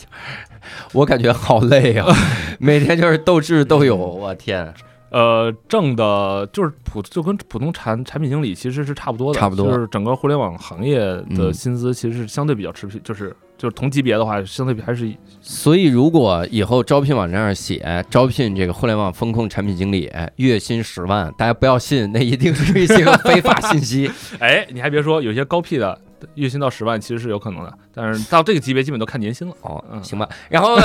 [0.92, 2.06] 我感觉好累啊，
[2.60, 4.72] 每天就是斗智斗勇，我天，
[5.10, 9.66] 呃，挣的就是普就跟普通产产品经理其实是差不多的，差不多。
[9.66, 11.52] 就是整个互联网行业的嗯。
[11.54, 15.12] 薪资其实是相对比较持平，就是就是同级别的话，相对比还是
[15.42, 24.08] 所以如果以后招聘网站上写招聘这个互联网风控产品经理，月薪十万，大家不要信，那一定是一些个非法信息。
[24.38, 26.00] 哎，你还别说，有些高 P 的
[26.34, 29.54] 月薪到十万其实是有可能的，但是到这个级别基本都看年薪了。
[29.62, 30.28] 哦，嗯行吧。
[30.48, 30.76] 然后，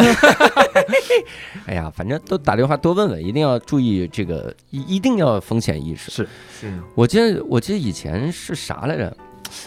[1.67, 6.09] 哎呀，反正都打电话多问问，一定要注意这个，一一定要有风险意识。
[6.09, 6.27] 是
[6.59, 9.15] 是我记得，我记得以前是啥来着？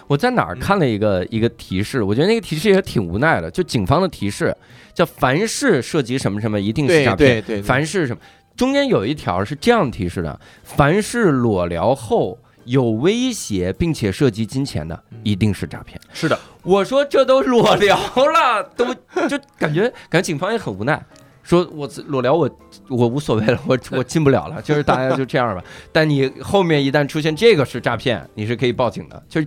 [0.06, 2.02] 我在哪儿看了一个一个提示？
[2.02, 4.56] 我觉得那个提示也挺无奈的，就警方的提示
[4.94, 7.42] 叫“凡是涉及什么什么，一定是诈骗”。
[7.44, 8.20] 对对，凡是什么？
[8.56, 16.00] 中间有一条是这样提示的：凡是裸聊后有威胁并且涉及金钱的，一定是诈骗。
[16.14, 18.86] 是的，我说这都裸聊了，都
[19.28, 21.00] 就感觉感觉警方也很无奈，
[21.46, 22.50] 说我裸聊我
[22.88, 25.62] 我无所谓了，我我进不了了，就是大家就这样吧。
[25.92, 29.46] 但你后面一旦出现这个是诈骗，你是可以报警的，就是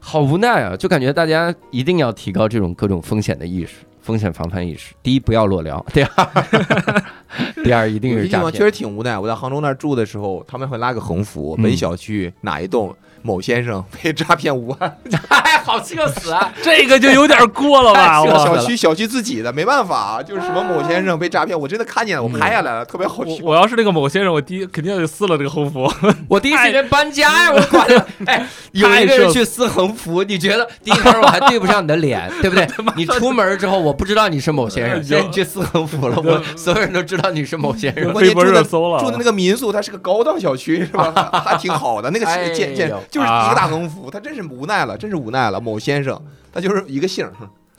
[0.00, 3.74] 好无奈啊，就感觉大家一定要提高这种各种风险的意识。
[4.00, 6.44] 风险防范意识，第一不要裸聊，第二，
[7.64, 8.52] 第二一定是诈骗。
[8.52, 9.18] 确实挺无奈。
[9.18, 12.94] 我在杭州那儿住的时候，他们会拉个横幅，嗯本小区哪一栋
[13.26, 14.98] 某先生 被诈骗五万，
[15.28, 16.52] 哎，好社死啊！
[16.62, 18.22] 这个就有点过了吧？
[18.22, 23.30] 小区小区自己的，没办法，就是什么某先生被诈骗，我真的看见了，我拍下来了，特别好笑。
[23.42, 25.90] 我我要是那个某先生，我第一肯定要去撕了这个 横幅。
[26.28, 28.06] 我第一时间搬家呀，我管了。
[28.26, 32.68] 哎，有一个人去撕横幅，你觉得第一开始我还对不上你的脸，对不对？
[32.94, 38.12] 你出门之后，我不知道你是某先生，现在你去撕横幅了，我所有人都知道你是某先生。
[38.12, 41.42] 微博热搜了住的那个民宿，它是个高档小区，是吧？
[41.44, 45.60] 还挺好的，那个建建呦就是一个大横幅，他真是无奈了，真是无奈了。
[45.60, 46.20] 某先生，
[46.52, 47.32] 他就是一个姓儿，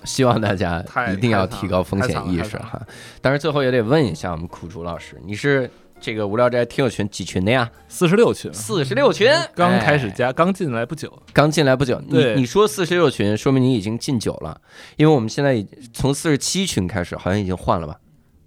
[0.05, 0.81] 希望大家
[1.11, 2.81] 一定要提高风险意识哈。
[3.21, 7.69] 但是，最后也得问一下我们苦竹老师，你是这个无聊斋听友群几群的呀？
[7.89, 11.11] 四十六群，四十六群，刚开始哎加，刚进来不久。
[11.33, 14.57] 刚进来不久，你你说四十六群，说明你已经进九了，
[14.95, 17.97] 因为我们现在已从四十七群开始，好像已经换了吧？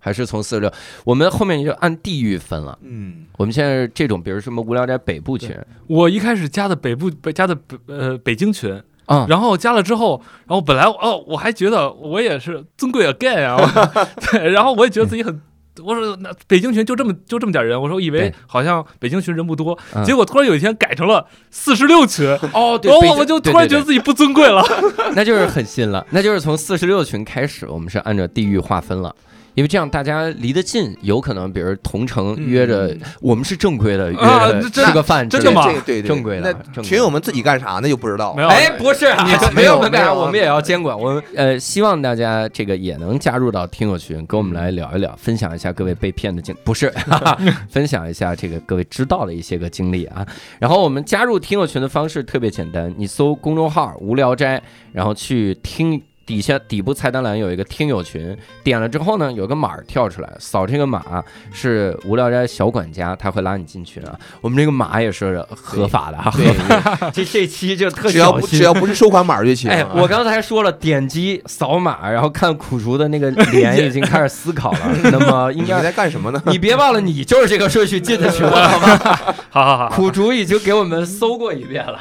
[0.09, 0.73] 还是从四十六？
[1.05, 2.79] 我们后面就按地域分了。
[2.83, 5.55] 嗯，我们现在是这种，比如什么无聊斋北部群
[5.87, 13.59] 我一开始加的北部，加的北呃北京群，啊，然后加了之后，然后本来哦我还觉得我也是尊贵 again 啊，
[14.33, 15.39] 对，然后我也觉得自己很。
[15.81, 24.61] 我说那北京群就这么就这么点人，我说以为好像北京群人不多，嗯结果突然有一天改成了四十六群，哦，对，然后我就突然觉得自己不尊贵了。
[25.15, 29.15] 那就是很新了，那就是从四十六群开始，我们是按照地域划分了。
[29.59, 34.15] 因为这样大家离得近，有可能比如同城约着嗯，我们是正规的，
[34.71, 38.43] 吃个饭之类的，真的吗这个对对正规的群友们自己干啥那就不知道没。
[38.43, 40.97] 有哎，不是啊，没有没没有我们也要监管。
[40.97, 50.25] 我们呃，希望大家这个也能加入到听友群，跟我们来聊一聊，分享一下各位被骗的经，不是，哈 哈分享一下这个各位知道的一些个经历啊。
[50.61, 54.63] 然后我们加入听友群的方式特别简单，你搜公众号“无聊斋”，
[54.95, 56.01] 然后去听。
[56.29, 61.03] 底下底部菜单栏有一个听友群，点了之后呢，有个码儿跳出来，扫这个码
[61.51, 64.15] 是无聊斋小管家，他会拉你进群啊。
[64.43, 69.71] 我们这个码也是合法的啊， 对，这这期就特只要不只要不是收款码就行。
[69.71, 74.81] 哎，我刚才说了，点击扫码，然后看苦竹的那个 脸已经开始思考了。
[75.05, 76.43] 那么应该你该，在干什么呢？
[76.45, 78.99] 你别忘了，你就是这个顺序进的群，好吗？
[79.49, 81.97] 好好好，苦竹已经给我们搜过一遍了，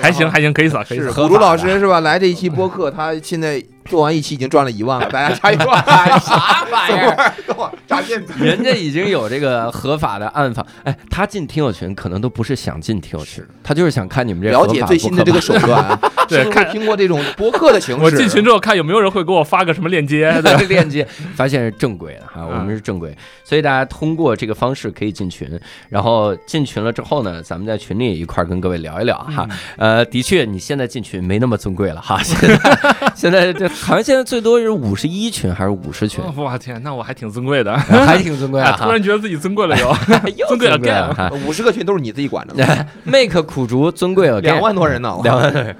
[0.00, 1.00] 还行还行，可以扫可以。
[1.08, 2.00] 苦竹老师是吧？
[2.00, 3.77] 来这一期播客，他现在はい。
[3.88, 5.58] 做完一期已经赚了一万了， 大家加油！
[6.20, 7.34] 啥玩意儿？
[7.46, 15.98] 跟我诈骗人家已经有这个合法的暗访，哎，他进听友群可能都不是想进听友群，他就是想看你们这了解最新的这个手段，
[16.28, 16.68] 对看。
[16.68, 18.02] 听过这种博客的形式。
[18.02, 20.60] 我进群之后看有没有人会给我发个什么链接，对吧？
[20.68, 25.48] 链接，发现是正规的哈，我们是正规，所以大家通过这个方式可以进群，
[25.88, 29.48] 然后进群了之后呢，咱们在群里一块儿跟各位聊一聊哈。
[29.78, 39.88] 呃，的确，你现在进群没那么尊贵了哈，现在现在这 好像现在最多是五十一群还是五十群， 哇天，那我还挺尊贵的， 还挺尊贵啊突，然觉得自己尊贵了又。
[40.36, 41.32] 又尊贵了尊贵了。
[41.46, 45.16] 五十个群都是你自己管的，Make 苦竹尊贵了，两万多人呢。
[45.22, 45.76] 两万多人。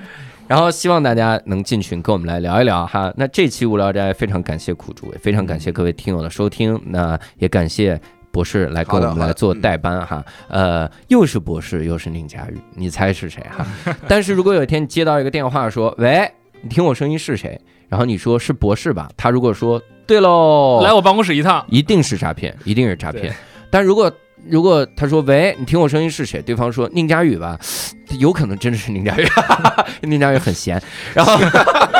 [0.46, 3.12] 然后希望大家能进群跟我们来聊一聊哈。
[3.16, 6.80] 那这期无聊斋非常感谢苦竹，也非常感谢各位听友的收听。
[6.86, 8.00] 那也感谢
[8.30, 10.24] 博士来跟我们来做代班哈。
[10.48, 13.94] 呃，又是博士，又是宁佳宇，你猜是谁哈？
[14.08, 16.26] 但是如果有一天你接到一个电话说，喂，
[16.62, 17.60] 你听我声音是谁？
[17.88, 19.08] 然后你说是博士吧？
[19.16, 23.34] 他如果说对喽，来我办公室一趟，一定是诈骗，一定是诈骗。
[23.70, 24.10] 但如果
[24.48, 26.40] 如果他说喂，你听我声音是谁？
[26.40, 27.58] 对方说宁佳宇吧，
[28.18, 29.26] 有可能真的是宁佳宇，
[30.08, 30.80] 宁佳宇很闲。
[31.12, 31.36] 然后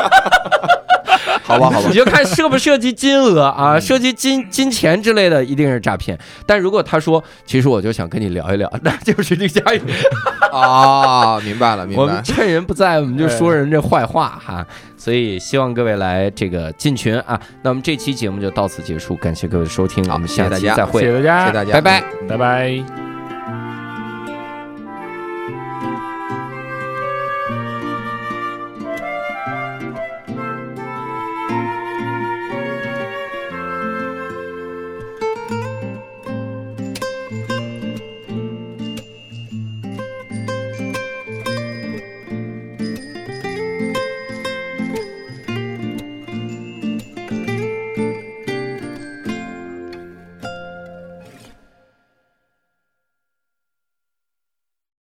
[1.49, 6.17] 好吧， 好吧你，就看涉不涉及金额啊，涉及金金钱之类的，一定是诈骗。
[6.45, 9.81] 但如果他说其实我就想跟你聊一聊， 那就是宁佳宇。
[10.53, 12.01] 啊，明白了，明白。
[12.01, 14.65] 我们趁人不在，我们就说人这坏话哈。
[14.97, 17.39] 所以希望各位来这个进群啊。
[17.61, 21.11] 那我们这期节目就到此结束，感谢各位的收听，我们下期再会谢。
[21.11, 22.03] 谢大家，谢谢大家，拜拜。
[22.21, 23.08] 嗯拜拜。